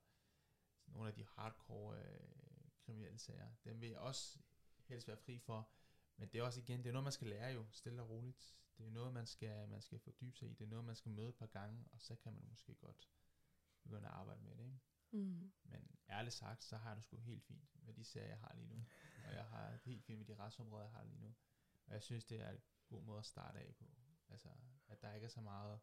nogle 0.85 1.07
af 1.07 1.13
de 1.15 1.25
hardcore 1.25 1.99
øh, 1.99 2.69
kriminelle 2.79 3.19
sager. 3.19 3.49
Dem 3.63 3.81
vil 3.81 3.89
jeg 3.89 3.99
også 3.99 4.39
helst 4.85 5.07
være 5.07 5.17
fri 5.17 5.39
for. 5.39 5.69
Men 6.17 6.29
det 6.29 6.39
er 6.39 6.43
også 6.43 6.59
igen, 6.59 6.79
det 6.79 6.87
er 6.87 6.93
noget, 6.93 7.03
man 7.03 7.13
skal 7.13 7.27
lære 7.27 7.53
jo, 7.53 7.65
stille 7.71 8.01
og 8.01 8.09
roligt. 8.09 8.57
Det 8.77 8.85
er 8.85 8.89
noget, 8.89 9.13
man 9.13 9.25
skal, 9.25 9.69
man 9.69 9.81
skal 9.81 9.99
fordybe 9.99 10.37
sig 10.37 10.49
i. 10.49 10.53
Det 10.53 10.63
er 10.63 10.69
noget, 10.69 10.85
man 10.85 10.95
skal 10.95 11.11
møde 11.11 11.29
et 11.29 11.35
par 11.35 11.47
gange, 11.47 11.85
og 11.91 12.01
så 12.01 12.15
kan 12.15 12.33
man 12.33 12.43
måske 12.49 12.75
godt 12.75 13.09
begynde 13.83 14.07
at 14.07 14.13
arbejde 14.13 14.41
med 14.41 14.55
det. 14.55 14.63
Ikke? 14.63 14.79
Mm. 15.15 15.51
Men 15.63 15.97
ærligt 16.09 16.35
sagt, 16.35 16.63
så 16.63 16.77
har 16.77 16.89
jeg 16.89 16.97
det 16.97 17.03
sgu 17.03 17.17
helt 17.17 17.43
fint 17.43 17.83
med 17.85 17.93
de 17.93 18.03
sager, 18.03 18.27
jeg 18.27 18.37
har 18.37 18.53
lige 18.55 18.67
nu. 18.67 18.85
Og 19.27 19.33
jeg 19.33 19.45
har 19.45 19.71
det 19.71 19.79
helt 19.79 20.03
fint 20.03 20.17
med 20.19 20.25
de 20.25 20.35
retsområder, 20.35 20.83
jeg 20.83 20.91
har 20.91 21.03
lige 21.03 21.19
nu. 21.19 21.35
Og 21.85 21.93
jeg 21.93 22.03
synes, 22.03 22.25
det 22.25 22.41
er 22.41 22.49
en 22.49 22.61
god 22.87 23.03
måde 23.03 23.19
at 23.19 23.25
starte 23.25 23.59
af 23.59 23.75
på. 23.75 23.85
Altså, 24.29 24.49
at 24.87 25.01
der 25.01 25.13
ikke 25.13 25.25
er 25.25 25.29
så 25.29 25.41
meget... 25.41 25.79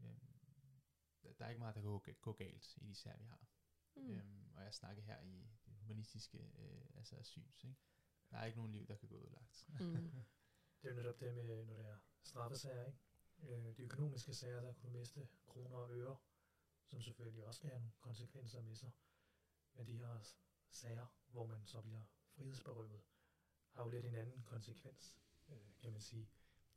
Øhm, 0.00 0.36
der 1.38 1.44
er 1.44 1.48
ikke 1.48 1.58
meget, 1.58 1.74
der 1.74 1.80
kan 1.80 1.90
gå, 1.90 2.04
gå 2.20 2.32
galt 2.32 2.76
i 2.76 2.86
de 2.86 2.94
sager, 2.94 3.16
vi 3.16 3.24
har. 3.24 3.46
Mm. 3.96 4.10
Øhm, 4.10 4.50
og 4.54 4.62
jeg 4.62 4.74
snakker 4.74 5.02
her 5.02 5.20
i 5.20 5.50
det 5.66 5.76
humanistiske 5.76 6.38
øh, 6.38 6.86
altså 6.94 7.22
syns. 7.22 7.64
Ikke? 7.64 7.76
Der 8.30 8.36
er 8.36 8.44
ikke 8.44 8.58
nogen 8.58 8.72
liv, 8.72 8.86
der 8.86 8.96
kan 8.96 9.08
gå 9.08 9.16
udlagt. 9.16 9.68
Mm. 9.68 9.76
det 10.82 10.88
er 10.88 10.90
jo 10.90 10.96
netop 10.96 11.20
det 11.20 11.34
med, 11.34 11.64
når 11.64 11.76
det 11.76 11.86
er 11.86 11.98
straffesager, 12.22 12.86
ikke? 12.86 12.98
Øh, 13.42 13.76
de 13.76 13.82
økonomiske 13.82 14.34
sager, 14.34 14.60
der 14.60 14.72
kunne 14.72 14.92
du 14.92 14.98
miste 14.98 15.28
kroner 15.46 15.76
og 15.76 15.90
øre, 15.90 16.16
som 16.86 17.00
selvfølgelig 17.00 17.46
også 17.46 17.60
kan 17.60 17.70
have 17.70 17.80
nogle 17.80 17.94
konsekvenser 18.00 18.62
med 18.62 18.76
sig. 18.76 18.92
Men 19.74 19.86
de 19.86 19.96
her 19.96 20.18
sager, 20.70 21.06
hvor 21.26 21.46
man 21.46 21.66
så 21.66 21.80
bliver 21.82 22.02
frihedsberøvet, 22.28 23.02
har 23.70 23.82
jo 23.82 23.88
lidt 23.88 24.04
en 24.06 24.14
anden 24.14 24.42
konsekvens, 24.42 25.16
øh, 25.48 25.74
kan 25.78 25.92
man 25.92 26.00
sige. 26.00 26.30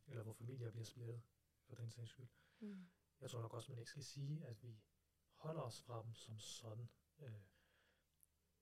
Eller 0.08 0.24
hvor 0.24 0.34
familier 0.34 0.72
bliver 0.72 0.86
splittet, 0.86 1.22
for 1.64 1.76
den 1.76 1.90
sags 1.90 2.10
skyld. 2.10 2.28
Mm. 2.60 2.90
Jeg 3.22 3.30
tror 3.30 3.42
nok 3.42 3.54
også, 3.54 3.72
man 3.72 3.80
ikke 3.80 3.92
skal 3.92 4.04
sige, 4.04 4.46
at 4.46 4.64
vi 4.64 4.82
holder 5.36 5.62
os 5.62 5.82
fra 5.82 6.04
dem 6.04 6.14
som 6.14 6.40
sådan. 6.40 6.90
Øh, 7.20 7.42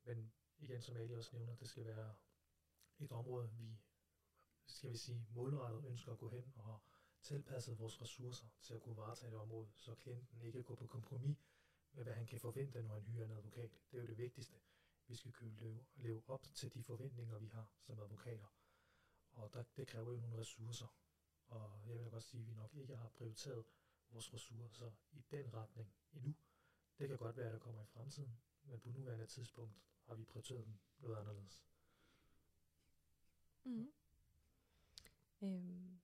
men 0.04 0.34
igen, 0.58 0.82
som 0.82 0.98
Ali 0.98 1.14
også 1.14 1.36
nævner, 1.36 1.56
det 1.56 1.70
skal 1.70 1.86
være 1.86 2.16
et 3.00 3.12
område, 3.12 3.52
vi 3.52 3.80
skal 4.66 4.92
vi 4.92 4.98
sige, 4.98 5.28
målrettet 5.30 5.86
ønsker 5.86 6.12
at 6.12 6.18
gå 6.18 6.30
hen 6.30 6.54
og 6.56 6.82
tilpasset 7.28 7.80
vores 7.80 8.02
ressourcer 8.02 8.48
til 8.62 8.74
at 8.74 8.82
kunne 8.82 8.98
varetage 8.98 9.32
et 9.32 9.38
område, 9.38 9.68
så 9.76 9.96
klienten 9.96 10.42
ikke 10.42 10.64
går 10.64 10.76
på 10.76 10.88
kompromis 10.88 11.38
med, 11.94 12.04
hvad 12.04 12.14
han 12.14 12.26
kan 12.26 12.40
forvente, 12.40 12.84
når 12.84 12.94
han 12.94 13.04
hyrer 13.04 13.26
en 13.26 13.32
advokat. 13.32 13.72
Det 13.92 13.98
er 13.98 14.02
jo 14.02 14.08
det 14.08 14.18
vigtigste. 14.18 14.56
Vi 15.08 15.16
skal 15.16 15.32
kunne 15.32 15.56
leve, 15.56 15.86
leve 15.96 16.22
op 16.28 16.44
til 16.54 16.74
de 16.74 16.84
forventninger, 16.84 17.40
vi 17.40 17.48
har 17.48 17.72
som 17.80 18.00
advokater. 18.00 18.48
Og 19.32 19.54
der, 19.54 19.64
det 19.78 19.88
kræver 19.88 20.12
jo 20.12 20.20
nogle 20.20 20.38
ressourcer. 20.38 20.88
Og 21.48 21.82
jeg 21.88 22.00
vil 22.00 22.12
godt 22.12 22.24
sige, 22.24 22.42
at 22.42 22.48
vi 22.48 22.54
nok 22.54 22.74
ikke 22.74 22.96
har 22.96 23.10
prioriteret 23.10 23.66
vores 24.10 24.34
ressourcer 24.34 24.92
i 25.12 25.24
den 25.32 25.54
retning 25.54 25.94
endnu. 26.14 26.36
Det 27.00 27.08
kan 27.08 27.18
godt 27.18 27.38
være, 27.38 27.48
at 27.48 27.54
der 27.54 27.60
kommer 27.60 27.82
i 27.82 27.86
fremtiden, 27.86 28.40
men 28.64 28.80
på 28.80 28.90
nuværende 28.90 29.26
tidspunkt 29.26 29.76
har 30.06 30.16
vi 30.16 30.24
prioriteret 30.24 30.66
dem 30.66 30.80
noget 31.00 31.18
anderledes. 31.18 31.64
Mm. 33.64 33.92
Øhm, 35.42 36.00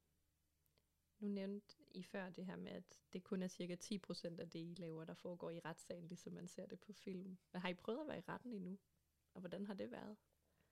nu 1.20 1.28
nævnte 1.28 1.76
I 1.92 2.04
før 2.04 2.30
det 2.30 2.46
her 2.46 2.56
med, 2.56 2.72
at 2.72 3.00
det 3.14 3.24
kun 3.24 3.42
er 3.44 3.48
cirka 3.48 3.76
10% 3.84 4.40
af 4.40 4.50
det, 4.50 4.60
I 4.60 4.74
laver, 4.78 5.06
der 5.06 5.14
foregår 5.14 5.50
i 5.50 5.60
retssagen, 5.60 6.08
ligesom 6.08 6.34
man 6.34 6.48
ser 6.48 6.66
det 6.66 6.80
på 6.80 6.94
film. 6.94 7.38
Men 7.52 7.62
har 7.62 7.70
I 7.70 7.74
prøvet 7.74 8.02
at 8.02 8.08
være 8.08 8.18
i 8.18 8.22
retten 8.22 8.54
endnu? 8.54 8.80
Og 9.34 9.40
hvordan 9.40 9.66
har 9.66 9.74
det 9.74 9.92
været? 9.92 10.18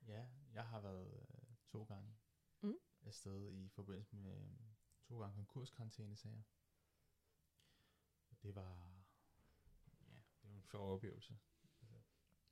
Ja, 0.06 0.26
jeg 0.52 0.66
har 0.66 0.80
været 0.80 1.26
øh, 1.30 1.56
to 1.66 1.84
gange 1.84 2.14
Mm. 2.60 2.78
afsted 3.02 3.52
i 3.52 3.68
forbindelse 3.68 4.16
med 4.16 4.36
øh, 4.36 4.60
to 5.08 5.20
gange 5.20 5.36
konkurskarantænesager. 5.36 6.42
Det 8.42 8.54
var, 8.54 9.04
ja, 10.00 10.14
det 10.42 10.50
var 10.50 10.56
en 10.56 10.62
sjov 10.62 10.94
oplevelse. 10.94 11.38
Altså, 11.80 11.96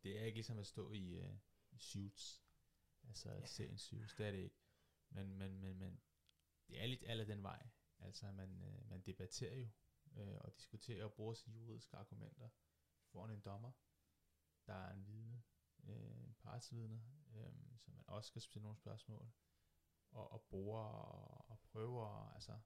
det 0.03 0.18
er 0.18 0.24
ikke 0.24 0.37
ligesom 0.37 0.59
at 0.59 0.66
stå 0.66 0.92
i, 0.92 1.14
øh, 1.14 1.35
i 1.70 1.79
suits, 1.79 2.42
altså 3.09 3.31
at 3.31 3.48
se 3.48 3.68
en 3.68 3.79
suits, 3.79 4.14
det 4.14 4.26
er 4.26 4.31
det 4.31 4.38
ikke. 4.38 4.57
Men, 5.11 5.38
men, 5.38 5.61
men, 5.61 5.79
men 5.79 6.00
det 6.68 6.83
er 6.83 6.87
lidt 6.87 7.05
alle 7.07 7.26
den 7.26 7.42
vej. 7.42 7.66
Altså 8.00 8.32
man, 8.32 8.62
øh, 8.62 8.90
man 8.90 9.00
debatterer 9.00 9.56
jo, 9.56 9.68
øh, 10.16 10.38
og 10.40 10.56
diskuterer 10.56 11.04
og 11.04 11.12
bruger 11.12 11.34
sine 11.34 11.56
juridiske 11.56 11.96
argumenter 11.96 12.48
foran 13.04 13.30
en 13.30 13.40
dommer, 13.40 13.72
der 14.66 14.74
er 14.74 14.92
en 14.92 15.06
vidne, 15.06 15.42
øh, 15.84 16.24
en 16.24 16.34
partsvidne, 16.34 17.02
øh, 17.34 17.78
som 17.78 17.94
man 17.94 18.04
også 18.06 18.28
skal 18.28 18.42
stille 18.42 18.62
nogle 18.62 18.76
spørgsmål, 18.76 19.30
og, 20.10 20.32
og 20.32 20.42
bruger 20.42 20.82
og, 20.82 21.50
og 21.50 21.60
prøver, 21.60 22.32
altså 22.34 22.58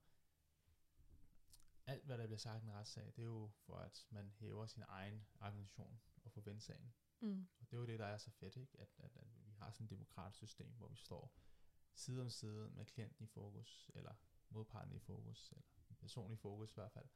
alt 1.87 2.05
hvad 2.05 2.19
der 2.19 2.27
bliver 2.27 2.39
sagt 2.39 2.63
i 2.63 2.67
en 2.67 2.73
retssag, 2.73 3.07
det 3.07 3.19
er 3.19 3.27
jo 3.27 3.51
for 3.55 3.77
at 3.77 4.07
man 4.11 4.31
hæver 4.31 4.67
sin 4.67 4.83
egen 4.89 5.27
argumentation 5.41 6.01
og 6.25 6.31
forventer 6.31 6.63
sagen. 6.63 6.95
Mm. 7.21 7.49
Og 7.61 7.71
det 7.71 7.77
er 7.77 7.81
jo 7.81 7.87
det, 7.87 7.99
der 7.99 8.07
er 8.07 8.19
så 8.19 8.31
fedt, 8.31 8.57
ikke? 8.57 8.81
At, 8.81 8.89
at, 8.99 9.17
at 9.17 9.47
vi 9.47 9.51
har 9.51 9.71
sådan 9.71 9.85
et 9.85 9.91
demokratisk 9.91 10.39
system, 10.39 10.73
hvor 10.73 10.89
vi 10.89 10.97
står 10.97 11.35
side 11.95 12.23
om 12.23 12.31
side 12.31 12.71
med 12.71 12.87
klienten 12.87 13.25
i 13.25 13.27
fokus, 13.27 13.91
eller 13.95 14.15
modparten 14.51 14.95
i 14.95 14.99
fokus, 14.99 15.51
eller 15.51 15.63
en 15.91 15.97
person 15.97 16.33
i 16.33 16.37
fokus 16.37 16.71
i 16.71 16.75
hvert 16.75 16.93
fald, 16.93 17.09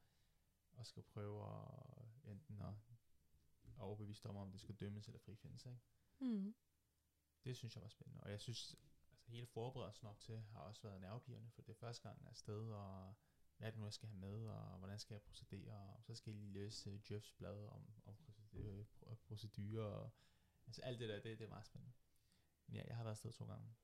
og 0.73 0.87
skal 0.87 1.03
prøve 1.03 1.47
at 1.47 2.31
enten 2.31 2.61
at 2.61 2.75
overbevise 3.79 4.23
dommer, 4.23 4.43
om 4.43 4.51
det 4.51 4.61
skal 4.61 4.75
dømmes 4.75 5.07
eller 5.07 5.19
frifindes. 5.19 5.67
Ikke? 5.67 5.81
Mm. 6.19 6.55
Det 7.45 7.57
synes 7.57 7.75
jeg 7.75 7.83
var 7.83 7.89
spændende, 7.89 8.21
og 8.21 8.31
jeg 8.31 8.41
synes, 8.41 8.77
altså 9.11 9.31
hele 9.31 9.47
forberedelsen 9.47 10.09
op 10.09 10.21
til 10.21 10.41
har 10.41 10.61
også 10.61 10.83
været 10.83 11.01
nervepirrende, 11.01 11.51
for 11.51 11.63
det 11.63 11.71
er 11.71 11.79
første 11.79 12.09
gang 12.09 12.21
jeg 12.21 12.27
er 12.27 12.31
afsted, 12.31 12.71
og 12.71 13.15
hvad 13.57 13.69
er 13.69 13.71
det 13.71 13.79
nu, 13.79 13.87
jeg 13.87 13.93
skal 13.93 14.09
have 14.09 14.19
med, 14.19 14.47
og 14.47 14.79
hvordan 14.79 14.99
skal 14.99 15.15
jeg 15.15 15.23
procedere, 15.23 15.95
og 15.97 16.05
så 16.05 16.15
skal 16.15 16.31
jeg 16.31 16.41
lige 16.41 16.53
læse 16.53 16.93
uh, 16.93 17.13
Jeffs 17.13 17.33
blad 17.33 17.67
om, 17.67 18.03
om 18.05 18.17
procedure, 18.17 18.85
procedurer, 19.27 19.85
og 19.85 20.13
altså 20.67 20.83
alt 20.83 21.01
det 21.01 21.09
der, 21.09 21.21
det, 21.21 21.39
det 21.39 21.45
er 21.45 21.49
meget 21.49 21.67
spændende. 21.67 21.93
Men 22.67 22.77
ja, 22.77 22.85
jeg 22.87 22.97
har 22.97 23.03
været 23.03 23.13
afsted 23.13 23.33
to 23.33 23.47
gange, 23.47 23.75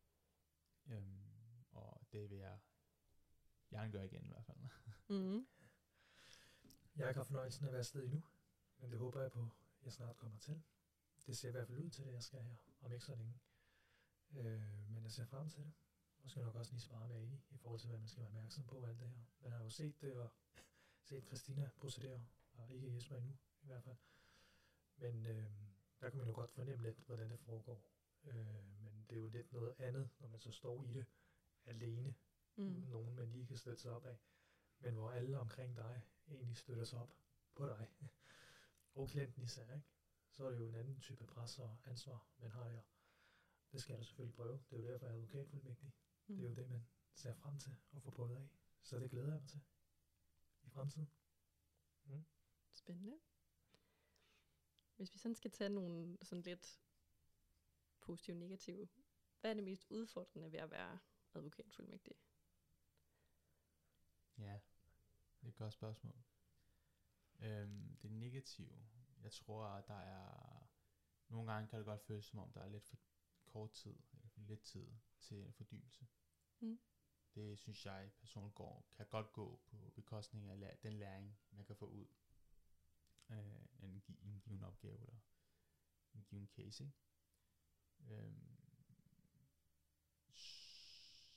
øhm, 0.87 1.65
og 1.71 2.07
det 2.13 2.31
vil 2.31 2.39
jeg 2.39 2.59
gerne 3.75 3.93
gøre 3.93 4.05
igen 4.05 4.25
i 4.25 4.29
hvert 4.29 4.45
fald. 4.45 4.59
Mm. 5.09 5.47
Jeg 6.97 7.15
har 7.15 7.25
fornøjelsen 7.25 7.65
af 7.65 7.69
at 7.69 7.73
være 7.73 7.79
afsted 7.79 8.05
endnu, 8.05 8.23
men 8.79 8.91
det 8.91 8.99
håber 8.99 9.21
jeg 9.21 9.33
på, 9.33 9.49
jeg 9.85 9.93
snart 9.93 10.17
kommer 10.17 10.39
til. 10.39 10.63
Det 11.27 11.37
ser 11.37 11.49
i 11.49 11.53
hvert 11.53 11.67
fald 11.67 11.79
ud 11.79 11.91
til 11.91 12.05
det, 12.07 12.13
jeg 12.13 12.23
skal 12.23 12.43
her, 12.43 12.57
om 12.81 12.93
ikke 12.93 13.05
så 13.05 13.15
længe. 13.15 13.35
Øh, 14.37 14.91
men 14.91 15.03
jeg 15.03 15.13
ser 15.13 15.25
frem 15.25 15.49
til 15.49 15.63
det. 15.65 15.73
Og 16.23 16.31
skal 16.31 16.43
nok 16.43 16.55
også 16.55 16.73
lige 16.73 16.81
spare 16.81 17.09
med 17.09 17.17
Ali, 17.17 17.41
i 17.51 17.57
forhold 17.57 17.81
til, 17.81 17.89
hvad 17.89 17.99
man 17.99 18.09
skal 18.09 18.21
være 18.21 18.29
opmærksom 18.29 18.65
på 18.65 18.85
alt 18.85 19.01
det 19.01 19.09
her. 19.09 19.23
Man 19.41 19.53
har 19.53 19.63
jo 19.63 19.71
set 19.71 20.01
det, 20.01 20.15
og 20.15 20.31
set 21.03 21.25
Christina 21.27 21.71
procedere, 21.77 22.27
og 22.53 22.71
ikke 22.71 22.95
Jesper 22.95 23.17
endnu, 23.17 23.37
i 23.63 23.67
hvert 23.67 23.83
fald. 23.83 23.97
Men 24.97 25.27
øh, 25.27 25.51
der 26.01 26.11
kan 26.11 26.19
man 26.19 26.29
jo 26.29 26.35
godt 26.35 26.51
fornemme 26.51 26.83
lidt, 26.83 26.99
hvordan 27.07 27.31
det 27.31 27.41
foregår. 27.41 27.83
Øh, 28.25 28.81
men 28.81 29.07
det 29.09 29.17
er 29.17 29.21
jo 29.21 29.29
lidt 29.29 29.53
noget 29.53 29.75
andet, 29.79 30.11
når 30.21 30.29
man 30.29 30.41
så 30.41 30.51
står 30.51 30.85
i 30.85 30.93
det 30.93 31.07
alene, 31.67 32.15
Mm. 32.57 32.85
nogen, 32.89 33.15
man 33.15 33.29
lige 33.31 33.47
kan 33.47 33.57
støtte 33.57 33.83
sig 33.83 33.93
op 33.93 34.07
af, 34.07 34.17
men 34.79 34.95
hvor 34.95 35.11
alle 35.11 35.39
omkring 35.39 35.77
dig 35.77 36.03
egentlig 36.29 36.57
støtter 36.57 36.85
sig 36.85 36.99
op 36.99 37.17
på 37.55 37.67
dig, 37.67 37.89
og 38.95 39.09
klienten 39.09 39.43
især, 39.43 39.75
ikke? 39.75 39.87
så 40.31 40.45
er 40.45 40.51
det 40.51 40.59
jo 40.59 40.69
en 40.69 40.75
anden 40.75 41.01
type 41.01 41.27
pres 41.27 41.59
og 41.59 41.77
ansvar, 41.85 42.27
man 42.39 42.51
har 42.51 42.69
her. 42.69 42.83
Det 43.73 43.81
skal 43.81 43.93
jeg 43.93 43.99
da 43.99 44.05
selvfølgelig 44.05 44.35
prøve. 44.35 44.63
Det 44.71 44.79
er 44.79 44.83
jo 44.83 44.89
derfor, 44.89 45.07
jeg 45.07 45.13
er 45.13 45.17
advokatfuldmægtig. 45.17 45.93
Mm. 46.27 46.37
Det 46.37 46.45
er 46.45 46.49
jo 46.49 46.55
det, 46.55 46.71
man 46.71 46.87
ser 47.15 47.35
frem 47.35 47.59
til 47.59 47.77
at 47.97 48.03
få 48.03 48.11
prøvet 48.11 48.37
af. 48.37 48.49
Så 48.83 48.99
det 48.99 49.11
glæder 49.11 49.33
jeg 49.33 49.41
mig 49.41 49.49
til 49.49 49.61
i 50.63 50.69
fremtiden. 50.69 51.11
Mm. 52.05 52.25
Spændende. 52.73 53.19
Hvis 54.97 55.15
vi 55.15 55.19
sådan 55.19 55.35
skal 55.35 55.51
tage 55.51 55.71
nogle 55.71 56.17
sådan 56.23 56.43
lidt 56.43 56.81
positive 58.01 58.35
og 58.35 58.39
negative, 58.39 58.89
hvad 59.41 59.51
er 59.51 59.55
det 59.55 59.65
mest 59.65 59.91
udfordrende 59.91 60.53
ved 60.53 60.59
at 60.59 60.71
være 60.71 60.99
advokatfuldmægtig? 61.35 62.17
Ja, 64.39 64.59
det 65.41 65.47
er 65.47 65.49
et 65.49 65.57
godt 65.57 65.73
spørgsmål. 65.73 66.23
Øhm, 67.39 67.97
det 68.03 68.11
negative, 68.11 68.87
jeg 69.23 69.33
tror, 69.33 69.67
at 69.67 69.89
der 69.89 69.99
er, 70.01 70.67
nogle 71.29 71.53
gange 71.53 71.69
kan 71.69 71.79
det 71.79 71.87
godt 71.87 72.03
føles 72.03 72.25
som 72.25 72.39
om, 72.39 72.53
der 72.53 72.61
er 72.61 72.69
lidt 72.69 72.85
for 72.85 72.97
kort 73.45 73.73
tid, 73.73 73.97
eller 74.13 74.29
for 74.29 74.41
lidt 74.41 74.63
tid 74.63 74.87
til 75.21 75.37
en 75.47 75.53
fordybelse. 75.53 76.07
Mm. 76.61 76.81
Det 77.35 77.59
synes 77.59 77.87
jeg 77.87 78.11
personligt 78.21 78.55
går, 78.55 78.89
kan 78.97 79.07
godt 79.07 79.33
gå 79.33 79.61
på 79.67 79.93
bekostning 79.95 80.51
af 80.51 80.79
den 80.83 80.93
læring, 80.93 81.39
man 81.51 81.65
kan 81.65 81.77
få 81.77 81.87
ud 81.87 82.07
af 83.29 83.67
en, 83.79 84.01
gi- 84.01 84.19
en 84.23 84.41
given 84.41 84.63
opgave, 84.63 85.01
eller 85.01 85.21
en 86.15 86.25
given 86.25 86.49
case. 86.49 86.85
Ikke? 86.85 86.95
Øhm, 88.15 88.57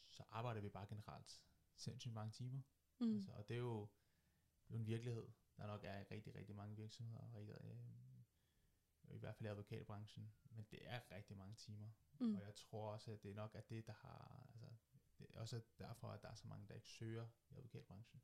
så 0.09 0.23
arbejder 0.29 0.61
vi 0.61 0.69
bare 0.69 0.87
generelt 0.87 1.41
sindssygt 1.75 2.13
mange 2.13 2.31
timer. 2.31 2.61
Mm. 2.99 3.15
Altså, 3.15 3.31
og 3.31 3.47
det 3.47 3.53
er 3.53 3.59
jo, 3.59 3.81
det 4.67 4.73
er 4.73 4.77
jo 4.77 4.79
en 4.79 4.87
virkelighed, 4.87 5.27
der 5.57 5.67
nok 5.67 5.83
er 5.83 5.99
i 5.99 6.03
rigtig, 6.03 6.35
rigtig 6.35 6.55
mange 6.55 6.75
virksomheder, 6.75 7.19
og 7.19 7.33
rigtig, 7.33 7.55
øh, 7.61 9.15
i 9.15 9.17
hvert 9.17 9.35
fald 9.35 9.47
i 9.47 9.49
advokatbranchen, 9.49 10.33
men 10.43 10.67
det 10.71 10.79
er 10.81 11.01
rigtig 11.11 11.37
mange 11.37 11.55
timer. 11.55 11.89
Mm. 12.19 12.35
Og 12.35 12.41
jeg 12.41 12.55
tror 12.55 12.91
også, 12.91 13.11
at 13.11 13.23
det 13.23 13.35
nok 13.35 13.55
er 13.55 13.61
det, 13.61 13.87
der 13.87 13.93
har, 13.93 14.47
altså, 14.49 14.67
det 15.19 15.27
er 15.35 15.39
også 15.39 15.61
derfor, 15.79 16.07
at 16.07 16.21
der 16.21 16.29
er 16.29 16.35
så 16.35 16.47
mange, 16.47 16.67
der 16.67 16.75
ikke 16.75 16.89
søger 16.89 17.27
i 17.49 17.55
advokatbranchen. 17.55 18.21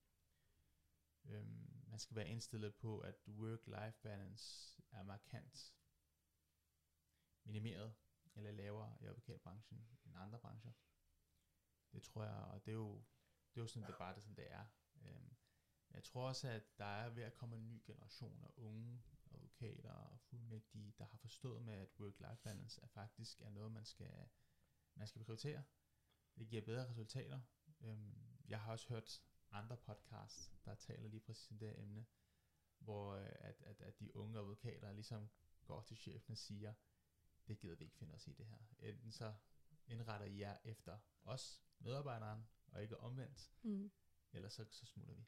Øhm, 1.26 1.84
man 1.88 1.99
skal 1.99 2.15
være 2.15 2.30
indstillet 2.30 2.76
på, 2.76 2.99
at 2.99 3.15
work-life 3.28 4.01
balance 4.01 4.82
er 4.91 5.03
markant 5.03 5.76
minimeret 7.43 7.95
eller 8.36 8.51
lavere 8.51 8.97
i 9.01 9.05
advokatbranchen 9.05 9.88
end 10.05 10.15
andre 10.17 10.39
brancher. 10.39 10.71
Det 11.91 12.03
tror 12.03 12.24
jeg, 12.24 12.36
og 12.36 12.65
det 12.65 12.71
er 12.71 12.76
jo, 12.76 13.03
det 13.54 13.60
er 13.60 13.64
jo 13.64 13.68
sådan, 13.68 13.88
det 13.88 13.93
er 13.93 13.97
bare 13.97 14.16
det, 14.16 14.24
sådan 14.24 14.36
det 14.36 14.51
er. 14.51 14.66
Øhm, 15.01 15.36
jeg 15.91 16.04
tror 16.04 16.28
også, 16.28 16.47
at 16.47 16.78
der 16.78 16.86
er 16.86 17.10
ved 17.10 17.24
at 17.24 17.34
komme 17.34 17.56
en 17.56 17.68
ny 17.68 17.82
generation 17.86 18.43
af 18.43 18.51
unge 18.56 19.04
advokater 19.32 19.91
og 19.91 20.20
fuldmægtige, 20.20 20.93
der 20.97 21.06
har 21.06 21.18
forstået 21.18 21.62
med, 21.62 21.74
at 21.74 21.89
work-life 21.99 22.41
balance 22.43 22.82
er 22.82 22.88
faktisk 22.88 23.41
er 23.41 23.49
noget, 23.49 23.72
man 23.72 23.86
skal, 23.86 24.30
man 24.95 25.08
skal 25.08 25.24
prioritere. 25.24 25.64
Det 26.38 26.47
giver 26.47 26.62
bedre 26.62 26.89
resultater. 26.89 27.41
Øhm, 27.80 28.38
jeg 28.47 28.62
har 28.62 28.72
også 28.72 28.89
hørt 28.89 29.24
andre 29.51 29.78
podcasts, 29.78 30.51
der 30.66 30.76
taler 30.76 31.08
lige 31.08 31.22
præcis 31.22 31.51
om 31.51 31.58
det 31.58 31.68
her 31.68 31.84
emne, 31.84 32.06
hvor 32.80 33.16
øh, 33.16 33.32
at, 33.36 33.62
at, 33.62 33.82
at 33.82 33.99
de 33.99 34.16
unge 34.16 34.39
advokater 34.39 34.91
ligesom 34.91 35.30
går 35.66 35.82
til 35.82 35.97
chefen 35.97 36.32
og 36.32 36.38
siger, 36.38 36.74
det 37.47 37.60
gider 37.60 37.76
vi 37.76 37.84
ikke 37.84 37.97
finde 37.97 38.14
os 38.14 38.28
i 38.28 38.34
det 38.34 38.45
her. 38.45 38.58
Enten 38.80 39.12
så 39.12 39.34
indretter 39.88 40.26
I 40.26 40.39
jer 40.39 40.58
efter 40.64 40.99
os, 41.24 41.62
medarbejderen, 41.80 42.47
og 42.74 42.82
ikke 42.82 42.97
omvendt. 42.97 43.51
Mm. 43.63 43.91
Ellers 44.34 44.53
så, 44.53 44.65
så 44.69 44.86
smutter 44.86 45.13
vi. 45.13 45.26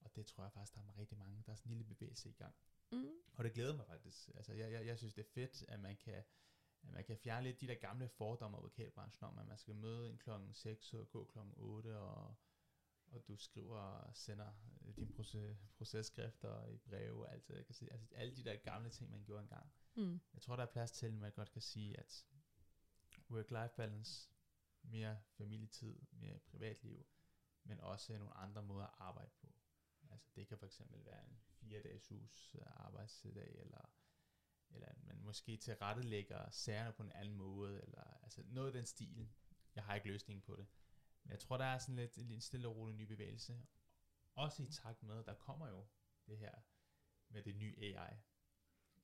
Og 0.00 0.16
det 0.16 0.26
tror 0.26 0.44
jeg 0.44 0.52
faktisk, 0.52 0.74
der 0.74 0.80
er 0.80 0.98
rigtig 0.98 1.18
mange, 1.18 1.42
der 1.46 1.52
er 1.52 1.56
sådan 1.56 1.72
en 1.72 1.78
lille 1.78 1.94
bevægelse 1.94 2.28
i 2.28 2.32
gang. 2.32 2.54
Mm. 2.92 3.10
Og 3.34 3.44
det 3.44 3.52
glæder 3.52 3.76
mig 3.76 3.86
faktisk. 3.86 4.30
Altså, 4.34 4.52
jeg, 4.52 4.72
jeg, 4.72 4.86
jeg 4.86 4.98
synes, 4.98 5.14
det 5.14 5.24
er 5.24 5.30
fedt, 5.34 5.64
at 5.68 5.80
man 5.80 5.96
kan, 5.96 6.24
at 6.82 6.90
man 6.90 7.04
kan 7.04 7.16
fjerne 7.16 7.46
lidt 7.46 7.60
de 7.60 7.66
der 7.66 7.74
gamle 7.74 8.08
fordomme 8.08 8.56
af 8.56 8.60
advokatbranchen 8.60 9.24
om, 9.24 9.38
at 9.38 9.46
man 9.46 9.58
skal 9.58 9.74
møde 9.74 10.10
en 10.10 10.18
klokken 10.18 10.54
6 10.54 10.94
og 10.94 11.10
gå 11.10 11.24
klokken 11.24 11.54
8, 11.56 11.98
og, 11.98 12.34
og 13.06 13.28
du 13.28 13.36
skriver 13.36 13.78
og 13.78 14.16
sender 14.16 14.52
øh, 14.86 14.96
dine 14.96 15.12
proces, 15.12 15.58
processkrifter 15.76 16.66
i 16.66 16.78
breve 16.78 17.26
og 17.26 17.32
alt 17.32 17.48
det. 17.48 17.54
Jeg 17.54 17.66
kan 17.66 17.74
se, 17.74 17.92
altså, 17.92 18.06
alle 18.14 18.36
de 18.36 18.44
der 18.44 18.56
gamle 18.56 18.90
ting, 18.90 19.10
man 19.10 19.24
gjorde 19.24 19.42
engang. 19.42 19.72
Mm. 19.94 20.20
Jeg 20.34 20.42
tror, 20.42 20.56
der 20.56 20.62
er 20.62 20.72
plads 20.72 20.92
til, 20.92 21.06
at 21.06 21.12
man 21.12 21.32
godt 21.32 21.50
kan 21.50 21.62
sige, 21.62 21.98
at 21.98 22.26
work-life 23.30 23.76
balance, 23.76 24.30
mere 24.82 25.18
familietid, 25.30 25.98
mere 26.10 26.38
privatliv, 26.38 27.06
men 27.64 27.80
også 27.80 28.18
nogle 28.18 28.34
andre 28.36 28.62
måder 28.62 28.86
at 28.86 28.94
arbejde 28.98 29.30
på. 29.40 29.54
Altså 30.10 30.28
det 30.36 30.48
kan 30.48 30.58
for 30.58 30.66
eksempel 30.66 31.04
være 31.04 31.24
en 31.28 31.40
fire 31.46 31.82
dages 31.82 32.10
uges 32.10 32.54
øh, 32.54 32.66
arbejdsdag, 32.66 33.60
eller, 33.60 33.92
eller 34.70 34.86
at 34.86 35.04
man 35.04 35.20
måske 35.22 35.56
tilrettelægger 35.56 36.50
sagerne 36.50 36.92
på 36.92 37.02
en 37.02 37.12
anden 37.12 37.34
måde, 37.34 37.82
eller 37.82 38.04
altså 38.22 38.42
noget 38.46 38.66
af 38.66 38.72
den 38.72 38.86
stil. 38.86 39.32
Jeg 39.74 39.84
har 39.84 39.94
ikke 39.94 40.08
løsningen 40.08 40.42
på 40.42 40.56
det. 40.56 40.66
Men 41.24 41.30
jeg 41.30 41.40
tror, 41.40 41.56
der 41.56 41.64
er 41.64 41.78
sådan 41.78 41.96
lidt 41.96 42.18
en 42.18 42.40
stille 42.40 42.68
og 42.68 42.76
rolig 42.76 42.96
ny 42.96 43.02
bevægelse. 43.02 43.66
Også 44.34 44.62
i 44.62 44.66
takt 44.66 45.02
med, 45.02 45.24
der 45.24 45.34
kommer 45.34 45.68
jo 45.68 45.86
det 46.26 46.38
her 46.38 46.54
med 47.28 47.42
det 47.42 47.56
nye 47.56 47.76
AI. 47.78 48.16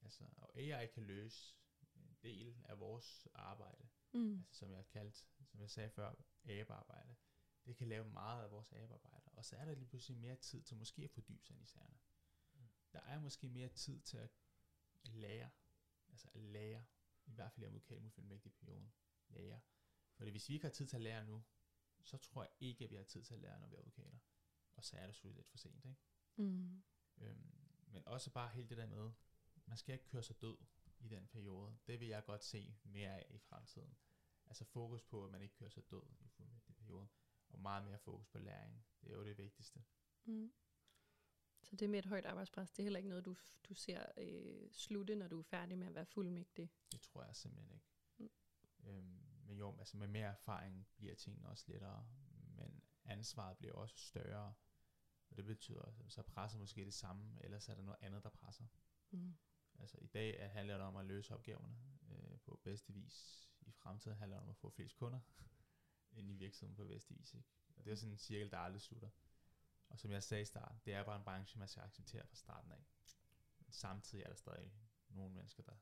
Altså, 0.02 0.24
og 0.36 0.56
AI 0.56 0.86
kan 0.86 1.02
løse 1.02 1.56
en 1.94 2.16
del 2.22 2.56
af 2.64 2.78
vores 2.80 3.28
arbejde, 3.34 3.88
Mm. 4.12 4.38
altså 4.38 4.58
som 4.58 4.70
jeg 4.70 4.86
kaldt, 4.86 5.28
som 5.46 5.60
jeg 5.60 5.70
sagde 5.70 5.90
før, 5.90 6.14
abearbejde. 6.44 7.16
Det 7.66 7.76
kan 7.76 7.88
lave 7.88 8.04
meget 8.04 8.44
af 8.44 8.50
vores 8.50 8.72
abearbejde. 8.72 9.30
Og 9.32 9.44
så 9.44 9.56
er 9.56 9.64
der 9.64 9.74
lige 9.74 9.86
pludselig 9.88 10.18
mere 10.18 10.36
tid 10.36 10.62
til 10.62 10.76
måske 10.76 11.02
at 11.02 11.10
fordybe 11.10 11.44
sig 11.44 11.60
i 11.60 11.64
sagerne. 11.64 11.98
Mm. 12.54 12.68
Der 12.92 13.00
er 13.00 13.20
måske 13.20 13.48
mere 13.48 13.68
tid 13.68 14.00
til 14.00 14.16
at 14.16 14.30
lære, 15.04 15.50
altså 16.08 16.28
at 16.34 16.40
lære, 16.40 16.84
i 17.26 17.32
hvert 17.32 17.52
fald 17.52 17.62
i 17.64 17.66
advokatmufuldmægtig 17.66 18.52
perioden, 18.52 18.92
lære. 19.28 19.60
Fordi 20.14 20.30
hvis 20.30 20.48
vi 20.48 20.54
ikke 20.54 20.66
har 20.66 20.72
tid 20.72 20.86
til 20.86 20.96
at 20.96 21.02
lære 21.02 21.24
nu, 21.24 21.44
så 22.02 22.16
tror 22.18 22.42
jeg 22.42 22.52
ikke, 22.60 22.84
at 22.84 22.90
vi 22.90 22.96
har 22.96 23.04
tid 23.04 23.22
til 23.22 23.34
at 23.34 23.40
lære, 23.40 23.60
når 23.60 23.66
vi 23.66 23.74
er 23.74 23.78
advokater. 23.78 24.18
Og 24.76 24.84
så 24.84 24.96
er 24.96 25.06
det 25.06 25.14
selvfølgelig 25.14 25.36
lidt 25.36 25.48
for 25.48 25.58
sent, 25.58 25.84
ikke? 25.84 26.00
Mm. 26.36 26.82
Øhm, 27.18 27.84
men 27.86 28.08
også 28.08 28.30
bare 28.30 28.48
helt 28.48 28.70
det 28.70 28.78
der 28.78 28.86
med, 28.86 29.12
man 29.66 29.76
skal 29.76 29.92
ikke 29.92 30.04
køre 30.04 30.22
sig 30.22 30.40
død 30.40 30.56
i 30.98 31.08
den 31.08 31.26
periode. 31.26 31.78
Det 31.86 32.00
vil 32.00 32.08
jeg 32.08 32.24
godt 32.24 32.44
se 32.44 32.76
mere 32.84 33.10
af 33.10 33.26
i 33.30 33.38
fremtiden. 33.38 33.96
Altså 34.46 34.64
fokus 34.64 35.02
på, 35.04 35.24
at 35.24 35.30
man 35.30 35.42
ikke 35.42 35.54
kører 35.54 35.70
sig 35.70 35.90
død 35.90 36.02
i 36.20 36.28
fuldmægtig 36.28 36.76
periode. 36.76 37.08
Og 37.48 37.60
meget 37.60 37.84
mere 37.84 37.98
fokus 37.98 38.26
på 38.28 38.38
læring. 38.38 38.84
Det 39.00 39.10
er 39.10 39.14
jo 39.16 39.24
det 39.24 39.38
vigtigste. 39.38 39.84
Mm. 40.24 40.52
Så 41.62 41.76
det 41.76 41.90
med 41.90 41.98
et 41.98 42.06
højt 42.06 42.26
arbejdspres, 42.26 42.70
det 42.70 42.78
er 42.78 42.82
heller 42.84 42.98
ikke 42.98 43.08
noget, 43.08 43.24
du, 43.24 43.36
du 43.68 43.74
ser 43.74 44.06
øh, 44.16 44.68
slutte, 44.72 45.14
når 45.16 45.28
du 45.28 45.38
er 45.38 45.42
færdig 45.42 45.78
med 45.78 45.86
at 45.86 45.94
være 45.94 46.06
fuldmægtig. 46.06 46.70
Det 46.92 47.00
tror 47.00 47.24
jeg 47.24 47.36
simpelthen 47.36 47.72
ikke. 47.74 47.86
Mm. 48.18 48.30
Øhm, 48.84 49.20
men 49.46 49.58
jo, 49.58 49.76
altså 49.78 49.96
med 49.96 50.08
mere 50.08 50.28
erfaring 50.28 50.88
bliver 50.96 51.14
tingene 51.14 51.48
også 51.48 51.64
lettere. 51.68 52.06
Men 52.56 52.82
ansvaret 53.04 53.58
bliver 53.58 53.74
også 53.74 53.96
større. 53.96 54.54
Og 55.30 55.36
det 55.36 55.44
betyder, 55.44 55.92
så 56.08 56.22
presser 56.22 56.58
måske 56.58 56.84
det 56.84 56.94
samme, 56.94 57.44
ellers 57.44 57.68
er 57.68 57.74
der 57.74 57.82
noget 57.82 57.98
andet, 58.00 58.22
der 58.22 58.30
presser. 58.30 58.66
Mm. 59.10 59.36
Altså 59.78 59.98
i 60.00 60.06
dag 60.06 60.36
er- 60.38 60.48
handler 60.48 60.74
det 60.76 60.86
om 60.86 60.96
at 60.96 61.06
løse 61.06 61.34
opgaverne 61.34 61.76
øh, 62.08 62.38
på 62.40 62.60
bedste 62.64 62.92
vis. 62.92 63.45
I 63.66 63.72
fremtiden 63.72 64.18
handler 64.18 64.38
om 64.38 64.48
at 64.48 64.56
få 64.56 64.70
flest 64.70 64.96
kunder 64.96 65.20
ind 66.18 66.30
i 66.30 66.34
virksomheden 66.34 66.76
på 66.76 66.84
Vestis. 66.84 67.34
Ikke? 67.34 67.48
Og 67.76 67.84
det 67.84 67.92
er 67.92 67.96
sådan 67.96 68.12
en 68.12 68.18
cirkel, 68.18 68.50
der 68.50 68.58
aldrig 68.58 68.82
slutter. 68.82 69.10
Og 69.88 69.98
som 69.98 70.10
jeg 70.10 70.22
sagde 70.22 70.42
i 70.42 70.44
starten, 70.44 70.80
det 70.84 70.94
er 70.94 71.04
bare 71.04 71.16
en 71.16 71.24
branche, 71.24 71.58
man 71.58 71.68
skal 71.68 71.82
acceptere 71.82 72.26
fra 72.26 72.36
starten 72.36 72.72
af. 72.72 72.86
Men 73.60 73.72
samtidig 73.72 74.22
er 74.22 74.28
der 74.28 74.34
stadig 74.34 74.72
nogle 75.08 75.34
mennesker, 75.34 75.62
der, 75.62 75.76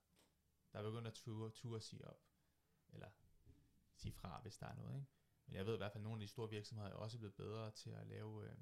der 0.72 0.78
er 0.78 0.82
begyndt 0.82 1.06
at 1.06 1.14
ture, 1.14 1.50
ture 1.50 1.80
sige 1.80 2.08
op. 2.08 2.20
Eller 2.88 3.10
sige 3.94 4.12
fra, 4.12 4.40
hvis 4.40 4.56
der 4.56 4.66
er 4.66 4.74
noget. 4.74 4.96
Ikke? 4.96 5.10
Men 5.46 5.56
jeg 5.56 5.66
ved 5.66 5.74
i 5.74 5.76
hvert 5.76 5.92
fald, 5.92 6.02
at 6.02 6.04
nogle 6.04 6.22
af 6.22 6.26
de 6.26 6.28
store 6.28 6.50
virksomheder 6.50 6.90
er 6.90 6.94
også 6.94 7.18
blevet 7.18 7.34
bedre 7.34 7.70
til 7.70 7.90
at 7.90 8.06
lave 8.06 8.50
øh, 8.50 8.56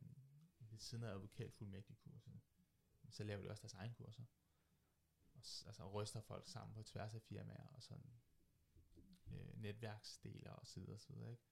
ved 0.58 0.78
siden 0.78 1.04
af 1.04 1.08
advokatfuldmægtig 1.08 1.98
kurser. 1.98 2.30
Så 3.10 3.24
laver 3.24 3.42
de 3.42 3.50
også 3.50 3.62
deres 3.62 3.74
egne 3.74 3.94
kurser 3.94 4.24
og 5.34 5.66
altså 5.66 5.90
ryster 5.90 6.20
folk 6.20 6.46
sammen 6.46 6.74
på 6.74 6.82
tværs 6.82 7.14
af 7.14 7.22
firmaer 7.22 7.66
og 7.66 7.82
sådan 7.82 8.21
øh, 9.32 9.62
netværksdeler 9.62 10.52
og 10.52 10.66
så 10.66 10.80
videre, 10.80 10.98
så 10.98 11.12
ikke? 11.12 11.42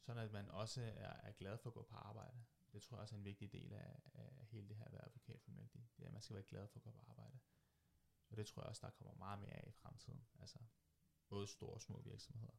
Sådan 0.00 0.22
at 0.22 0.32
man 0.32 0.48
også 0.48 0.82
er, 0.82 1.12
er 1.22 1.32
glad 1.32 1.58
for 1.58 1.70
at 1.70 1.74
gå 1.74 1.82
på 1.82 1.94
arbejde. 1.94 2.44
Det 2.72 2.82
tror 2.82 2.96
jeg 2.96 3.02
også 3.02 3.14
er 3.14 3.18
en 3.18 3.24
vigtig 3.24 3.52
del 3.52 3.72
af, 3.72 4.00
af 4.14 4.46
hele 4.46 4.68
det 4.68 4.76
her 4.76 4.84
at 4.84 4.92
være 4.92 5.04
advokatfuldmægtig. 5.04 5.88
Det 5.96 6.02
er, 6.02 6.06
at 6.06 6.12
man 6.12 6.22
skal 6.22 6.34
være 6.34 6.44
glad 6.44 6.68
for 6.68 6.78
at 6.78 6.82
gå 6.82 6.90
på 6.90 7.00
arbejde. 7.10 7.38
Og 8.30 8.36
det 8.36 8.46
tror 8.46 8.62
jeg 8.62 8.68
også, 8.68 8.86
der 8.86 8.90
kommer 8.90 9.14
meget 9.14 9.38
mere 9.40 9.52
af 9.52 9.68
i 9.68 9.72
fremtiden. 9.72 10.26
Altså 10.40 10.58
både 11.28 11.46
store 11.46 11.74
og 11.74 11.80
små 11.80 12.02
virksomheder. 12.02 12.56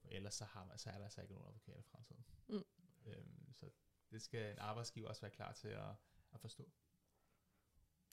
For 0.00 0.08
ellers 0.08 0.34
så, 0.34 0.44
har 0.44 0.64
man, 0.64 0.78
så 0.78 0.90
er 0.90 0.96
der 0.96 1.04
altså 1.04 1.20
ikke 1.20 1.34
nogen 1.34 1.48
advokat 1.48 1.78
i 1.78 1.82
fremtiden. 1.82 2.24
Mm. 2.48 2.64
Øhm, 3.04 3.52
så 3.54 3.70
det 4.10 4.22
skal 4.22 4.52
en 4.52 4.58
arbejdsgiver 4.58 5.08
også 5.08 5.20
være 5.20 5.30
klar 5.30 5.52
til 5.52 5.68
at, 5.68 5.94
at 6.32 6.40
forstå. 6.40 6.62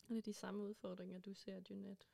Og 0.04 0.10
det 0.10 0.18
er 0.18 0.22
de 0.22 0.34
samme 0.34 0.64
udfordringer, 0.64 1.20
du 1.20 1.34
ser, 1.34 1.62
Jeanette. 1.70 2.08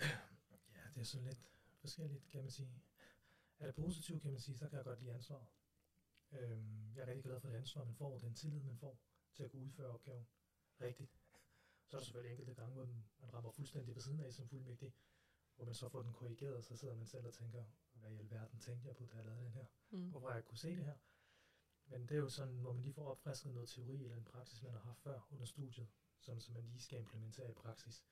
Ja, 0.00 0.90
det 0.94 1.00
er 1.00 1.04
sådan 1.04 1.26
lidt 1.26 1.51
forskelligt, 1.82 2.28
kan 2.32 2.42
man 2.42 2.50
sige. 2.50 2.82
Er 3.58 3.66
det 3.66 3.74
positivt, 3.74 4.22
kan 4.22 4.32
man 4.32 4.40
sige, 4.40 4.58
så 4.58 4.68
kan 4.68 4.76
jeg 4.76 4.84
godt 4.84 5.00
lide 5.00 5.12
ansvaret. 5.12 5.46
Øhm, 6.32 6.94
jeg 6.94 7.02
er 7.02 7.06
rigtig 7.06 7.24
glad 7.24 7.40
for 7.40 7.48
det 7.48 7.56
ansvar, 7.56 7.84
man 7.84 7.94
får, 7.94 8.18
den 8.18 8.34
tillid, 8.34 8.62
man 8.62 8.76
får 8.76 8.98
til 9.34 9.42
at 9.44 9.50
kunne 9.50 9.62
udføre 9.62 9.86
opgaven 9.86 10.26
rigtigt. 10.80 11.12
Så 11.86 11.96
er 11.96 12.00
der 12.00 12.04
selvfølgelig 12.04 12.32
enkelte 12.32 12.54
gange, 12.54 12.74
hvor 12.74 12.84
man 12.84 13.04
rammer 13.34 13.50
fuldstændig 13.50 13.94
ved 13.94 14.02
siden 14.02 14.20
af 14.20 14.32
som 14.32 14.48
fuldmægtig, 14.48 14.94
hvor 15.56 15.64
man 15.64 15.74
så 15.74 15.88
får 15.88 16.02
den 16.02 16.12
korrigeret, 16.12 16.56
og 16.56 16.64
så 16.64 16.76
sidder 16.76 16.94
man 16.94 17.06
selv 17.06 17.26
og 17.26 17.34
tænker, 17.34 17.64
hvad 17.92 18.10
i 18.10 18.18
alverden 18.18 18.60
tænkte 18.60 18.88
jeg 18.88 18.96
på, 18.96 19.06
da 19.06 19.16
jeg 19.16 19.24
lavede 19.24 19.44
den 19.44 19.52
her? 19.52 19.66
Mm. 19.90 20.10
Hvorfor 20.10 20.28
har 20.28 20.34
jeg 20.34 20.44
kunne 20.44 20.58
se 20.58 20.76
det 20.76 20.84
her? 20.84 20.96
Men 21.86 22.02
det 22.02 22.14
er 22.14 22.18
jo 22.18 22.28
sådan, 22.28 22.58
hvor 22.58 22.72
man 22.72 22.82
lige 22.82 22.94
får 22.94 23.10
opfrisket 23.10 23.54
noget 23.54 23.68
teori 23.68 24.04
eller 24.04 24.16
en 24.16 24.24
praksis, 24.24 24.62
man 24.62 24.72
har 24.72 24.80
haft 24.80 25.00
før 25.00 25.20
under 25.30 25.44
studiet, 25.44 25.88
som, 26.20 26.40
som 26.40 26.54
man 26.54 26.64
lige 26.64 26.80
skal 26.80 26.98
implementere 26.98 27.50
i 27.50 27.54
praksis. 27.54 28.04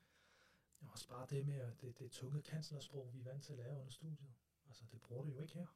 Og 0.81 0.91
også 0.91 1.09
bare 1.09 1.27
det 1.27 1.47
med, 1.47 1.75
det, 1.81 1.99
det 1.99 2.11
tunge 2.11 2.43
kanslersprog, 2.43 3.15
vi 3.15 3.21
er 3.21 3.25
vant 3.25 3.45
til 3.45 3.53
at 3.53 3.59
lære 3.59 3.77
under 3.77 3.91
studiet. 3.91 4.35
Altså, 4.67 4.85
det 4.93 5.03
bruger 5.03 5.25
du 5.25 5.31
jo 5.31 5.41
ikke 5.41 5.55
her. 5.55 5.67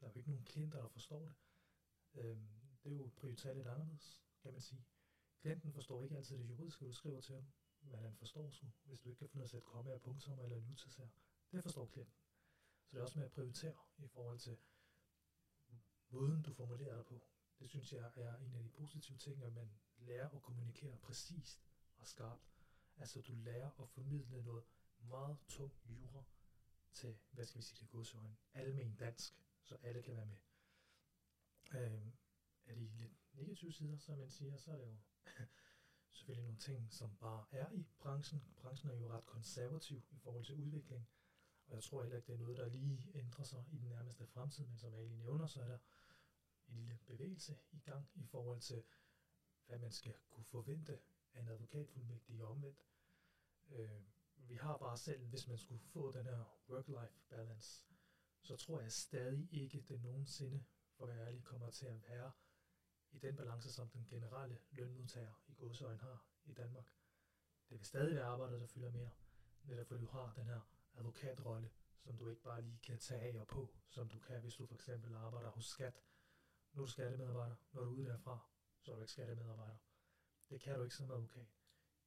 Der 0.00 0.06
er 0.06 0.10
jo 0.10 0.18
ikke 0.18 0.30
nogen 0.30 0.44
klienter, 0.44 0.80
der 0.80 0.88
forstår 0.88 1.26
det. 1.26 1.34
Øhm, 2.14 2.48
det 2.84 2.92
er 2.92 2.96
jo 2.96 3.10
prioriteret 3.16 3.56
lidt 3.56 3.68
anderledes, 3.68 4.22
kan 4.42 4.52
man 4.52 4.60
sige. 4.60 4.84
Klienten 5.40 5.72
forstår 5.72 6.02
ikke 6.02 6.16
altid 6.16 6.38
det 6.38 6.48
juridiske, 6.48 6.84
du 6.84 6.92
skriver 6.92 7.20
til 7.20 7.34
ham, 7.34 7.52
men 7.80 7.98
han 7.98 8.14
forstår 8.16 8.50
sgu, 8.50 8.66
hvis 8.84 9.00
du 9.00 9.08
ikke 9.08 9.18
kan 9.18 9.28
finde 9.28 9.40
ud 9.40 9.42
af 9.42 9.46
at 9.46 9.50
sætte 9.50 9.66
komma 9.66 9.92
og 9.92 10.00
punktum 10.00 10.40
eller 10.40 10.60
nutidsher. 10.60 11.08
Det 11.52 11.62
forstår 11.62 11.86
klienten. 11.86 12.14
Så 12.84 12.90
det 12.90 12.98
er 12.98 13.02
også 13.02 13.18
med 13.18 13.26
at 13.26 13.32
prioritere 13.32 13.76
i 13.98 14.06
forhold 14.06 14.38
til 14.38 14.58
måden, 16.08 16.42
du 16.42 16.52
formulerer 16.52 16.96
dig 16.96 17.06
på. 17.06 17.26
Det 17.58 17.68
synes 17.68 17.92
jeg 17.92 18.12
er 18.16 18.36
en 18.36 18.54
af 18.54 18.62
de 18.62 18.68
positive 18.68 19.18
ting, 19.18 19.42
at 19.42 19.52
man 19.52 19.70
lærer 19.96 20.28
at 20.28 20.42
kommunikere 20.42 20.96
præcist 20.96 21.66
og 21.96 22.06
skarpt. 22.06 22.53
Altså 22.96 23.20
du 23.20 23.34
lærer 23.34 23.82
at 23.82 23.88
formidle 23.88 24.42
noget 24.42 24.64
meget 24.98 25.38
tung 25.48 25.72
jura 25.84 26.24
til, 26.92 27.18
hvad 27.30 27.44
skal 27.44 27.58
vi 27.58 27.64
sige, 27.64 27.78
det 27.80 27.88
godsøjne, 27.88 28.36
almen 28.52 28.96
dansk, 28.96 29.44
så 29.62 29.76
alle 29.82 30.02
kan 30.02 30.16
være 30.16 30.26
med. 30.26 30.36
Øhm, 31.74 32.12
er 32.66 32.74
de 32.74 32.88
lidt 32.88 33.12
negative 33.32 33.72
sider, 33.72 33.98
som 33.98 34.18
man 34.18 34.30
siger, 34.30 34.56
så 34.56 34.72
er 34.72 34.76
det 34.76 34.86
jo 34.86 34.96
selvfølgelig 36.16 36.44
nogle 36.44 36.58
ting, 36.58 36.92
som 36.92 37.16
bare 37.16 37.44
er 37.50 37.70
i 37.70 37.86
branchen. 37.98 38.54
Branchen 38.56 38.90
er 38.90 38.94
jo 38.94 39.08
ret 39.12 39.26
konservativ 39.26 40.02
i 40.10 40.16
forhold 40.16 40.44
til 40.44 40.54
udvikling, 40.54 41.08
og 41.66 41.74
jeg 41.74 41.82
tror 41.82 42.02
heller 42.02 42.16
ikke, 42.16 42.26
det 42.26 42.34
er 42.34 42.38
noget, 42.38 42.56
der 42.56 42.68
lige 42.68 43.10
ændrer 43.14 43.44
sig 43.44 43.64
i 43.72 43.78
den 43.78 43.88
nærmeste 43.88 44.26
fremtid, 44.26 44.66
men 44.66 44.78
som 44.78 44.94
Ali 44.94 45.14
nævner, 45.14 45.46
så 45.46 45.62
er 45.62 45.68
der 45.68 45.78
en 46.68 46.74
lille 46.74 46.98
bevægelse 47.06 47.58
i 47.72 47.78
gang 47.78 48.08
i 48.14 48.24
forhold 48.24 48.60
til, 48.60 48.84
hvad 49.66 49.78
man 49.78 49.92
skal 49.92 50.14
kunne 50.30 50.44
forvente 50.44 50.98
af 51.34 51.40
en 51.40 51.48
advokatfuldmægtig 51.48 52.42
og 52.42 52.50
omvendt. 52.50 52.86
Øh, 53.70 54.02
vi 54.36 54.54
har 54.54 54.76
bare 54.76 54.96
selv, 54.96 55.26
hvis 55.26 55.48
man 55.48 55.58
skulle 55.58 55.80
få 55.80 56.12
den 56.12 56.24
her 56.26 56.44
work-life 56.68 57.28
balance, 57.28 57.84
så 58.42 58.56
tror 58.56 58.80
jeg 58.80 58.92
stadig 58.92 59.48
ikke, 59.52 59.84
det 59.88 60.02
nogensinde, 60.02 60.64
for 60.96 61.06
at 61.06 61.16
være 61.16 61.26
ærlig, 61.26 61.44
kommer 61.44 61.70
til 61.70 61.86
at 61.86 62.02
være 62.02 62.32
i 63.12 63.18
den 63.18 63.36
balance, 63.36 63.72
som 63.72 63.88
den 63.88 64.06
generelle 64.06 64.58
lønmodtager 64.70 65.42
i 65.48 65.54
godsøjen 65.54 66.00
har 66.00 66.26
i 66.44 66.52
Danmark. 66.52 66.86
Det 67.68 67.78
vil 67.78 67.86
stadig 67.86 68.14
være 68.14 68.24
arbejder, 68.24 68.58
der 68.58 68.66
fylder 68.66 68.90
mere, 68.90 69.10
netop 69.62 69.86
fordi 69.86 70.00
du 70.00 70.06
har 70.06 70.32
den 70.36 70.44
her 70.44 70.60
advokatrolle, 70.94 71.70
som 71.98 72.16
du 72.16 72.28
ikke 72.28 72.42
bare 72.42 72.62
lige 72.62 72.78
kan 72.78 72.98
tage 72.98 73.20
af 73.20 73.40
og 73.40 73.46
på, 73.46 73.74
som 73.88 74.08
du 74.08 74.18
kan, 74.18 74.40
hvis 74.40 74.54
du 74.54 74.66
for 74.66 74.74
eksempel 74.74 75.14
arbejder 75.14 75.50
hos 75.50 75.64
skat. 75.64 76.02
Nu 76.72 76.82
er 76.82 76.86
du 76.86 76.90
skattemedarbejder, 76.90 77.56
når 77.72 77.84
du 77.84 77.90
er 77.90 77.94
ude 77.94 78.06
derfra, 78.06 78.38
så 78.80 78.90
er 78.90 78.94
du 78.94 79.00
ikke 79.00 79.12
skattemedarbejder. 79.12 79.76
Det 80.54 80.62
kan 80.62 80.76
du 80.76 80.82
ikke 80.82 80.94
som 80.94 81.10
advokat. 81.10 81.46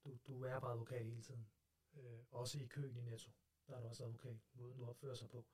Du, 0.03 0.17
du 0.27 0.43
er 0.43 0.59
bare 0.59 0.71
advokat 0.71 1.05
hele 1.05 1.21
tiden. 1.21 1.49
Øh, 1.93 2.19
også 2.31 2.59
i 2.59 2.65
køen 2.65 2.97
i 2.97 3.01
Netto, 3.01 3.31
der 3.67 3.75
er 3.75 3.81
du 3.81 3.87
også 3.87 4.03
advokat, 4.03 4.37
måden 4.53 4.77
du 4.77 4.85
opfører 4.85 5.15
sig 5.15 5.29
på. 5.29 5.45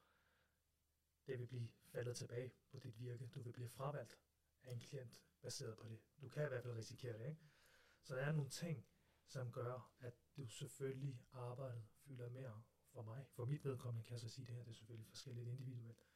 det 1.28 1.40
vil 1.40 1.48
blive 1.48 1.70
faldet 1.86 2.18
tilbage 2.18 2.54
på 2.72 2.80
dit 2.80 3.00
virke. 3.00 3.28
Du 3.28 3.42
vil 3.42 3.54
blive 3.54 3.70
fravalgt 3.70 4.20
af 4.64 4.74
en 4.74 4.80
klient 4.80 5.24
baseret 5.42 5.78
på 5.78 5.88
det. 5.88 6.00
Du 6.22 6.30
kan 6.30 6.46
i 6.46 6.48
hvert 6.48 6.64
fald 6.64 6.76
risikere 6.76 7.18
det, 7.18 7.30
ikke? 7.30 7.42
Så 8.04 8.16
der 8.16 8.22
er 8.22 8.32
nogle 8.32 8.50
ting, 8.50 8.88
som 9.26 9.52
gør, 9.52 9.94
at 10.00 10.14
du 10.38 10.48
selvfølgelig 10.48 11.26
arbejdet 11.32 11.86
fylder 11.88 12.30
mere 12.30 12.64
for 12.90 13.02
mig. 13.02 13.26
For 13.30 13.46
mit 13.46 13.66
vedkommende 13.66 14.04
kan 14.04 14.12
jeg 14.12 14.22
så 14.22 14.30
sige 14.30 14.46
det 14.46 14.56
her, 14.56 14.64
det 14.64 14.72
er 14.72 14.76
selvfølgelig 14.76 15.08
forskelligt 15.08 15.48
individuelt. 15.48 16.08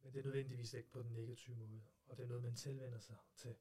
Men 0.00 0.12
det 0.12 0.18
er 0.18 0.24
nødvendigvis 0.24 0.72
ikke 0.72 0.90
på 0.90 1.02
den 1.02 1.12
negative 1.12 1.56
måde, 1.56 1.82
og 2.06 2.16
det 2.16 2.22
er 2.22 2.28
noget, 2.28 2.42
man 2.42 2.56
tilvender 2.56 2.98
sig 2.98 3.16
til. 3.36 3.56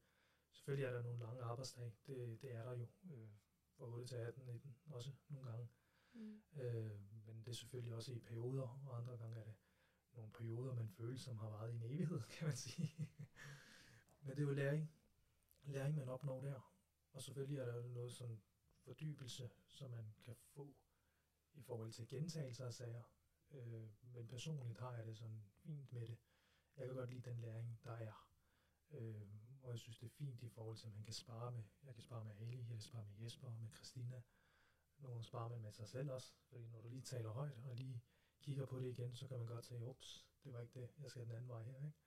Selvfølgelig 0.61 0.87
er 0.87 0.93
der 0.93 1.01
nogle 1.01 1.19
lange 1.19 1.41
arbejdsdage, 1.41 1.93
det, 2.07 2.41
det 2.41 2.51
er 2.55 2.63
der 2.63 2.71
jo, 2.71 2.87
øh, 3.11 3.29
fra 3.77 3.85
8 3.85 4.07
til 4.07 4.15
18, 4.15 4.45
19 4.45 4.75
også 4.85 5.11
nogle 5.29 5.49
gange. 5.51 5.69
Mm. 6.13 6.41
Øh, 6.55 6.99
men 7.25 7.39
det 7.45 7.47
er 7.47 7.55
selvfølgelig 7.55 7.93
også 7.93 8.11
i 8.11 8.19
perioder, 8.19 8.81
og 8.87 8.97
andre 8.97 9.17
gange 9.17 9.39
er 9.39 9.43
det 9.43 9.55
nogle 10.13 10.31
perioder, 10.31 10.73
man 10.73 10.89
føler, 10.89 11.17
som 11.17 11.37
har 11.37 11.49
varet 11.49 11.71
i 11.71 11.75
en 11.75 11.83
evighed, 11.83 12.21
kan 12.37 12.47
man 12.47 12.55
sige. 12.55 12.91
men 14.21 14.35
det 14.35 14.39
er 14.39 14.47
jo 14.47 14.53
læring. 14.53 14.91
Læring, 15.63 15.95
man 15.95 16.09
opnår 16.09 16.41
der. 16.41 16.73
Og 17.11 17.21
selvfølgelig 17.21 17.59
er 17.59 17.65
der 17.65 17.87
noget 17.87 18.13
sådan 18.13 18.41
fordybelse, 18.83 19.49
som 19.67 19.91
man 19.91 20.13
kan 20.23 20.35
få 20.35 20.75
i 21.53 21.61
forhold 21.61 21.91
til 21.91 22.07
gentagelser 22.07 22.65
af 22.65 22.73
sager. 22.73 23.03
Øh, 23.51 23.89
men 24.13 24.27
personligt 24.27 24.79
har 24.79 24.95
jeg 24.95 25.05
det 25.05 25.17
sådan 25.17 25.43
fint 25.53 25.93
med 25.93 26.07
det. 26.07 26.17
Jeg 26.77 26.87
kan 26.87 26.95
godt 26.95 27.09
lide 27.09 27.29
den 27.29 27.41
læring, 27.41 27.79
der 27.83 27.91
er. 27.91 28.27
Øh, 28.91 29.40
og 29.63 29.71
jeg 29.71 29.79
synes, 29.79 29.97
det 29.97 30.05
er 30.05 30.09
fint 30.09 30.43
i 30.43 30.49
forhold 30.49 30.77
til, 30.77 30.87
at 30.87 30.93
man 30.93 31.03
kan 31.03 31.13
spare 31.13 31.51
med, 31.51 31.63
jeg 31.83 31.93
kan 31.93 32.03
spare 32.03 32.23
med 32.25 32.35
Ali, 32.39 32.57
jeg 32.57 32.67
kan 32.67 32.81
spare 32.81 33.05
med 33.05 33.15
Jesper 33.23 33.49
med 33.49 33.69
Christina. 33.75 34.21
nogen 34.97 35.23
sparer 35.23 35.49
man 35.49 35.61
med 35.61 35.71
sig 35.71 35.87
selv 35.87 36.11
også, 36.11 36.33
fordi 36.49 36.67
når 36.67 36.81
du 36.81 36.89
lige 36.89 37.01
taler 37.01 37.29
højt 37.29 37.57
og 37.63 37.75
lige 37.75 38.01
kigger 38.41 38.65
på 38.65 38.79
det 38.79 38.89
igen, 38.89 39.15
så 39.15 39.27
kan 39.27 39.37
man 39.37 39.47
godt 39.47 39.65
sige, 39.65 39.79
ups, 39.89 40.27
det 40.43 40.53
var 40.53 40.61
ikke 40.61 40.79
det, 40.79 40.89
jeg 41.01 41.09
skal 41.09 41.21
den 41.21 41.31
anden 41.31 41.49
vej 41.49 41.63
her, 41.63 41.85
ikke? 41.85 41.97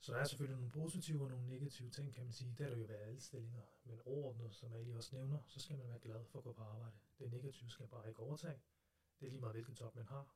Så 0.00 0.12
der 0.12 0.18
er 0.18 0.24
selvfølgelig 0.24 0.56
nogle 0.56 0.70
positive 0.70 1.22
og 1.22 1.30
nogle 1.30 1.48
negative 1.48 1.90
ting, 1.90 2.14
kan 2.14 2.24
man 2.24 2.32
sige. 2.32 2.54
Det 2.58 2.66
er 2.66 2.70
der 2.70 2.76
jo 2.76 2.84
ved 2.84 2.94
alle 2.94 3.20
stillinger. 3.20 3.62
Men 3.84 4.00
overordnet, 4.04 4.54
som 4.54 4.72
Ali 4.72 4.92
også 4.92 5.16
nævner, 5.16 5.38
så 5.46 5.60
skal 5.60 5.76
man 5.76 5.88
være 5.88 5.98
glad 5.98 6.24
for 6.24 6.38
at 6.38 6.44
gå 6.44 6.52
på 6.52 6.62
arbejde. 6.62 6.96
Det 7.18 7.32
negative 7.32 7.70
skal 7.70 7.86
bare 7.86 8.08
ikke 8.08 8.20
overtage. 8.20 8.60
Det 9.20 9.26
er 9.26 9.30
lige 9.30 9.40
meget, 9.40 9.54
hvilken 9.54 9.74
top 9.74 9.94
man 9.96 10.06
har. 10.06 10.34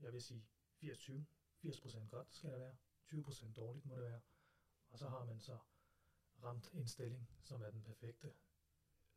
Jeg 0.00 0.12
vil 0.12 0.22
sige 0.22 0.44
80-20. 0.82 1.12
80% 1.64 2.08
godt 2.08 2.34
skal 2.34 2.50
det 2.50 2.58
være. 2.58 2.76
20% 3.06 3.52
dårligt 3.52 3.86
må 3.86 3.94
det 3.94 4.02
være. 4.02 4.20
Og 4.88 4.98
så 4.98 5.08
har 5.08 5.24
man 5.24 5.40
så 5.40 5.58
ramt 6.42 6.70
en 6.74 6.86
stilling, 6.86 7.28
som 7.42 7.62
er 7.62 7.70
den 7.70 7.82
perfekte. 7.82 8.32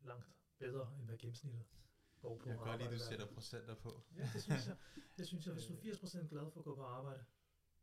Langt 0.00 0.26
bedre, 0.58 0.94
end 0.98 1.04
hvad 1.04 1.18
gennemsnittet 1.18 1.64
går 2.20 2.38
på 2.38 2.48
Jeg 2.48 2.58
kan 2.58 2.66
godt 2.66 2.80
lide, 2.80 2.90
at 2.90 2.98
du 2.98 3.04
sætter 3.04 3.26
procenter 3.26 3.74
på. 3.74 4.04
Ja, 4.16 4.30
det 4.34 4.42
synes 4.42 4.66
jeg. 4.66 4.76
Det 5.18 5.26
synes 5.26 5.46
jeg. 5.46 5.54
Hvis 5.54 5.66
du 5.66 5.74
er 5.74 6.22
80% 6.22 6.28
glad 6.28 6.50
for 6.50 6.60
at 6.60 6.64
gå 6.64 6.74
på 6.74 6.84
arbejde, 6.84 7.24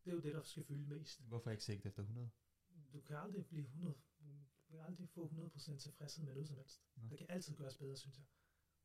det 0.05 0.11
er 0.11 0.15
jo 0.15 0.21
det, 0.21 0.33
der 0.33 0.41
skal 0.41 0.63
fylde 0.63 0.87
mest. 0.95 1.21
Hvorfor 1.21 1.51
ikke 1.51 1.63
sigte 1.63 1.87
efter 1.87 2.01
100? 2.01 2.29
Du 2.93 3.01
kan 3.01 3.15
aldrig 3.15 3.45
blive 3.45 3.63
100, 3.63 3.95
du 4.69 4.71
kan 4.71 4.85
aldrig 4.85 5.09
få 5.09 5.27
100% 5.27 5.77
tilfredshed 5.77 6.25
med 6.25 6.33
noget 6.33 6.47
som 6.47 6.57
helst. 6.57 6.81
Ja. 6.97 7.01
Det 7.09 7.17
kan 7.17 7.27
altid 7.29 7.55
gøres 7.55 7.77
bedre, 7.77 7.97
synes 7.97 8.17
jeg. 8.17 8.25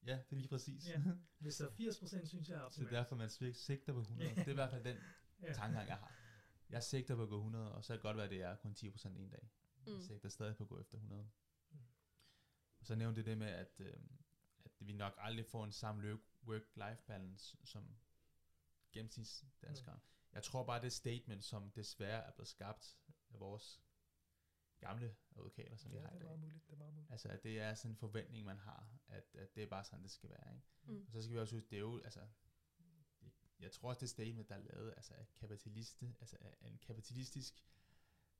Ja, 0.07 0.23
det 0.31 0.37
er 0.37 0.41
lige 0.41 0.49
præcis. 0.49 0.89
Ja. 0.89 1.03
Hvis 1.39 1.57
der 1.57 1.67
er 1.67 1.71
80%, 1.71 2.27
synes 2.27 2.49
jeg 2.49 2.57
er 2.57 2.61
optimalt. 2.61 2.91
Så 2.91 2.97
derfor 2.97 3.17
man 3.17 3.31
sigter 3.55 3.93
på 3.93 4.01
100. 4.01 4.31
det 4.35 4.39
er 4.39 4.51
i 4.51 4.55
hvert 4.55 4.71
fald 4.71 4.85
den 4.85 4.97
ja. 5.43 5.53
tankegang, 5.53 5.89
jeg 5.89 5.97
har. 5.97 6.24
Jeg 6.71 6.83
sigter 6.83 7.17
på 7.17 7.23
at 7.23 7.29
gå 7.29 7.37
100, 7.37 7.75
og 7.75 7.85
så 7.85 7.89
kan 7.89 7.95
det 7.95 8.03
godt 8.03 8.17
være, 8.17 8.25
at 8.25 8.31
det 8.31 8.43
er 8.43 8.57
kun 8.57 8.77
10% 8.79 9.09
en 9.09 9.31
dag. 9.31 9.49
Mm. 9.87 9.95
Jeg 9.95 10.03
sigter 10.03 10.29
stadig 10.29 10.57
på 10.57 10.65
at 10.65 10.69
gå 10.69 10.81
efter 10.81 10.99
100. 10.99 11.29
Mm. 11.71 11.79
Og 12.81 12.87
så 12.87 12.95
nævnte 12.95 13.21
det 13.21 13.27
det 13.27 13.39
med, 13.39 13.47
at, 13.47 13.81
øh, 13.81 13.97
at 14.65 14.73
vi 14.79 14.93
nok 14.93 15.15
aldrig 15.19 15.47
får 15.47 15.65
en 15.65 15.73
samme 15.73 16.19
work-life 16.47 17.07
balance 17.07 17.57
som 17.65 17.97
gennemsnitsdanskere. 18.93 19.95
Mm. 19.95 20.01
Jeg 20.33 20.43
tror 20.43 20.65
bare, 20.65 20.83
det 20.83 20.93
statement, 20.93 21.45
som 21.45 21.71
desværre 21.71 22.25
er 22.25 22.31
blevet 22.31 22.49
skabt 22.49 22.99
af 23.31 23.41
vores 23.41 23.81
gamle 24.79 25.17
advokater, 25.37 25.77
som 25.77 25.93
ja, 25.93 25.99
vi 25.99 26.03
har 26.03 26.11
i 26.11 26.13
dag. 26.13 26.19
det 26.19 26.25
er 26.25 26.29
meget 26.29 26.41
muligt, 26.41 26.67
det 26.67 26.73
er 26.73 26.77
meget 26.77 26.95
muligt. 26.95 27.13
Altså, 27.13 27.29
at 27.29 27.43
det 27.43 27.61
er 27.61 27.75
sådan 27.75 27.91
en 27.91 27.97
forventning, 27.97 28.45
man 28.45 28.59
har, 28.59 28.89
at, 29.09 29.25
at 29.35 29.55
det 29.55 29.63
er 29.63 29.67
bare 29.67 29.85
sådan, 29.85 30.03
det 30.03 30.11
skal 30.11 30.31
være. 30.31 30.55
Ikke? 30.55 30.67
Mm. 30.85 31.05
Og 31.07 31.13
så 31.13 31.23
skal 31.23 31.35
vi 31.35 31.41
også 31.41 31.55
huske, 31.55 31.71
det 31.71 31.77
er 31.77 31.81
jo, 31.81 32.01
altså, 32.05 32.21
jeg 33.59 33.73
tror 33.73 33.89
også, 33.89 34.01
det 34.01 34.11
statement, 34.11 34.49
der 34.49 34.55
er 34.55 34.63
lavet, 34.63 34.95
altså, 34.97 35.15
er 35.15 35.25
kapitaliste, 35.37 36.15
altså, 36.21 36.37
er 36.41 36.69
en 36.69 36.79
kapitalistisk 36.79 37.67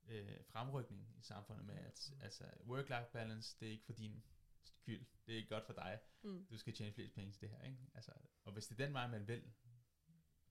øh, 0.07 0.43
fremrykning 0.43 1.13
i 1.17 1.21
samfundet 1.21 1.65
med, 1.65 1.75
at 1.75 2.11
mm. 2.13 2.21
altså, 2.21 2.43
work-life 2.43 3.11
balance, 3.11 3.57
det 3.59 3.67
er 3.67 3.71
ikke 3.71 3.85
for 3.85 3.93
din 3.93 4.23
skyld, 4.63 5.05
det 5.25 5.33
er 5.33 5.37
ikke 5.37 5.49
godt 5.49 5.65
for 5.65 5.73
dig, 5.73 5.99
mm. 6.23 6.45
du 6.45 6.57
skal 6.57 6.73
tjene 6.73 6.93
flest 6.93 7.13
penge 7.13 7.31
til 7.31 7.41
det 7.41 7.49
her. 7.49 7.63
Ikke? 7.63 7.77
Altså, 7.93 8.11
og 8.43 8.53
hvis 8.53 8.67
det 8.67 8.79
er 8.79 8.85
den 8.85 8.93
vej, 8.93 9.07
man 9.07 9.27
vil, 9.27 9.53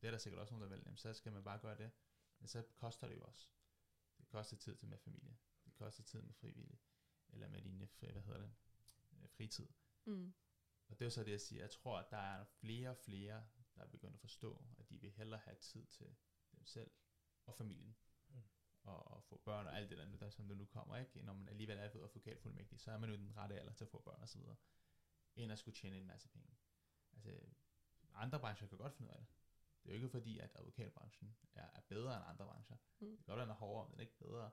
det 0.00 0.06
er 0.06 0.10
der 0.10 0.18
sikkert 0.18 0.40
også 0.40 0.54
nogen, 0.54 0.70
der 0.70 0.76
vil, 0.76 0.82
jamen, 0.84 0.96
så 0.96 1.12
skal 1.12 1.32
man 1.32 1.44
bare 1.44 1.58
gøre 1.58 1.78
det. 1.78 1.90
Men 2.38 2.48
så 2.48 2.62
koster 2.76 3.08
det 3.08 3.16
jo 3.16 3.24
også. 3.24 3.48
Det 4.18 4.28
koster 4.28 4.56
tid 4.56 4.76
til 4.76 4.88
med 4.88 4.98
familie. 4.98 5.36
Det 5.64 5.74
koster 5.74 6.02
tid 6.02 6.22
med 6.22 6.34
frivillig. 6.34 6.80
Eller 7.28 7.48
med 7.48 7.62
din 7.62 7.88
fri, 7.88 8.12
hvad 8.12 8.22
hedder 8.22 8.40
det, 8.40 8.52
øh, 9.12 9.28
fritid. 9.28 9.68
Mm. 10.04 10.34
Og 10.88 10.98
det 10.98 11.00
er 11.00 11.06
jo 11.06 11.10
så 11.10 11.24
det, 11.24 11.30
jeg 11.30 11.40
siger. 11.40 11.62
Jeg 11.62 11.70
tror, 11.70 11.98
at 11.98 12.10
der 12.10 12.16
er 12.16 12.44
flere 12.44 12.90
og 12.90 12.96
flere, 12.96 13.46
der 13.74 13.82
er 13.82 13.86
begyndt 13.86 14.14
at 14.14 14.20
forstå, 14.20 14.64
at 14.78 14.88
de 14.90 15.00
vil 15.00 15.10
hellere 15.10 15.40
have 15.40 15.56
tid 15.56 15.86
til 15.86 16.16
dem 16.52 16.64
selv 16.64 16.90
og 17.46 17.54
familien. 17.54 17.96
Mm. 18.28 18.42
Og, 18.82 19.12
og 19.12 19.24
få 19.24 19.36
børn 19.44 19.66
og 19.66 19.76
alt 19.76 19.90
det 19.90 19.98
der, 19.98 20.16
der 20.16 20.30
som 20.30 20.48
det 20.48 20.56
nu 20.56 20.64
kommer, 20.64 20.96
ikke? 20.96 21.22
Når 21.22 21.32
man 21.32 21.48
alligevel 21.48 21.78
er 21.78 21.90
blevet 21.90 22.04
advokatfuldmægtig, 22.08 22.80
så 22.80 22.90
er 22.90 22.98
man 22.98 23.10
jo 23.10 23.16
den 23.16 23.36
rette 23.36 23.60
alder 23.60 23.72
til 23.72 23.84
at 23.84 23.90
få 23.90 23.98
børn 23.98 24.22
og 24.22 24.28
så 24.28 24.38
videre. 24.38 24.56
End 25.36 25.52
at 25.52 25.58
skulle 25.58 25.74
tjene 25.74 25.96
en 25.96 26.06
masse 26.06 26.28
penge. 26.28 26.56
Altså, 27.12 27.40
andre 28.14 28.40
brancher 28.40 28.68
kan 28.68 28.78
godt 28.78 28.94
finde 28.94 29.10
ud 29.10 29.14
af 29.14 29.18
det. 29.18 29.28
Det 29.82 29.90
er 29.90 29.94
jo 29.94 29.96
ikke 29.96 30.08
fordi, 30.08 30.38
at 30.38 30.50
advokatbranchen 30.54 31.36
er, 31.54 31.66
er 31.74 31.80
bedre 31.88 32.16
end 32.16 32.24
andre 32.26 32.44
brancher. 32.44 32.76
Mm. 33.00 33.06
Det 33.06 33.16
kan 33.16 33.26
godt 33.26 33.36
være, 33.36 33.46
den 33.46 33.50
er 33.50 33.54
hårdere, 33.54 33.88
men 33.88 33.92
den 33.92 34.00
er 34.00 34.02
ikke 34.02 34.18
bedre. 34.18 34.50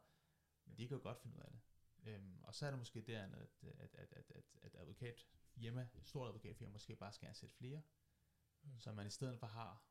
Men 0.66 0.78
de 0.78 0.88
kan 0.88 0.98
jo 0.98 1.04
godt 1.04 1.18
finde 1.18 1.36
ud 1.36 1.42
af 1.42 1.52
det. 1.52 1.62
Øhm, 2.04 2.44
og 2.44 2.56
så 2.56 2.66
er 2.66 2.70
det 2.70 2.80
måske 2.80 3.02
der, 3.02 3.24
at, 3.24 3.34
at, 3.62 3.96
at, 3.96 4.14
at, 4.14 4.32
at, 4.32 4.44
at 4.62 4.76
advokatfirma, 4.76 5.88
et 5.96 6.08
stort 6.08 6.28
advokatfirma, 6.28 6.72
måske 6.72 6.96
bare 6.96 7.14
skal 7.14 7.28
ansætte 7.28 7.56
flere. 7.56 7.82
Mm. 8.64 8.80
Så 8.80 8.92
man 8.92 9.08
i 9.08 9.10
stedet 9.10 9.40
for 9.40 9.48
har, 9.48 9.84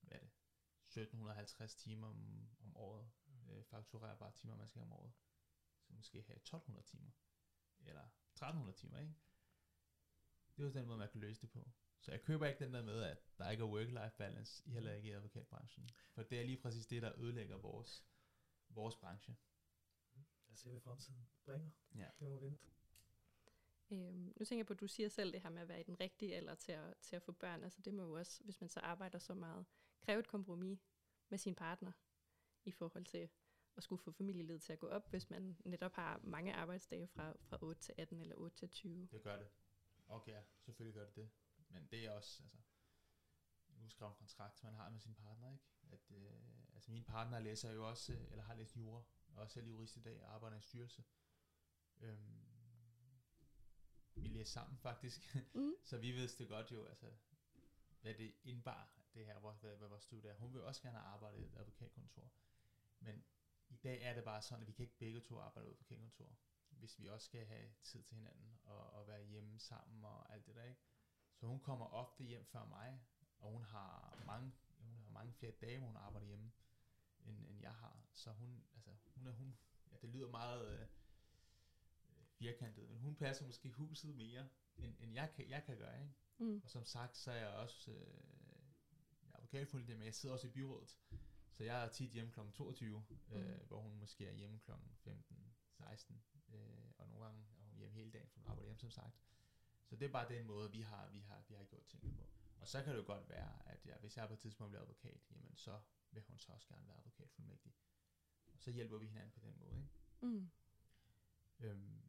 hvad 0.00 0.16
er 0.16 0.20
det, 0.20 0.30
1750 0.86 1.74
timer 1.74 2.08
om, 2.08 2.48
om 2.60 2.76
året, 2.76 3.10
mm. 3.26 3.50
øh, 3.50 3.64
fakturerbare 3.64 4.32
timer, 4.32 4.56
man 4.56 4.68
skal 4.68 4.80
have 4.80 4.92
om 4.92 4.98
året. 4.98 5.12
Så 5.82 5.92
måske 5.94 6.22
have 6.22 6.36
1200 6.36 6.86
timer. 6.86 7.10
Eller 7.80 8.02
1300 8.02 8.78
timer, 8.78 8.98
ikke? 8.98 9.14
Det 10.56 10.62
er 10.62 10.66
jo 10.66 10.72
den 10.72 10.86
måde, 10.86 10.98
man 10.98 11.08
kan 11.08 11.20
løse 11.20 11.40
det 11.40 11.50
på. 11.50 11.70
Så 12.00 12.10
jeg 12.10 12.22
køber 12.22 12.46
ikke 12.46 12.64
den 12.64 12.74
der 12.74 12.82
med, 12.82 13.02
at 13.02 13.38
der 13.38 13.50
ikke 13.50 13.62
er 13.62 13.68
work-life 13.68 14.16
balance, 14.16 14.62
i 14.66 14.70
heller 14.70 14.92
ikke 14.92 15.08
i 15.08 15.12
advokatbranchen. 15.12 15.90
For 16.14 16.22
det 16.22 16.40
er 16.40 16.44
lige 16.44 16.62
præcis 16.62 16.86
det, 16.86 17.02
der 17.02 17.18
ødelægger 17.18 17.56
vores, 17.56 18.04
vores 18.68 18.96
branche. 18.96 19.36
Lad 20.46 20.52
os 20.52 20.58
se, 20.58 20.70
hvad 20.70 20.80
fremtiden 20.80 21.28
bringer. 21.44 21.70
Ja. 21.94 22.08
Det 22.20 22.28
må 22.30 22.40
vente. 22.40 22.68
Øhm, 23.90 24.32
nu 24.36 24.44
tænker 24.44 24.58
jeg 24.58 24.66
på, 24.66 24.72
at 24.72 24.80
du 24.80 24.86
siger 24.86 25.08
selv 25.08 25.32
det 25.32 25.42
her 25.42 25.50
med 25.50 25.62
at 25.62 25.68
være 25.68 25.80
i 25.80 25.82
den 25.82 26.00
rigtige 26.00 26.36
alder 26.36 26.54
til 26.54 26.72
at, 26.72 26.94
til 27.00 27.16
at 27.16 27.22
få 27.22 27.32
børn. 27.32 27.64
Altså 27.64 27.80
det 27.80 27.94
må 27.94 28.02
jo 28.02 28.12
også, 28.12 28.44
hvis 28.44 28.60
man 28.60 28.70
så 28.70 28.80
arbejder 28.80 29.18
så 29.18 29.34
meget, 29.34 29.66
kræve 30.00 30.20
et 30.20 30.28
kompromis 30.28 30.78
med 31.28 31.38
sin 31.38 31.54
partner 31.54 31.92
i 32.64 32.72
forhold 32.72 33.04
til 33.04 33.28
at 33.76 33.82
skulle 33.82 34.02
få 34.02 34.12
familielivet 34.12 34.62
til 34.62 34.72
at 34.72 34.78
gå 34.78 34.88
op, 34.88 35.10
hvis 35.10 35.30
man 35.30 35.56
netop 35.64 35.92
har 35.92 36.20
mange 36.22 36.54
arbejdsdage 36.54 37.08
fra, 37.08 37.32
fra 37.40 37.58
8 37.60 37.80
til 37.80 37.94
18 37.98 38.20
eller 38.20 38.36
8 38.36 38.56
til 38.56 38.70
20. 38.70 39.08
Det 39.12 39.22
gør 39.22 39.36
det. 39.36 39.48
Okay, 40.08 40.32
ja, 40.32 40.42
selvfølgelig 40.58 40.94
gør 40.94 41.04
det 41.04 41.16
det. 41.16 41.30
Men 41.68 41.86
det 41.90 42.06
er 42.06 42.10
også, 42.10 42.42
altså, 42.42 42.56
en 43.68 43.84
uskrevet 43.84 44.16
kontrakt, 44.16 44.64
man 44.64 44.74
har 44.74 44.90
med 44.90 45.00
sin 45.00 45.14
partner, 45.14 45.50
ikke? 45.50 45.64
At, 45.92 46.10
øh, 46.10 46.32
altså 46.74 46.90
min 46.90 47.04
partner 47.04 47.38
læser 47.38 47.72
jo 47.72 47.88
også, 47.88 48.12
eller 48.30 48.42
har 48.42 48.54
læst 48.54 48.76
jura, 48.76 49.02
og 49.34 49.42
er 49.42 49.46
selv 49.46 49.66
jurist 49.66 49.96
i 49.96 50.00
dag, 50.00 50.22
og 50.22 50.34
arbejder 50.34 50.56
i 50.56 50.60
styrelse. 50.60 51.04
Øhm, 52.00 52.47
vi 54.22 54.28
læser 54.28 54.52
sammen 54.52 54.78
faktisk, 54.78 55.36
mm. 55.54 55.74
så 55.90 55.98
vi 55.98 56.12
ved 56.12 56.28
det 56.28 56.48
godt 56.48 56.72
jo, 56.72 56.84
altså, 56.84 57.06
hvad 58.00 58.14
det 58.14 58.34
indbar, 58.44 58.88
det 59.14 59.26
her, 59.26 59.38
hvad, 59.38 59.52
hvad, 59.60 59.76
hvad 59.76 59.88
vores 59.88 60.02
studie 60.02 60.30
er. 60.30 60.34
Hun 60.34 60.54
vil 60.54 60.62
også 60.62 60.82
gerne 60.82 60.98
arbejde 60.98 61.38
i 61.38 61.44
et 61.44 61.54
advokatkontor. 61.56 62.30
Men 63.00 63.24
i 63.68 63.76
dag 63.76 64.02
er 64.02 64.14
det 64.14 64.24
bare 64.24 64.42
sådan, 64.42 64.62
at 64.62 64.66
vi 64.66 64.72
kan 64.72 64.82
ikke 64.82 64.98
begge 64.98 65.20
to 65.20 65.38
arbejde 65.38 65.68
i 65.68 65.70
et 65.70 65.74
advokatkontor, 65.74 66.36
hvis 66.70 66.98
vi 66.98 67.08
også 67.08 67.24
skal 67.24 67.46
have 67.46 67.70
tid 67.82 68.02
til 68.02 68.16
hinanden, 68.16 68.58
og, 68.64 68.90
og 68.90 69.08
være 69.08 69.24
hjemme 69.24 69.58
sammen 69.58 70.04
og 70.04 70.32
alt 70.32 70.46
det 70.46 70.54
der, 70.54 70.64
ikke? 70.64 70.80
Så 71.34 71.46
hun 71.46 71.60
kommer 71.60 71.86
ofte 71.86 72.24
hjem 72.24 72.44
før 72.44 72.64
mig, 72.64 73.00
og 73.38 73.50
hun 73.50 73.64
har 73.64 74.22
mange, 74.26 74.52
hun 74.78 75.02
har 75.04 75.10
mange 75.10 75.32
flere 75.32 75.52
dage, 75.52 75.78
hvor 75.78 75.86
hun 75.86 75.96
arbejder 75.96 76.26
hjemme, 76.26 76.52
end, 77.20 77.46
end 77.46 77.60
jeg 77.60 77.74
har. 77.74 78.06
Så 78.12 78.32
hun, 78.32 78.64
altså, 78.74 78.90
hun 79.14 79.26
er 79.26 79.32
hun, 79.32 79.58
ja, 79.90 79.96
det 80.02 80.08
lyder 80.08 80.28
meget 80.28 80.80
øh, 80.80 80.88
firkantet, 82.38 82.88
men 82.90 82.98
hun 82.98 83.14
passer 83.14 83.46
måske 83.46 83.70
huset 83.70 84.14
mere, 84.14 84.48
end, 84.76 84.94
end 85.00 85.12
jeg, 85.14 85.32
kan, 85.36 85.48
jeg 85.48 85.64
kan 85.64 85.76
gøre, 85.76 86.00
ikke? 86.02 86.14
Mm. 86.38 86.60
Og 86.64 86.70
som 86.70 86.84
sagt, 86.84 87.16
så 87.16 87.30
er 87.32 87.36
jeg 87.36 87.48
også 87.48 87.90
øh, 87.90 87.98
jeg 89.22 89.30
er 89.32 89.36
advokatfuldmægtig, 89.36 89.96
men 89.96 90.04
jeg 90.06 90.14
sidder 90.14 90.32
også 90.32 90.46
i 90.46 90.50
byrådet. 90.50 90.98
Så 91.50 91.64
jeg 91.64 91.84
er 91.84 91.88
tit 91.88 92.10
hjemme 92.10 92.32
kl. 92.32 92.40
22, 92.54 93.04
øh, 93.30 93.60
mm. 93.60 93.66
hvor 93.66 93.80
hun 93.80 93.98
måske 93.98 94.26
er 94.26 94.32
hjemme 94.32 94.58
kl. 94.58 94.70
15, 94.94 95.56
16, 95.70 96.22
øh, 96.48 96.58
og 96.98 97.08
nogle 97.08 97.24
gange 97.24 97.46
er 97.60 97.64
hun 97.64 97.78
hjemme 97.78 97.94
hele 97.94 98.10
dagen, 98.10 98.28
for 98.28 98.40
hun 98.40 98.50
arbejder 98.50 98.66
hjemme, 98.66 98.80
som 98.80 98.90
sagt. 98.90 99.20
Så 99.84 99.96
det 99.96 100.06
er 100.06 100.12
bare 100.12 100.28
den 100.28 100.46
måde, 100.46 100.70
vi 100.70 100.80
har, 100.80 101.08
vi 101.08 101.20
har, 101.20 101.44
vi 101.48 101.54
har 101.54 101.64
gjort 101.64 101.86
tingene 101.86 102.14
på. 102.16 102.26
Og 102.60 102.68
så 102.68 102.82
kan 102.82 102.92
det 102.92 102.98
jo 102.98 103.06
godt 103.06 103.28
være, 103.28 103.68
at 103.68 103.86
jeg, 103.86 103.96
hvis 104.00 104.16
jeg 104.16 104.28
på 104.28 104.34
et 104.34 104.40
tidspunkt 104.40 104.70
bliver 104.70 104.82
advokat, 104.82 105.30
jamen 105.30 105.56
så 105.56 105.80
vil 106.10 106.22
hun 106.22 106.38
så 106.38 106.52
også 106.52 106.68
gerne 106.68 106.86
være 106.86 106.96
advokatfuldmægtig. 106.96 107.72
Og 108.46 108.60
så 108.60 108.70
hjælper 108.70 108.98
vi 108.98 109.06
hinanden 109.06 109.30
på 109.30 109.40
den 109.40 109.58
måde. 109.58 109.76
Ikke? 109.76 109.88
Mm. 110.20 110.50
Øhm, 111.60 112.07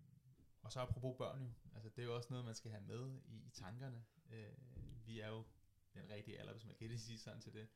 og 0.70 0.74
så 0.74 0.80
apropos 0.80 1.16
børn 1.18 1.42
jo, 1.42 1.52
altså 1.76 1.90
det 1.90 2.00
er 2.02 2.06
jo 2.06 2.16
også 2.16 2.28
noget, 2.30 2.46
man 2.46 2.56
skal 2.56 2.72
have 2.72 2.84
med 2.84 3.20
i, 3.26 3.36
i 3.48 3.50
tankerne. 3.50 4.06
Øh, 4.30 4.54
vi 5.06 5.20
er 5.20 5.28
jo 5.28 5.46
den 5.94 6.10
rigtige 6.10 6.40
alder, 6.40 6.52
hvis 6.54 6.66
man 6.66 6.76
kan 6.76 6.90
det 6.90 7.00
sige 7.02 7.20
sådan 7.20 7.42
til 7.42 7.54
det. 7.54 7.68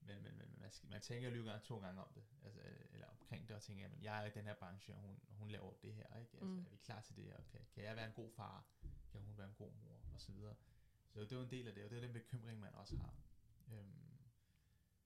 Men, 0.00 0.22
men, 0.22 0.38
men 0.38 0.54
man, 0.60 0.70
skal, 0.72 0.88
man 0.90 1.00
tænker 1.00 1.28
jo 1.28 1.34
lige 1.42 1.58
to 1.64 1.78
gange 1.80 2.00
om 2.02 2.12
det, 2.14 2.24
altså, 2.44 2.60
eller 2.92 3.06
omkring 3.06 3.48
det, 3.48 3.56
og 3.56 3.62
tænker, 3.62 3.86
at 3.86 4.02
jeg 4.02 4.22
er 4.22 4.26
i 4.26 4.30
den 4.30 4.44
her 4.44 4.54
branche, 4.54 4.94
og 4.94 5.00
hun, 5.00 5.20
hun 5.28 5.50
laver 5.50 5.72
det 5.82 5.94
her, 5.94 6.18
ikke? 6.20 6.32
Altså, 6.32 6.44
Mm. 6.44 6.64
er 6.64 6.70
vi 6.70 6.76
klar 6.76 7.00
til 7.00 7.16
det, 7.16 7.32
og 7.34 7.46
kan, 7.46 7.60
kan 7.74 7.84
jeg 7.84 7.96
være 7.96 8.06
en 8.06 8.12
god 8.12 8.30
far, 8.30 8.64
kan 9.12 9.20
hun 9.20 9.38
være 9.38 9.48
en 9.48 9.54
god 9.54 9.72
mor, 9.72 10.00
og 10.14 10.20
så 10.20 10.32
videre. 10.32 10.56
Så 11.08 11.20
det 11.20 11.32
er 11.32 11.36
jo 11.36 11.42
en 11.42 11.50
del 11.50 11.68
af 11.68 11.74
det, 11.74 11.84
og 11.84 11.90
det 11.90 11.96
er 11.96 12.00
den 12.00 12.12
bekymring, 12.12 12.60
man 12.60 12.74
også 12.74 12.96
har. 12.96 13.14
Øhm, 13.72 14.18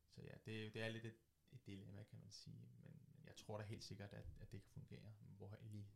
så 0.08 0.22
ja, 0.22 0.34
det, 0.46 0.60
er 0.60 0.64
jo- 0.64 0.70
det 0.74 0.82
er 0.82 0.88
lidt 0.88 1.04
et, 1.04 1.16
et 1.52 1.66
dilemma, 1.66 2.02
kan 2.02 2.18
man 2.18 2.30
sige, 2.30 2.68
men 2.82 3.00
jeg 3.26 3.36
tror 3.36 3.58
da 3.58 3.64
helt 3.64 3.84
sikkert, 3.84 4.12
at, 4.12 4.26
at 4.40 4.52
det 4.52 4.62
kan 4.62 4.70
fungere, 4.72 5.12
hvor 5.20 5.56
lige, 5.62 5.86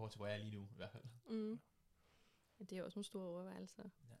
forhold 0.00 0.10
til, 0.10 0.18
hvor 0.18 0.26
jeg 0.26 0.34
er 0.34 0.38
lige 0.38 0.54
nu, 0.54 0.68
i 0.72 0.76
hvert 0.76 0.90
fald. 0.90 1.04
Mm. 1.26 1.60
Ja, 2.58 2.64
det 2.64 2.78
er 2.78 2.82
også 2.82 2.98
nogle 2.98 3.04
store 3.04 3.26
overvejelser. 3.26 3.90
Ja. 4.08 4.16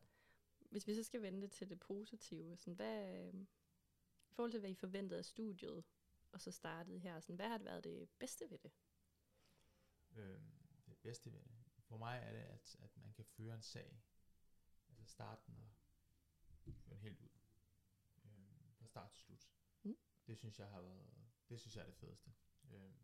Hvis 0.70 0.86
vi 0.86 0.94
så 0.94 1.02
skal 1.02 1.22
vende 1.22 1.42
det 1.42 1.50
til 1.50 1.70
det 1.70 1.80
positive, 1.80 2.56
sådan 2.56 2.74
hvad, 2.74 3.18
øh, 3.18 3.34
i 4.30 4.32
forhold 4.32 4.50
til 4.50 4.60
hvad 4.60 4.70
I 4.70 4.74
forventede 4.74 5.18
af 5.18 5.24
studiet, 5.24 5.84
og 6.32 6.40
så 6.40 6.50
startede 6.50 6.98
her, 6.98 7.20
sådan, 7.20 7.36
hvad 7.36 7.48
har 7.48 7.58
det 7.58 7.64
været 7.64 7.84
det 7.84 8.08
bedste 8.18 8.50
ved 8.50 8.58
det? 8.58 8.72
Øhm, 10.16 10.52
det 10.86 10.98
bedste 10.98 11.32
ved 11.32 11.40
det. 11.40 11.54
For 11.80 11.96
mig 11.96 12.18
er 12.18 12.32
det, 12.32 12.38
at, 12.38 12.76
at 12.80 12.96
man 12.96 13.12
kan 13.12 13.24
føre 13.24 13.54
en 13.54 13.62
sag, 13.62 14.02
altså 14.88 15.04
starten 15.04 15.54
og 16.50 16.58
føre 16.58 16.74
den 16.88 16.98
helt 16.98 17.20
ud. 17.20 17.28
Øhm, 18.24 18.74
fra 18.78 18.86
start 18.86 19.12
til 19.12 19.22
slut. 19.22 19.48
Mm. 19.82 19.96
Det 20.26 20.38
synes 20.38 20.58
jeg 20.58 20.68
har 20.68 20.80
været, 20.80 21.10
det 21.48 21.60
synes 21.60 21.76
jeg 21.76 21.82
er 21.82 21.86
det 21.86 21.96
fedeste. 21.96 22.34
Øhm, 22.70 22.94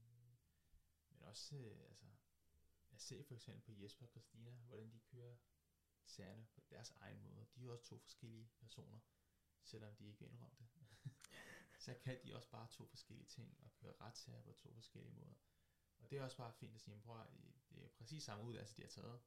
men 1.08 1.22
også, 1.22 1.56
øh, 1.56 1.88
altså, 1.88 2.06
jeg 2.96 3.00
ser 3.00 3.22
for 3.22 3.34
eksempel 3.34 3.62
på 3.62 3.82
Jesper 3.82 4.06
og 4.06 4.10
Christina, 4.10 4.50
hvordan 4.50 4.92
de 4.92 5.00
kører 5.00 5.36
sagerne 6.04 6.46
på 6.54 6.60
deres 6.70 6.90
egen 6.90 7.22
måde. 7.22 7.46
De 7.54 7.60
er 7.60 7.64
jo 7.64 7.72
også 7.72 7.84
to 7.84 7.98
forskellige 7.98 8.50
personer, 8.58 8.98
selvom 9.62 9.96
de 9.96 10.06
ikke 10.06 10.18
vil 10.18 10.28
indrømme 10.28 10.56
det. 10.58 10.68
så 11.84 11.94
kan 11.94 12.20
de 12.24 12.36
også 12.36 12.50
bare 12.50 12.68
to 12.70 12.86
forskellige 12.86 13.26
ting, 13.26 13.56
og 13.60 13.74
køre 13.74 13.92
retssager 14.00 14.42
på 14.42 14.52
to 14.52 14.74
forskellige 14.74 15.14
måder. 15.14 15.34
Og 15.98 16.10
det 16.10 16.18
er 16.18 16.22
også 16.22 16.36
bare 16.36 16.52
fint 16.52 16.74
at 16.74 16.80
sige, 16.80 17.00
prøv 17.00 17.20
at, 17.20 17.26
det 17.70 17.84
er 17.84 17.88
præcis 17.88 18.24
samme 18.24 18.44
uddannelse, 18.44 18.76
de 18.76 18.82
har 18.82 18.88
taget. 18.88 19.20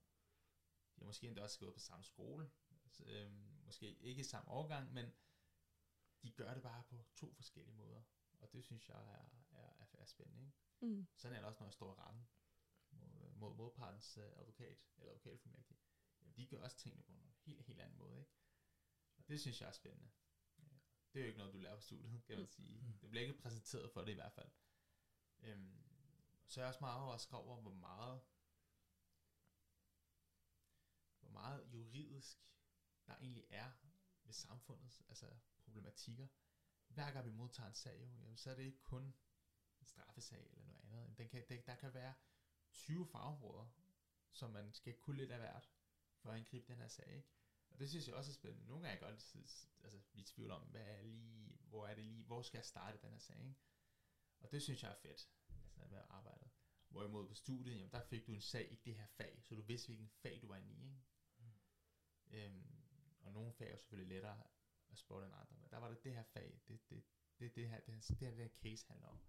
De 0.95 1.01
har 1.01 1.05
måske 1.05 1.27
endda 1.27 1.41
også 1.41 1.59
gået 1.59 1.73
på 1.73 1.79
samme 1.79 2.03
skole. 2.03 2.51
Så, 2.87 3.03
øhm, 3.05 3.61
måske 3.65 3.93
ikke 3.93 4.23
samme 4.23 4.51
årgang, 4.51 4.93
men 4.93 5.13
de 6.23 6.31
gør 6.31 6.53
det 6.53 6.63
bare 6.63 6.83
på 6.83 7.05
to 7.15 7.33
forskellige 7.33 7.75
måder. 7.75 8.01
Og 8.39 8.53
det 8.53 8.63
synes 8.63 8.89
jeg 8.89 8.97
er, 8.97 9.29
er, 9.51 9.69
er, 9.79 9.85
er 9.93 10.05
spændende. 10.05 10.45
Ikke? 10.45 10.57
Mm. 10.81 11.07
Sådan 11.15 11.35
er 11.35 11.39
det 11.39 11.47
også, 11.47 11.59
når 11.59 11.67
jeg 11.67 11.73
står 11.73 11.91
i 11.91 11.95
retten 11.95 12.27
mod, 13.39 13.49
mod 13.49 13.55
modpartens 13.55 14.17
øh, 14.17 14.23
advokat, 14.39 14.77
eller 14.97 15.11
advokatfuldmægtig. 15.11 15.77
Jamen, 16.21 16.35
de 16.35 16.47
gør 16.47 16.57
også 16.63 16.77
tingene 16.77 17.03
på 17.03 17.11
en 17.11 17.33
helt, 17.45 17.65
helt 17.65 17.79
anden 17.79 17.97
måde. 17.97 18.19
Ikke? 18.19 18.31
Og 19.17 19.27
det 19.27 19.41
synes 19.41 19.61
jeg 19.61 19.67
er 19.67 19.71
spændende. 19.71 20.09
Det 21.13 21.19
er 21.19 21.23
jo 21.23 21.27
ikke 21.27 21.37
noget, 21.37 21.53
du 21.53 21.57
lærer 21.59 21.75
på 21.75 21.81
studiet, 21.81 22.23
kan 22.25 22.35
man 22.35 22.41
Mm. 22.45 22.47
sige. 22.47 22.97
Det 23.01 23.09
bliver 23.09 23.27
ikke 23.27 23.41
præsenteret 23.41 23.91
for 23.91 24.01
det 24.01 24.11
i 24.11 24.15
hvert 24.15 24.33
fald. 24.33 24.51
Øhm, 25.39 25.83
så 26.47 26.59
er 26.59 26.63
jeg 26.63 26.67
også 26.69 26.79
meget 26.81 27.01
overrasket 27.01 27.33
over, 27.33 27.61
hvor 27.61 27.73
meget 27.73 28.21
hvor 31.19 31.29
meget 31.29 31.73
juridisk 31.73 32.37
der 33.07 33.15
egentlig 33.15 33.45
er 33.49 33.71
ved 34.23 34.33
samfundets 34.33 35.01
altså 35.07 35.37
problematikker. 35.57 36.27
Hver 36.87 37.11
gang 37.11 37.25
vi 37.25 37.31
modtager 37.31 37.67
en 37.67 37.73
sag, 37.75 38.01
jo, 38.01 38.07
jamen, 38.21 38.37
så 38.37 38.51
er 38.51 38.55
det 38.55 38.63
ikke 38.63 38.81
kun 38.83 39.03
en 39.79 39.85
straffesag 39.85 40.49
eller 40.51 40.63
noget 40.63 40.79
andet. 41.03 41.17
Den 41.17 41.29
kan, 41.29 41.45
det, 41.49 41.65
der 41.65 41.75
kan 41.75 41.93
være 41.93 42.13
20 42.71 43.07
fagområder, 43.07 43.67
som 44.31 44.49
man 44.49 44.73
skal 44.73 44.93
kunne 44.93 45.17
lidt 45.17 45.31
af 45.31 45.39
hvert, 45.39 45.69
for 46.17 46.29
at 46.29 46.37
angribe 46.37 46.67
den 46.67 46.79
her 46.79 46.87
sag. 46.87 47.15
Ikke? 47.15 47.27
Og 47.69 47.79
det 47.79 47.89
synes 47.89 48.07
jeg 48.07 48.15
også 48.15 48.31
er 48.31 48.33
spændende. 48.33 48.67
Nogle 48.67 48.87
gange 48.87 48.99
er 49.01 49.07
jeg 49.07 49.13
godt 49.13 49.35
altså, 49.83 49.99
vi 50.13 50.23
tvivl 50.23 50.51
om, 50.51 50.61
hvad 50.61 50.81
er 50.81 51.01
lige, 51.01 51.57
hvor 51.69 51.87
er 51.87 51.95
det 51.95 52.03
lige, 52.03 52.23
hvor 52.23 52.41
skal 52.41 52.57
jeg 52.57 52.65
starte 52.65 52.97
den 53.01 53.11
her 53.11 53.19
sag. 53.19 53.39
Ikke? 53.39 53.55
Og 54.39 54.51
det 54.51 54.61
synes 54.61 54.83
jeg 54.83 54.91
er 54.91 54.95
fedt, 54.95 55.29
altså 55.65 55.87
med 55.89 56.01
arbejdet. 56.09 56.49
Hvorimod 56.89 57.27
på 57.27 57.33
studiet, 57.33 57.75
jamen, 57.75 57.91
der 57.91 58.01
fik 58.01 58.27
du 58.27 58.33
en 58.33 58.41
sag 58.41 58.71
i 58.71 58.75
det 58.75 58.95
her 58.95 59.07
fag, 59.07 59.39
så 59.43 59.55
du 59.55 59.61
vidste, 59.61 59.87
hvilken 59.87 60.09
fag 60.09 60.39
du 60.41 60.47
var 60.47 60.55
inde 60.55 60.73
i. 60.73 60.83
Ikke? 60.83 60.99
Mm. 61.39 61.51
Øhm, 62.31 62.79
og 63.21 63.33
nogle 63.33 63.53
fag 63.53 63.67
er 63.67 63.71
jo 63.71 63.77
selvfølgelig 63.77 64.15
lettere 64.15 64.43
at 64.91 64.97
spotte 64.97 65.25
end 65.25 65.35
andre, 65.35 65.57
men 65.57 65.69
der 65.69 65.77
var 65.77 65.89
det 65.89 66.03
det 66.03 66.13
her 66.13 66.23
fag, 66.23 66.61
det, 66.67 66.89
det, 66.89 67.03
det, 67.39 67.55
det, 67.55 67.69
her, 67.69 67.79
det, 67.79 67.93
her, 67.93 68.01
det 68.01 68.17
her, 68.19 68.29
det 68.29 68.43
her 68.43 68.49
case 68.61 68.87
handler 68.87 69.07
om. 69.07 69.19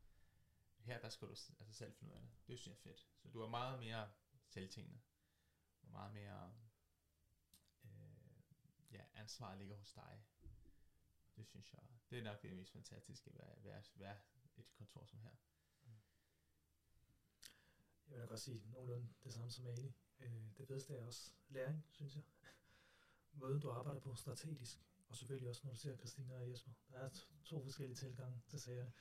Her 0.84 1.00
der 1.00 1.08
skal 1.08 1.28
du 1.28 1.32
altså 1.32 1.72
selv 1.72 1.94
finde 1.94 2.12
ud 2.12 2.16
af 2.16 2.22
det. 2.22 2.30
Det 2.48 2.58
synes 2.58 2.66
jeg 2.66 2.72
er 2.72 2.94
fedt. 2.94 3.06
Så 3.16 3.28
du 3.28 3.40
er 3.40 3.48
meget 3.48 3.78
mere 3.78 4.10
selvtænkende. 4.46 5.00
Og 5.82 5.90
meget 5.90 6.12
mere 6.12 6.54
øh, 7.84 7.90
ja, 8.90 9.04
ansvaret 9.14 9.58
ligger 9.58 9.76
hos 9.76 9.92
dig. 9.92 10.24
Det 11.36 11.46
synes 11.46 11.72
jeg, 11.72 11.80
det 12.10 12.18
er 12.18 12.22
nok 12.22 12.42
det 12.42 12.56
mest 12.56 12.72
fantastiske 12.72 13.30
ved 13.32 13.40
at 13.40 13.64
være, 13.64 13.82
være 13.94 14.16
et 14.56 14.72
kontor 14.72 15.04
som 15.04 15.20
her. 15.20 15.30
Jeg 18.10 18.16
vil 18.16 18.20
nok 18.20 18.30
også 18.30 18.44
sige 18.44 18.70
nogenlunde 18.70 19.08
det 19.24 19.32
samme 19.32 19.50
som 19.50 19.66
Ali. 19.66 19.92
Øh, 20.20 20.56
det 20.58 20.68
bedste 20.68 20.94
er 20.94 21.06
også 21.06 21.32
læring, 21.48 21.86
synes 21.90 22.14
jeg. 22.14 22.22
Måden 23.32 23.60
du 23.60 23.70
arbejder 23.70 24.00
på 24.00 24.14
strategisk, 24.14 24.86
og 25.08 25.16
selvfølgelig 25.16 25.48
også 25.48 25.60
når 25.64 25.72
du 25.72 25.78
ser 25.78 25.96
Christina 25.96 26.34
og 26.34 26.50
Jesper. 26.50 26.72
Der 26.90 26.98
er 26.98 27.10
to 27.44 27.62
forskellige 27.62 27.96
tilgange 27.96 28.42
til 28.48 28.60
sagerne. 28.60 28.92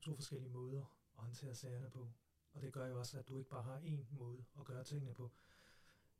To 0.00 0.14
forskellige 0.14 0.50
måder 0.50 1.01
håndtere 1.20 1.54
sagerne 1.54 1.90
på. 1.90 2.12
Og 2.52 2.62
det 2.62 2.72
gør 2.72 2.86
jo 2.86 2.98
også, 2.98 3.18
at 3.18 3.28
du 3.28 3.38
ikke 3.38 3.50
bare 3.50 3.62
har 3.62 3.80
én 3.80 4.14
måde 4.14 4.44
at 4.58 4.64
gøre 4.64 4.84
tingene 4.84 5.14
på. 5.14 5.32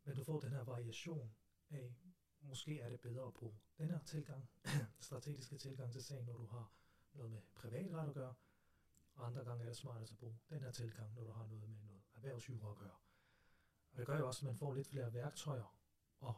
Men 0.04 0.16
du 0.16 0.24
får 0.24 0.40
den 0.40 0.50
her 0.50 0.64
variation 0.64 1.34
af, 1.70 1.94
måske 2.40 2.80
er 2.80 2.88
det 2.88 3.00
bedre 3.00 3.26
at 3.26 3.34
bruge 3.34 3.54
den 3.78 3.90
her 3.90 3.98
tilgang, 4.02 4.50
strategiske 5.00 5.58
tilgang 5.58 5.92
til 5.92 6.04
sagen, 6.04 6.24
når 6.26 6.36
du 6.36 6.46
har 6.46 6.72
noget 7.14 7.30
med 7.30 7.40
privatret 7.54 8.08
at 8.08 8.14
gøre, 8.14 8.34
og 9.14 9.26
andre 9.26 9.44
gange 9.44 9.62
er 9.64 9.68
det 9.68 9.76
smartest 9.76 10.12
at 10.12 10.18
bruge 10.18 10.38
den 10.50 10.60
her 10.60 10.70
tilgang, 10.70 11.14
når 11.14 11.24
du 11.24 11.32
har 11.32 11.46
noget 11.46 11.68
med 11.68 11.82
noget 11.82 12.02
erhvervsjura 12.14 12.70
at 12.70 12.76
gøre. 12.76 12.96
Og 13.90 13.98
det 13.98 14.06
gør 14.06 14.18
jo 14.18 14.26
også, 14.26 14.40
at 14.40 14.46
man 14.46 14.56
får 14.56 14.74
lidt 14.74 14.88
flere 14.88 15.12
værktøjer 15.12 15.76
at 16.22 16.34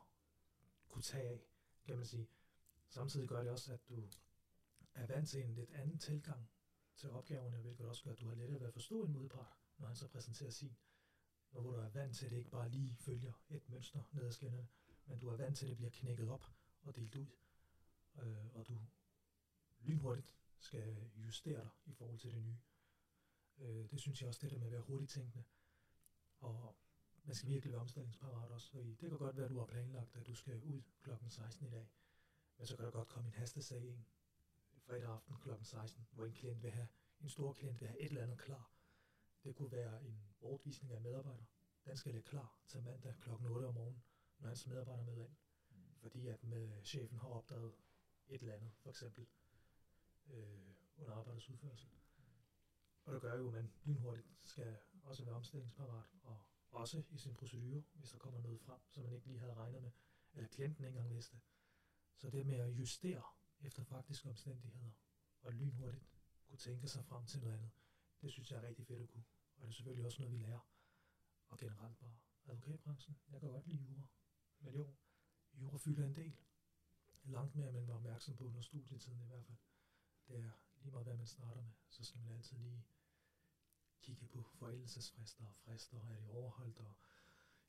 kunne 0.88 1.02
tage 1.02 1.28
af, 1.28 1.46
kan 1.84 1.96
man 1.96 2.06
sige. 2.06 2.28
Samtidig 2.88 3.28
gør 3.28 3.42
det 3.42 3.50
også, 3.50 3.72
at 3.72 3.88
du 3.88 4.08
er 4.94 5.06
vant 5.06 5.28
til 5.28 5.44
en 5.44 5.54
lidt 5.54 5.70
anden 5.70 5.98
tilgang 5.98 6.48
til 6.96 7.10
opgaverne, 7.10 7.60
hvilket 7.60 7.86
også 7.86 8.04
gør, 8.04 8.12
at 8.12 8.18
du 8.18 8.28
har 8.28 8.34
lettere 8.34 8.60
ved 8.60 8.66
at 8.66 8.72
forstå 8.72 9.04
en 9.04 9.12
modpart, 9.12 9.58
når 9.78 9.86
han 9.86 9.96
så 9.96 10.08
præsenterer 10.08 10.50
sin. 10.50 10.76
Når 11.52 11.60
hvor 11.60 11.70
du 11.70 11.76
er 11.76 11.88
vant 11.88 12.16
til, 12.16 12.24
at 12.24 12.30
det 12.30 12.38
ikke 12.38 12.50
bare 12.50 12.68
lige 12.68 12.96
følger 12.96 13.32
et 13.48 13.68
mønster 13.68 14.02
ned 14.12 14.26
ad 14.26 14.32
skinnerne, 14.32 14.68
men 15.06 15.18
du 15.18 15.28
er 15.28 15.36
vant 15.36 15.56
til, 15.56 15.66
at 15.66 15.70
det 15.70 15.76
bliver 15.76 15.90
knækket 15.90 16.28
op 16.28 16.44
og 16.82 16.96
delt 16.96 17.14
ud. 17.14 17.26
Øh, 18.22 18.54
og 18.54 18.68
du 18.68 18.78
lynhurtigt 19.80 20.34
skal 20.58 21.10
justere 21.16 21.60
dig 21.60 21.70
i 21.86 21.92
forhold 21.92 22.18
til 22.18 22.32
det 22.32 22.42
nye. 22.42 22.58
Øh, 23.58 23.90
det 23.90 24.00
synes 24.00 24.20
jeg 24.20 24.28
også, 24.28 24.40
det 24.42 24.50
der 24.50 24.58
med 24.58 24.66
at 24.66 24.72
være 24.72 24.80
hurtigt 24.80 25.10
tænkende. 25.10 25.44
Og 26.40 26.76
man 27.24 27.34
skal 27.34 27.50
virkelig 27.50 27.72
være 27.72 27.80
omstillingsparat 27.80 28.50
også. 28.50 28.70
Fordi 28.70 28.94
det 28.94 29.08
kan 29.08 29.18
godt 29.18 29.36
være, 29.36 29.44
at 29.44 29.50
du 29.50 29.58
har 29.58 29.66
planlagt, 29.66 30.16
at 30.16 30.26
du 30.26 30.34
skal 30.34 30.62
ud 30.62 30.82
klokken 31.02 31.30
16 31.30 31.66
i 31.66 31.70
dag. 31.70 31.88
Men 32.56 32.66
så 32.66 32.76
kan 32.76 32.84
der 32.84 32.90
godt 32.90 33.08
komme 33.08 33.28
en 33.28 33.34
hastesag 33.34 33.84
ind 33.84 34.04
fredag 34.86 35.08
aften 35.08 35.36
klokken 35.36 35.64
16, 35.64 36.06
hvor 36.12 36.24
en 36.24 36.32
klient 36.32 36.62
vil 36.62 36.70
have, 36.70 36.88
en 37.20 37.28
stor 37.28 37.52
klient 37.52 37.80
vil 37.80 37.88
have 37.88 38.00
et 38.00 38.08
eller 38.08 38.22
andet 38.22 38.38
klar. 38.38 38.70
Det 39.44 39.54
kunne 39.54 39.72
være 39.72 40.04
en 40.04 40.34
bortvisning 40.40 40.92
af 40.92 41.00
medarbejder. 41.00 41.44
Den 41.84 41.96
skal 41.96 42.12
ligge 42.12 42.28
klar 42.28 42.60
til 42.66 42.82
mandag 42.82 43.14
klokken 43.20 43.46
8 43.46 43.66
om 43.66 43.74
morgenen, 43.74 44.02
når 44.38 44.48
hans 44.48 44.66
medarbejder 44.66 45.04
møder 45.04 45.24
ind. 45.24 45.36
Fordi 45.96 46.26
at 46.26 46.44
med 46.44 46.84
chefen 46.84 47.18
har 47.18 47.28
opdaget 47.28 47.74
et 48.28 48.40
eller 48.40 48.54
andet, 48.54 48.72
for 48.76 48.90
eksempel 48.90 49.26
øh, 50.30 50.74
under 50.96 51.14
arbejdets 51.14 51.50
udførsel. 51.50 51.88
Og 53.04 53.14
det 53.14 53.22
gør 53.22 53.36
jo, 53.36 53.46
at 53.46 53.52
man 53.52 53.72
lynhurtigt 53.84 54.28
skal 54.42 54.76
også 55.02 55.24
være 55.24 55.34
omstillingsparat, 55.34 56.10
og 56.22 56.38
også 56.70 57.02
i 57.10 57.18
sin 57.18 57.34
procedure, 57.34 57.82
hvis 57.94 58.10
der 58.10 58.18
kommer 58.18 58.40
noget 58.40 58.60
frem, 58.60 58.80
som 58.88 59.04
man 59.04 59.12
ikke 59.12 59.26
lige 59.26 59.38
havde 59.38 59.54
regnet 59.54 59.82
med, 59.82 59.90
eller 60.34 60.48
klienten 60.48 60.84
ikke 60.84 60.96
engang 60.96 61.14
vidste. 61.14 61.40
Så 62.16 62.30
det 62.30 62.46
med 62.46 62.56
at 62.56 62.70
justere 62.70 63.22
efter 63.64 63.84
faktiske 63.84 64.28
omstændigheder, 64.28 64.90
og 65.42 65.52
lynhurtigt 65.52 66.06
kunne 66.44 66.58
tænke 66.58 66.88
sig 66.88 67.04
frem 67.04 67.26
til 67.26 67.40
noget 67.40 67.54
andet, 67.54 67.70
det 68.22 68.32
synes 68.32 68.50
jeg 68.50 68.58
er 68.58 68.66
rigtig 68.68 68.86
fedt 68.86 69.02
at 69.02 69.08
kunne. 69.08 69.24
Og 69.56 69.62
det 69.62 69.68
er 69.68 69.72
selvfølgelig 69.72 70.04
også 70.04 70.22
noget, 70.22 70.32
vi 70.32 70.38
lærer. 70.38 70.68
Og 71.48 71.58
generelt 71.58 71.98
bare 71.98 72.16
advokatbranchen. 72.46 73.16
Jeg 73.30 73.40
kan 73.40 73.50
godt 73.50 73.66
lide 73.66 73.82
jura. 73.82 74.06
Men 74.60 74.74
jo, 74.74 74.94
jura 75.54 75.78
fylder 75.78 76.06
en 76.06 76.14
del. 76.14 76.36
Langt 77.24 77.54
mere, 77.54 77.68
end 77.68 77.76
man 77.76 77.88
var 77.88 77.94
opmærksom 77.94 78.36
på 78.36 78.44
under 78.44 78.60
studietiden 78.60 79.20
i 79.20 79.26
hvert 79.26 79.44
fald. 79.44 79.58
Det 80.28 80.36
er 80.36 80.50
lige 80.76 80.90
meget, 80.90 81.06
hvad 81.06 81.16
man 81.16 81.26
starter 81.26 81.62
med, 81.62 81.72
så 81.88 82.04
skal 82.04 82.20
man 82.20 82.32
altid 82.32 82.58
lige 82.58 82.84
kigge 84.02 84.26
på 84.26 84.42
forældelsesfrister 84.42 85.46
og 85.46 85.54
frister, 85.56 86.00
er 86.00 86.20
de 86.20 86.30
overholdt, 86.30 86.78
og 86.78 86.94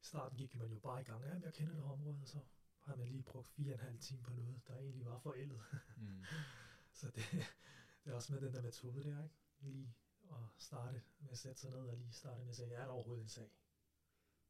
i 0.02 0.06
starten 0.06 0.38
gik 0.38 0.56
man 0.56 0.72
jo 0.72 0.80
bare 0.80 1.02
i 1.02 1.04
gang, 1.04 1.24
ja, 1.24 1.40
jeg 1.40 1.54
kender 1.54 1.74
det 1.74 1.84
område, 1.84 2.26
så 2.26 2.40
har 2.86 2.96
man 2.96 3.08
lige 3.08 3.24
brugt 3.24 3.50
fire 3.50 3.74
og 3.74 3.80
en 3.80 3.86
halv 3.86 4.00
time 4.00 4.24
på 4.24 4.34
noget, 4.34 4.68
der 4.68 4.78
egentlig 4.78 5.06
var 5.06 5.20
forældet. 5.20 5.62
Mm. 5.98 6.24
Så 7.00 7.08
det, 7.08 7.24
det 8.04 8.12
er 8.12 8.16
også 8.16 8.34
med 8.34 8.42
den 8.42 8.54
der 8.54 8.62
metode 8.62 9.04
der, 9.04 9.24
ikke? 9.24 9.36
Lige 9.60 9.96
at 10.32 10.38
starte 10.58 11.02
med 11.20 11.30
at 11.30 11.38
sætte 11.38 11.62
sig 11.62 11.72
ned 11.72 11.80
og 11.80 11.98
lige 11.98 12.14
starte 12.14 12.42
med 12.42 12.50
at 12.50 12.56
sige, 12.56 12.74
er 12.74 12.86
der 12.86 12.92
overhovedet 12.92 13.24
en 13.24 13.30
sag? 13.30 13.50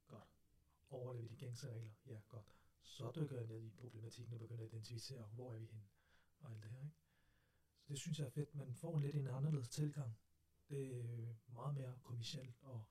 Godt. 0.07 0.29
Overlever 0.89 1.21
vi 1.21 1.27
de 1.27 1.35
gængse 1.35 1.67
regler? 1.69 1.91
Ja, 2.05 2.19
godt. 2.29 2.55
Så 2.81 3.11
dykker 3.15 3.37
jeg 3.37 3.47
ned 3.47 3.63
i 3.63 3.69
problematikken 3.69 4.33
og 4.33 4.39
begynder 4.39 4.63
at 4.63 4.69
identificere, 4.69 5.23
hvor 5.23 5.53
er 5.53 5.59
vi 5.59 5.65
henne 5.65 5.87
og 6.39 6.51
alt 6.51 6.63
det 6.63 6.71
her, 6.71 6.83
ikke? 6.83 6.95
Så 7.79 7.93
det 7.93 7.99
synes 7.99 8.19
jeg 8.19 8.25
er 8.25 8.31
fedt. 8.31 8.55
Man 8.55 8.73
får 8.73 8.99
lidt 8.99 9.15
en 9.15 9.27
anderledes 9.27 9.69
tilgang. 9.69 10.17
Det 10.69 10.99
er 10.99 11.35
meget 11.47 11.75
mere 11.75 11.99
kommersielt 12.03 12.55
og 12.61 12.83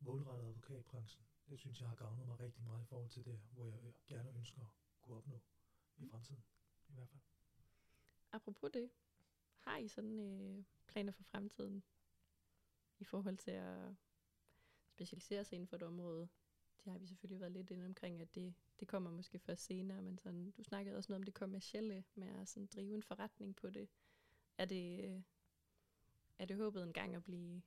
målrettet 0.00 0.48
advokatbranchen. 0.48 1.24
Det 1.48 1.58
synes 1.58 1.80
jeg 1.80 1.88
har 1.88 1.96
gavnet 1.96 2.26
mig 2.26 2.40
rigtig 2.40 2.62
meget 2.64 2.82
i 2.82 2.86
forhold 2.86 3.08
til 3.08 3.24
det, 3.24 3.40
hvor 3.52 3.66
jeg 3.66 3.78
gerne 4.06 4.30
ønsker 4.36 4.60
at 4.60 4.68
kunne 5.02 5.16
opnå 5.16 5.40
i 5.96 6.06
fremtiden, 6.06 6.42
i 6.88 6.92
hvert 6.92 7.08
fald. 7.08 7.20
Apropos 8.32 8.70
det, 8.74 8.90
har 9.58 9.76
I 9.76 9.88
sådan 9.88 10.18
øh, 10.18 10.64
planer 10.86 11.12
for 11.12 11.22
fremtiden 11.22 11.82
i 12.98 13.04
forhold 13.04 13.36
til 13.36 13.50
at 13.50 13.94
specialisere 14.88 15.44
sig 15.44 15.56
inden 15.56 15.68
for 15.68 15.76
et 15.76 15.82
område? 15.82 16.28
Det 16.84 16.92
har 16.92 16.98
vi 16.98 17.06
selvfølgelig 17.06 17.40
været 17.40 17.52
lidt 17.52 17.70
inde 17.70 17.86
omkring, 17.86 18.20
at 18.20 18.34
det, 18.34 18.54
det 18.80 18.88
kommer 18.88 19.10
måske 19.10 19.38
først 19.38 19.64
senere, 19.64 20.02
men 20.02 20.18
sådan, 20.18 20.50
du 20.50 20.62
snakkede 20.62 20.96
også 20.96 21.12
noget 21.12 21.20
om 21.20 21.24
det 21.24 21.34
kommercielle 21.34 22.04
med 22.14 22.28
at 22.28 22.48
sådan 22.48 22.66
drive 22.66 22.94
en 22.94 23.02
forretning 23.02 23.56
på 23.56 23.70
det. 23.70 23.88
Er 24.58 24.64
det, 24.64 25.04
øh, 25.04 25.22
er 26.38 26.44
det 26.44 26.56
håbet 26.56 26.82
en 26.82 26.92
gang 26.92 27.14
at 27.14 27.24
blive 27.24 27.62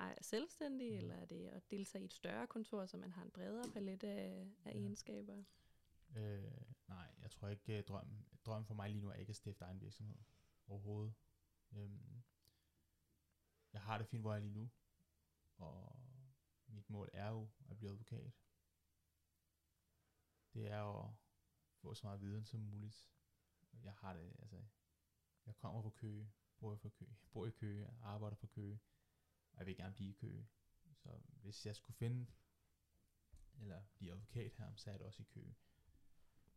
ejer 0.00 0.22
selvstændig, 0.22 0.90
mm. 0.90 0.96
eller 0.96 1.14
er 1.14 1.26
det 1.26 1.48
at 1.48 1.70
deltage 1.70 2.02
i 2.02 2.04
et 2.04 2.12
større 2.12 2.46
kontor, 2.46 2.86
så 2.86 2.96
man 2.96 3.12
har 3.12 3.22
en 3.22 3.30
bredere 3.30 3.72
palet 3.72 4.04
af, 4.04 4.48
af 4.64 4.72
ja. 4.72 4.78
egenskaber? 4.78 5.42
Øh, 6.16 6.52
nej, 6.88 7.14
jeg 7.22 7.30
tror 7.30 7.48
ikke, 7.48 7.78
øh, 7.78 7.84
drømmen 7.84 8.26
drøm 8.46 8.64
for 8.64 8.74
mig 8.74 8.90
lige 8.90 9.00
nu 9.00 9.08
er 9.08 9.14
ikke 9.14 9.30
at 9.30 9.36
stifte 9.36 9.64
egen 9.64 9.80
virksomhed 9.80 10.16
overhovedet. 10.66 11.14
Øhm, 11.72 12.22
jeg 13.72 13.82
har 13.82 13.98
det 13.98 14.06
fint, 14.06 14.22
hvor 14.22 14.32
jeg 14.32 14.38
er 14.38 14.42
lige 14.42 14.54
nu, 14.54 14.70
og 15.56 15.96
mit 16.66 16.90
mål 16.90 17.10
er 17.12 17.28
jo 17.28 17.48
at 17.70 17.76
blive 17.76 17.90
advokat. 17.90 18.32
Det 20.54 20.66
er 20.66 21.04
at 21.04 21.14
få 21.76 21.94
så 21.94 22.06
meget 22.06 22.20
viden 22.20 22.44
som 22.44 22.60
muligt. 22.60 23.08
Jeg 23.82 23.92
har 23.92 24.12
det, 24.12 24.36
altså, 24.38 24.62
jeg 25.46 25.56
kommer 25.56 25.82
fra 25.82 25.90
Køge, 25.90 26.32
bor, 26.58 26.76
fra 26.76 26.88
Køge, 26.88 27.16
bor 27.32 27.46
i 27.46 27.50
Køge, 27.50 27.88
arbejder 28.02 28.36
fra 28.36 28.46
Køge, 28.46 28.80
og 29.52 29.58
jeg 29.58 29.66
vil 29.66 29.76
gerne 29.76 29.94
blive 29.94 30.10
i 30.10 30.12
Køge. 30.12 30.48
Så 30.94 31.20
hvis 31.42 31.66
jeg 31.66 31.76
skulle 31.76 31.96
finde, 31.96 32.26
eller 33.60 33.82
blive 33.94 34.12
advokat 34.12 34.54
her, 34.54 34.74
så 34.74 34.90
er 34.90 34.96
det 34.96 35.06
også 35.06 35.22
i 35.22 35.26
Køge. 35.34 35.56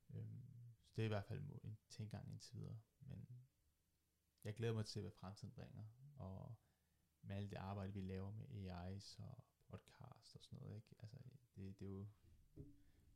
Øhm, 0.09 0.73
så 0.85 0.93
det 0.95 1.01
er 1.01 1.05
i 1.05 1.07
hvert 1.07 1.25
fald 1.25 1.41
en 1.63 1.77
tilgang 1.89 2.31
indtil 2.31 2.55
videre. 2.55 2.79
Men 2.99 3.27
jeg 4.43 4.55
glæder 4.55 4.73
mig 4.73 4.85
til, 4.85 5.01
hvad 5.01 5.11
fremtiden 5.11 5.53
bringer. 5.53 5.83
Og 6.15 6.55
med 7.21 7.35
alt 7.35 7.51
det 7.51 7.57
arbejde, 7.57 7.93
vi 7.93 8.01
laver 8.01 8.31
med 8.31 8.47
AI's 8.47 9.21
og 9.21 9.45
podcast 9.67 10.35
og 10.35 10.43
sådan 10.43 10.59
noget. 10.59 10.75
Ikke? 10.75 10.95
Altså, 10.99 11.17
det, 11.55 11.79
det 11.79 11.85
er 11.85 11.91
jo 11.91 12.07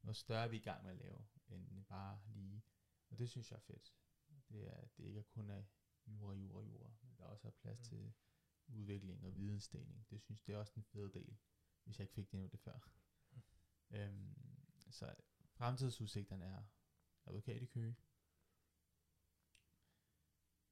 noget 0.01 0.17
større, 0.17 0.49
vi 0.49 0.55
er 0.55 0.61
i 0.61 0.63
gang 0.63 0.83
med 0.83 0.91
at 0.91 0.97
lave, 0.97 1.25
end 1.47 1.85
bare 1.85 2.19
lige. 2.25 2.63
Og 3.09 3.17
det 3.17 3.29
synes 3.29 3.51
jeg 3.51 3.57
er 3.57 3.61
fedt. 3.61 3.93
Det 4.49 4.67
er, 4.67 4.85
det 4.97 5.03
ikke 5.03 5.19
er 5.19 5.23
kun 5.23 5.49
af 5.49 5.65
jura, 6.07 6.33
jura, 6.33 6.63
jura, 6.63 6.91
men 7.01 7.17
der 7.17 7.25
også 7.25 7.47
er 7.47 7.51
plads 7.51 7.79
mm. 7.79 7.85
til 7.85 8.13
udvikling 8.67 9.25
og 9.25 9.35
vidensdeling. 9.35 10.07
Det 10.09 10.21
synes 10.21 10.41
det 10.41 10.53
er 10.53 10.57
også 10.57 10.73
en 10.75 10.83
fed 10.83 11.09
del, 11.09 11.37
hvis 11.83 11.99
jeg 11.99 12.03
ikke 12.03 12.13
fik 12.13 12.31
det 12.31 12.33
endnu 12.33 12.49
det 12.51 12.59
før. 12.59 12.79
Mm. 13.31 13.41
Øhm, 13.89 14.35
så 14.91 15.15
fremtidsudsigterne 15.51 16.45
er 16.45 16.63
advokat 17.25 17.61
i 17.61 17.65
Køge. 17.65 17.95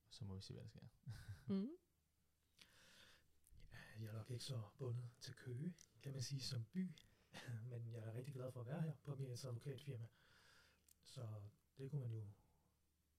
Og 0.05 0.13
så 0.13 0.25
må 0.25 0.35
vi 0.35 0.41
se, 0.41 0.53
hvad 0.53 0.63
der 0.63 0.69
sker. 0.69 0.87
mm. 1.53 1.69
ja, 3.71 4.01
jeg 4.01 4.07
er 4.07 4.13
nok 4.13 4.29
ikke 4.29 4.43
så 4.43 4.61
bundet 4.77 5.09
til 5.19 5.35
Køge, 5.35 5.73
kan 6.01 6.13
man 6.13 6.21
sige, 6.21 6.41
som 6.41 6.65
by. 6.65 6.95
Men 7.63 7.91
jeg 7.91 7.99
er 7.99 8.13
rigtig 8.13 8.33
glad 8.33 8.51
for 8.51 8.59
at 8.59 8.67
være 8.67 8.81
her 8.81 8.95
på 9.03 9.15
mit 9.15 9.29
advokatfirma. 9.29 10.07
Så 11.03 11.41
det 11.77 11.91
kunne 11.91 12.01
man 12.01 12.11
jo 12.11 12.27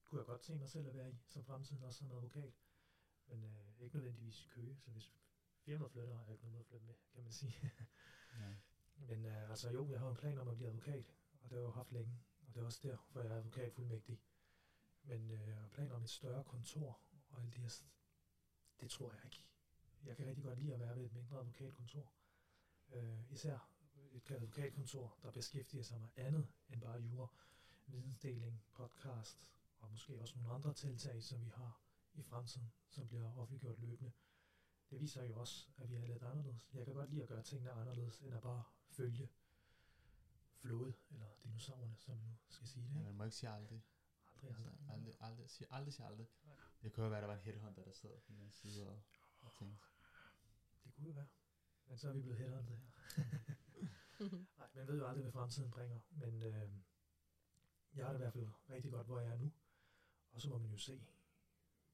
kunne 0.06 0.18
jeg 0.18 0.26
godt 0.26 0.40
tænke 0.40 0.60
mig 0.60 0.68
selv 0.68 0.88
at 0.88 0.94
være 0.94 1.10
i 1.10 1.14
som 1.26 1.44
fremtiden, 1.44 1.82
også 1.82 1.98
som 1.98 2.10
advokat. 2.10 2.54
Men 3.28 3.44
øh, 3.44 3.80
ikke 3.80 3.96
nødvendigvis 3.96 4.40
i 4.40 4.48
Køge, 4.48 4.76
så 4.78 4.90
hvis 4.90 5.12
firmaet 5.64 5.90
flytter, 5.92 6.16
har 6.16 6.24
jeg 6.24 6.32
ikke 6.32 6.44
noget 6.44 6.60
at 6.60 6.66
flytte 6.66 6.86
med, 6.86 6.94
kan 7.14 7.22
man 7.22 7.32
sige. 7.32 7.54
ja. 8.40 8.54
Men 9.08 9.24
øh, 9.24 9.50
altså 9.50 9.70
jo, 9.70 9.90
jeg 9.90 10.00
har 10.00 10.08
en 10.08 10.16
plan 10.16 10.38
om 10.38 10.48
at 10.48 10.56
blive 10.56 10.68
advokat, 10.68 11.14
og 11.42 11.50
det 11.50 11.50
har 11.50 11.56
jeg 11.56 11.66
jo 11.66 11.70
haft 11.70 11.92
længe. 11.92 12.20
Og 12.48 12.54
det 12.54 12.60
er 12.60 12.64
også 12.64 12.80
der, 12.82 12.96
for 13.10 13.20
jeg 13.20 13.32
er 13.32 13.36
advokat 13.36 13.72
fuldmægtig. 13.72 14.20
Men 15.02 15.30
øh, 15.30 15.70
planer 15.70 15.94
om 15.94 16.02
et 16.02 16.10
større 16.10 16.44
kontor 16.44 17.00
og 17.28 17.42
alt 17.42 17.52
det 17.52 17.60
her, 17.60 17.68
det 18.80 18.90
tror 18.90 19.12
jeg 19.12 19.24
ikke. 19.24 19.44
Jeg 20.04 20.16
kan 20.16 20.26
rigtig 20.26 20.44
godt 20.44 20.58
lide 20.58 20.74
at 20.74 20.80
være 20.80 20.96
ved 20.96 21.04
et 21.04 21.12
mindre 21.12 21.38
advokatkontor. 21.38 22.12
Øh, 22.92 23.32
især 23.32 23.70
et 24.12 24.30
advokatkontor, 24.30 25.18
der 25.22 25.30
beskæftiger 25.30 25.82
sig 25.82 26.00
med 26.00 26.08
andet 26.16 26.48
end 26.68 26.80
bare 26.80 27.00
jura, 27.00 27.28
vidensdeling, 27.86 28.62
podcast 28.74 29.50
og 29.78 29.90
måske 29.90 30.20
også 30.20 30.36
nogle 30.36 30.52
andre 30.52 30.74
tiltag, 30.74 31.22
som 31.22 31.44
vi 31.44 31.50
har 31.50 31.85
i 32.16 32.22
fremtiden, 32.22 32.72
som 32.88 33.08
bliver 33.08 33.36
offentliggjort 33.36 33.78
løbende. 33.78 34.12
Det 34.90 35.00
viser 35.00 35.24
jo 35.24 35.40
også, 35.40 35.68
at 35.76 35.90
vi 35.90 35.96
er 35.96 36.06
lidt 36.06 36.22
anderledes. 36.22 36.70
Jeg 36.74 36.84
kan 36.84 36.94
godt 36.94 37.10
lide 37.10 37.22
at 37.22 37.28
gøre 37.28 37.42
tingene 37.42 37.70
anderledes, 37.70 38.20
end 38.20 38.34
at 38.34 38.42
bare 38.42 38.64
følge 38.88 39.28
flået, 40.52 40.94
eller 41.10 41.26
dinosaurerne, 41.44 41.96
som 41.96 42.16
nu 42.16 42.36
skal 42.48 42.68
sige 42.68 42.88
det. 42.88 42.94
Ja, 42.94 43.02
man 43.02 43.14
må 43.14 43.24
ikke 43.24 43.36
sige 43.36 43.50
aldrig. 43.50 43.84
Aldrig, 44.42 44.56
aldrig. 44.56 44.72
Altså, 44.72 44.92
aldrig, 44.92 45.14
aldrig, 45.20 45.50
sige, 45.50 45.66
aldrig, 45.70 45.94
sige 45.94 46.06
aldrig. 46.06 46.26
Det 46.82 46.92
kunne 46.92 47.04
jo 47.04 47.10
være, 47.10 47.18
at 47.18 47.22
der 47.22 47.28
var 47.28 47.34
en 47.34 47.44
headhunter, 47.44 47.84
der 47.84 47.92
sad 47.92 48.20
på 48.20 48.32
den 48.32 48.50
side 48.50 48.88
og, 48.90 49.02
og 49.40 49.52
tænkte. 49.52 49.84
Det 50.84 50.94
kunne 50.94 51.06
jo 51.06 51.12
være. 51.12 51.28
Men 51.86 51.98
så 51.98 52.08
er 52.08 52.12
vi 52.12 52.20
blevet 52.20 52.38
headhunter 52.38 52.76
her. 52.76 52.90
Nej, 54.58 54.68
man 54.74 54.86
ved 54.86 54.98
jo 54.98 55.06
aldrig, 55.06 55.22
hvad 55.22 55.32
fremtiden 55.32 55.70
bringer. 55.70 56.00
Men 56.10 56.42
øh, 56.42 56.70
jeg 57.94 58.04
har 58.04 58.12
det 58.12 58.18
i 58.18 58.22
hvert 58.22 58.32
fald 58.32 58.48
rigtig 58.70 58.92
godt, 58.92 59.06
hvor 59.06 59.20
jeg 59.20 59.32
er 59.32 59.38
nu. 59.38 59.52
Og 60.32 60.42
så 60.42 60.48
må 60.48 60.58
man 60.58 60.70
jo 60.70 60.76
se, 60.76 61.06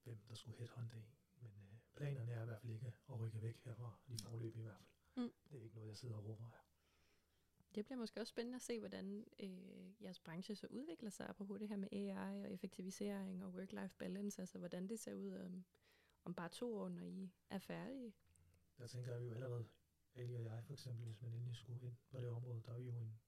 hvem 0.03 0.17
der 0.27 0.35
skulle 0.35 0.57
headhunte 0.57 0.97
en. 0.97 1.05
Men 1.35 1.51
øh, 1.57 1.77
planerne 1.95 2.31
er 2.31 2.41
i 2.41 2.45
hvert 2.45 2.61
fald 2.61 2.73
ikke 2.73 2.87
at 2.87 3.19
rykke 3.19 3.41
væk 3.41 3.57
herfra, 3.63 3.99
lige 4.07 4.19
forløb 4.23 4.55
i 4.55 4.61
hvert 4.61 4.77
fald. 4.77 5.25
Mm. 5.25 5.33
Det 5.49 5.59
er 5.59 5.63
ikke 5.63 5.75
noget, 5.75 5.87
jeg 5.89 5.97
sidder 5.97 6.15
og 6.15 6.25
overvejer. 6.25 6.63
Det 7.75 7.85
bliver 7.85 7.97
måske 7.97 8.19
også 8.19 8.31
spændende 8.31 8.55
at 8.55 8.61
se, 8.61 8.79
hvordan 8.79 9.25
øh, 9.39 10.03
jeres 10.03 10.19
branche 10.19 10.55
så 10.55 10.67
udvikler 10.67 11.09
sig, 11.09 11.29
apropos 11.29 11.59
det 11.59 11.69
her 11.69 11.75
med 11.75 11.87
AI 11.91 12.43
og 12.43 12.51
effektivisering 12.51 13.43
og 13.43 13.49
work-life 13.53 13.95
balance, 13.97 14.41
altså 14.41 14.59
hvordan 14.59 14.89
det 14.89 14.99
ser 14.99 15.13
ud 15.13 15.31
om, 15.31 15.65
om 16.23 16.35
bare 16.35 16.49
to 16.49 16.75
år, 16.75 16.89
når 16.89 17.03
I 17.03 17.31
er 17.49 17.59
færdige. 17.59 18.13
Der 18.77 18.87
tænker 18.87 19.17
vi 19.19 19.25
jo 19.25 19.33
allerede, 19.33 19.69
Ali 20.15 20.35
og 20.35 20.43
jeg 20.43 20.63
for 20.65 20.73
eksempel, 20.73 21.05
hvis 21.05 21.21
man 21.21 21.33
endelig 21.33 21.55
skulle 21.55 21.81
ind 21.81 21.95
på 22.09 22.19
det 22.19 22.29
område, 22.29 22.61
der 22.65 22.73
er 22.73 22.77
vi 22.77 22.85
jo 22.85 22.97
en 22.97 23.19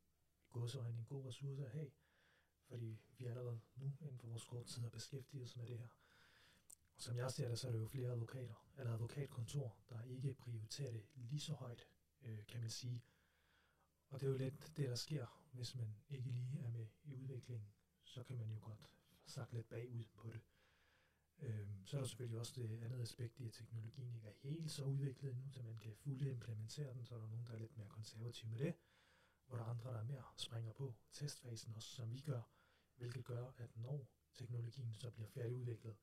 godsøjne, 0.50 0.98
en 0.98 1.06
god 1.06 1.26
ressource 1.26 1.66
at 1.66 1.72
have, 1.72 1.92
fordi 2.68 3.00
vi 3.18 3.26
allerede 3.26 3.62
nu 3.76 3.92
inden 4.02 4.18
for 4.18 4.28
vores 4.28 4.44
kort 4.44 4.66
tid 4.66 4.82
har 4.82 4.90
beskæftiget 4.90 5.44
os 5.44 5.56
med 5.56 5.68
det 5.68 5.78
her. 5.78 5.88
Som 6.98 7.18
jeg 7.18 7.32
ser 7.32 7.50
det, 7.50 7.60
så 7.60 7.68
er 7.68 7.72
der 7.72 7.80
jo 7.80 7.86
flere 7.86 8.12
advokater, 8.12 8.68
eller 8.78 8.94
advokatkontor, 8.94 9.78
der 9.90 10.02
ikke 10.02 10.34
prioriterer 10.34 10.92
det 10.92 11.06
lige 11.16 11.40
så 11.40 11.54
højt, 11.54 11.88
øh, 12.22 12.46
kan 12.48 12.62
man 12.62 12.70
sige, 12.70 13.04
og 14.10 14.20
det 14.20 14.28
er 14.28 14.32
jo 14.32 14.38
lidt 14.38 14.78
det, 14.78 14.90
der 14.90 14.96
sker, 14.96 15.46
hvis 15.52 15.76
man 15.76 15.96
ikke 16.10 16.30
lige 16.30 16.60
er 16.60 16.70
med 16.70 16.88
i 17.04 17.16
udviklingen. 17.16 17.70
Så 18.04 18.24
kan 18.24 18.38
man 18.38 18.50
jo 18.50 18.60
godt 18.62 18.90
sagt 19.26 19.54
lidt 19.54 19.70
bagud 19.70 20.06
på 20.14 20.30
det. 20.30 20.42
Øh, 21.40 21.68
så 21.86 21.98
er 21.98 22.02
der 22.02 22.08
selvfølgelig 22.08 22.40
også 22.40 22.54
det 22.56 22.84
andet 22.84 23.02
aspekt 23.02 23.40
i, 23.40 23.46
at 23.48 23.54
teknologien 23.54 24.14
ikke 24.14 24.28
er 24.28 24.34
helt 24.34 24.72
så 24.72 24.84
udviklet 24.84 25.32
endnu, 25.32 25.50
så 25.50 25.62
man 25.62 25.78
kan 25.78 25.96
fuldt 25.96 26.22
implementere 26.22 26.94
den. 26.94 27.06
Så 27.06 27.16
er 27.16 27.20
der 27.20 27.28
nogen, 27.28 27.46
der 27.46 27.54
er 27.54 27.58
lidt 27.58 27.78
mere 27.78 27.88
konservative 27.88 28.52
med 28.52 28.60
det, 28.60 28.74
hvor 29.48 29.58
der 29.58 29.64
er 29.64 29.70
andre, 29.70 29.94
der 29.94 30.00
er 30.00 30.04
mere 30.04 30.24
springer 30.38 30.72
på 30.72 30.96
testfasen 31.12 31.74
også, 31.76 31.90
som 31.90 32.14
vi 32.14 32.20
gør, 32.20 32.42
hvilket 32.96 33.26
gør, 33.26 33.52
at 33.58 33.78
når 33.78 34.10
teknologien 34.34 34.94
så 34.94 35.12
bliver 35.12 35.28
færdigudviklet, 35.28 35.96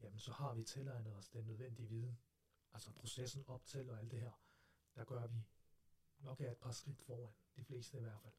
jamen 0.00 0.18
så 0.18 0.32
har 0.32 0.54
vi 0.54 0.64
tilegnet 0.64 1.16
os 1.16 1.28
den 1.28 1.44
nødvendige 1.44 1.88
viden, 1.88 2.18
altså 2.72 2.92
processen 2.92 3.44
op 3.46 3.66
til 3.66 3.90
og 3.90 3.98
alt 3.98 4.10
det 4.10 4.20
her, 4.20 4.32
der 4.94 5.04
gør 5.04 5.26
vi 5.26 5.44
nok 6.18 6.40
er 6.40 6.50
et 6.50 6.58
par 6.58 6.72
skridt 6.72 7.00
foran, 7.02 7.34
de 7.56 7.64
fleste 7.64 7.98
i 7.98 8.00
hvert 8.00 8.20
fald. 8.20 8.34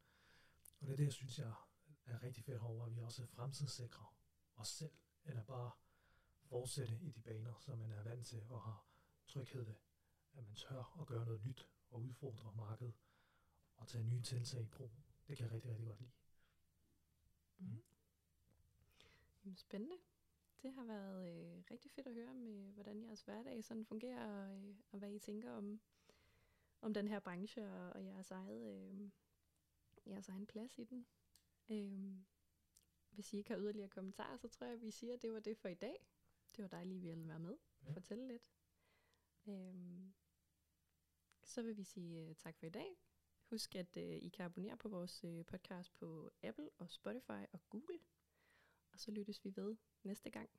Og 0.79 0.87
det 0.87 0.93
er 0.93 0.97
det, 0.97 1.03
jeg 1.03 1.13
synes, 1.13 1.39
jeg 1.39 1.53
er 2.05 2.23
rigtig 2.23 2.43
fedt 2.43 2.61
over, 2.61 2.85
at 2.85 2.95
vi 2.95 3.01
også 3.01 3.25
fremtidssikrer 3.25 4.15
os 4.55 4.67
selv, 4.67 4.93
end 5.25 5.39
at 5.39 5.45
bare 5.45 5.71
fortsætte 6.43 6.99
i 7.01 7.11
de 7.11 7.21
baner, 7.21 7.53
som 7.59 7.77
man 7.77 7.91
er 7.91 8.03
vant 8.03 8.27
til 8.27 8.43
og 8.49 8.61
har 8.61 8.85
tryghed 9.27 9.63
ved, 9.63 9.75
at 10.33 10.43
man 10.47 10.55
tør 10.55 10.97
at 11.01 11.07
gøre 11.07 11.25
noget 11.25 11.45
nyt 11.45 11.69
og 11.89 12.01
udfordre 12.01 12.53
markedet 12.55 12.93
og 13.75 13.87
tage 13.87 14.03
nye 14.03 14.21
tiltag 14.21 14.61
i 14.61 14.67
brug. 14.67 14.91
Det 15.27 15.37
kan 15.37 15.45
jeg 15.45 15.53
rigtig, 15.53 15.71
rigtig 15.71 15.87
godt 15.87 15.99
lide. 15.99 16.11
Mm. 17.57 17.83
Mm. 19.43 19.55
Spændende. 19.55 19.95
Det 20.65 20.73
har 20.73 20.83
været 20.83 21.27
øh, 21.27 21.63
rigtig 21.71 21.91
fedt 21.91 22.07
at 22.07 22.13
høre 22.13 22.33
med, 22.33 22.71
hvordan 22.73 23.03
jeres 23.03 23.21
hverdag 23.21 23.63
sådan 23.63 23.85
fungerer, 23.85 24.49
og, 24.49 24.57
øh, 24.63 24.75
og 24.91 24.99
hvad 24.99 25.11
I 25.11 25.19
tænker 25.19 25.51
om, 25.51 25.81
om 26.81 26.93
den 26.93 27.07
her 27.07 27.19
branche 27.19 27.67
og, 27.71 27.89
og 27.93 28.05
jeres, 28.05 28.31
eget, 28.31 28.91
øh, 28.91 29.09
jeres 30.07 30.29
egen 30.29 30.45
plads 30.47 30.77
i 30.77 30.83
den. 30.83 31.07
Øh, 31.69 32.17
hvis 33.09 33.33
I 33.33 33.37
ikke 33.37 33.49
har 33.49 33.59
yderligere 33.59 33.89
kommentarer, 33.89 34.37
så 34.37 34.47
tror 34.47 34.65
jeg, 34.67 34.73
at 34.75 34.81
vi 34.81 34.91
siger, 34.91 35.13
at 35.13 35.21
det 35.21 35.33
var 35.33 35.39
det 35.39 35.57
for 35.57 35.67
i 35.69 35.73
dag. 35.73 36.07
Det 36.55 36.61
var 36.61 36.67
dejligt, 36.67 36.97
at 36.97 37.03
vi 37.03 37.07
ville 37.09 37.27
være 37.27 37.39
med 37.39 37.57
og 37.79 37.87
Ja. 37.87 37.91
fortælle 37.93 38.27
lidt. 38.27 38.49
Øhm, 39.47 40.13
så 41.43 41.61
vil 41.61 41.77
vi 41.77 41.83
sige 41.83 42.29
uh, 42.29 42.35
tak 42.35 42.57
for 42.57 42.65
i 42.65 42.69
dag. 42.69 42.97
Husk, 43.49 43.75
at 43.75 43.97
uh, 43.97 44.03
I 44.03 44.29
kan 44.29 44.45
abonnere 44.45 44.77
på 44.77 44.89
vores 44.89 45.23
uh, 45.23 45.45
podcast 45.45 45.93
på 45.93 46.31
Apple 46.43 46.69
og 46.77 46.89
Spotify 46.91 47.45
og 47.53 47.69
Google. 47.69 47.99
Og 48.95 49.01
så 49.01 49.11
lyttes 49.11 49.45
vi 49.45 49.55
ved 49.55 49.75
næste 50.03 50.29
gang. 50.29 50.49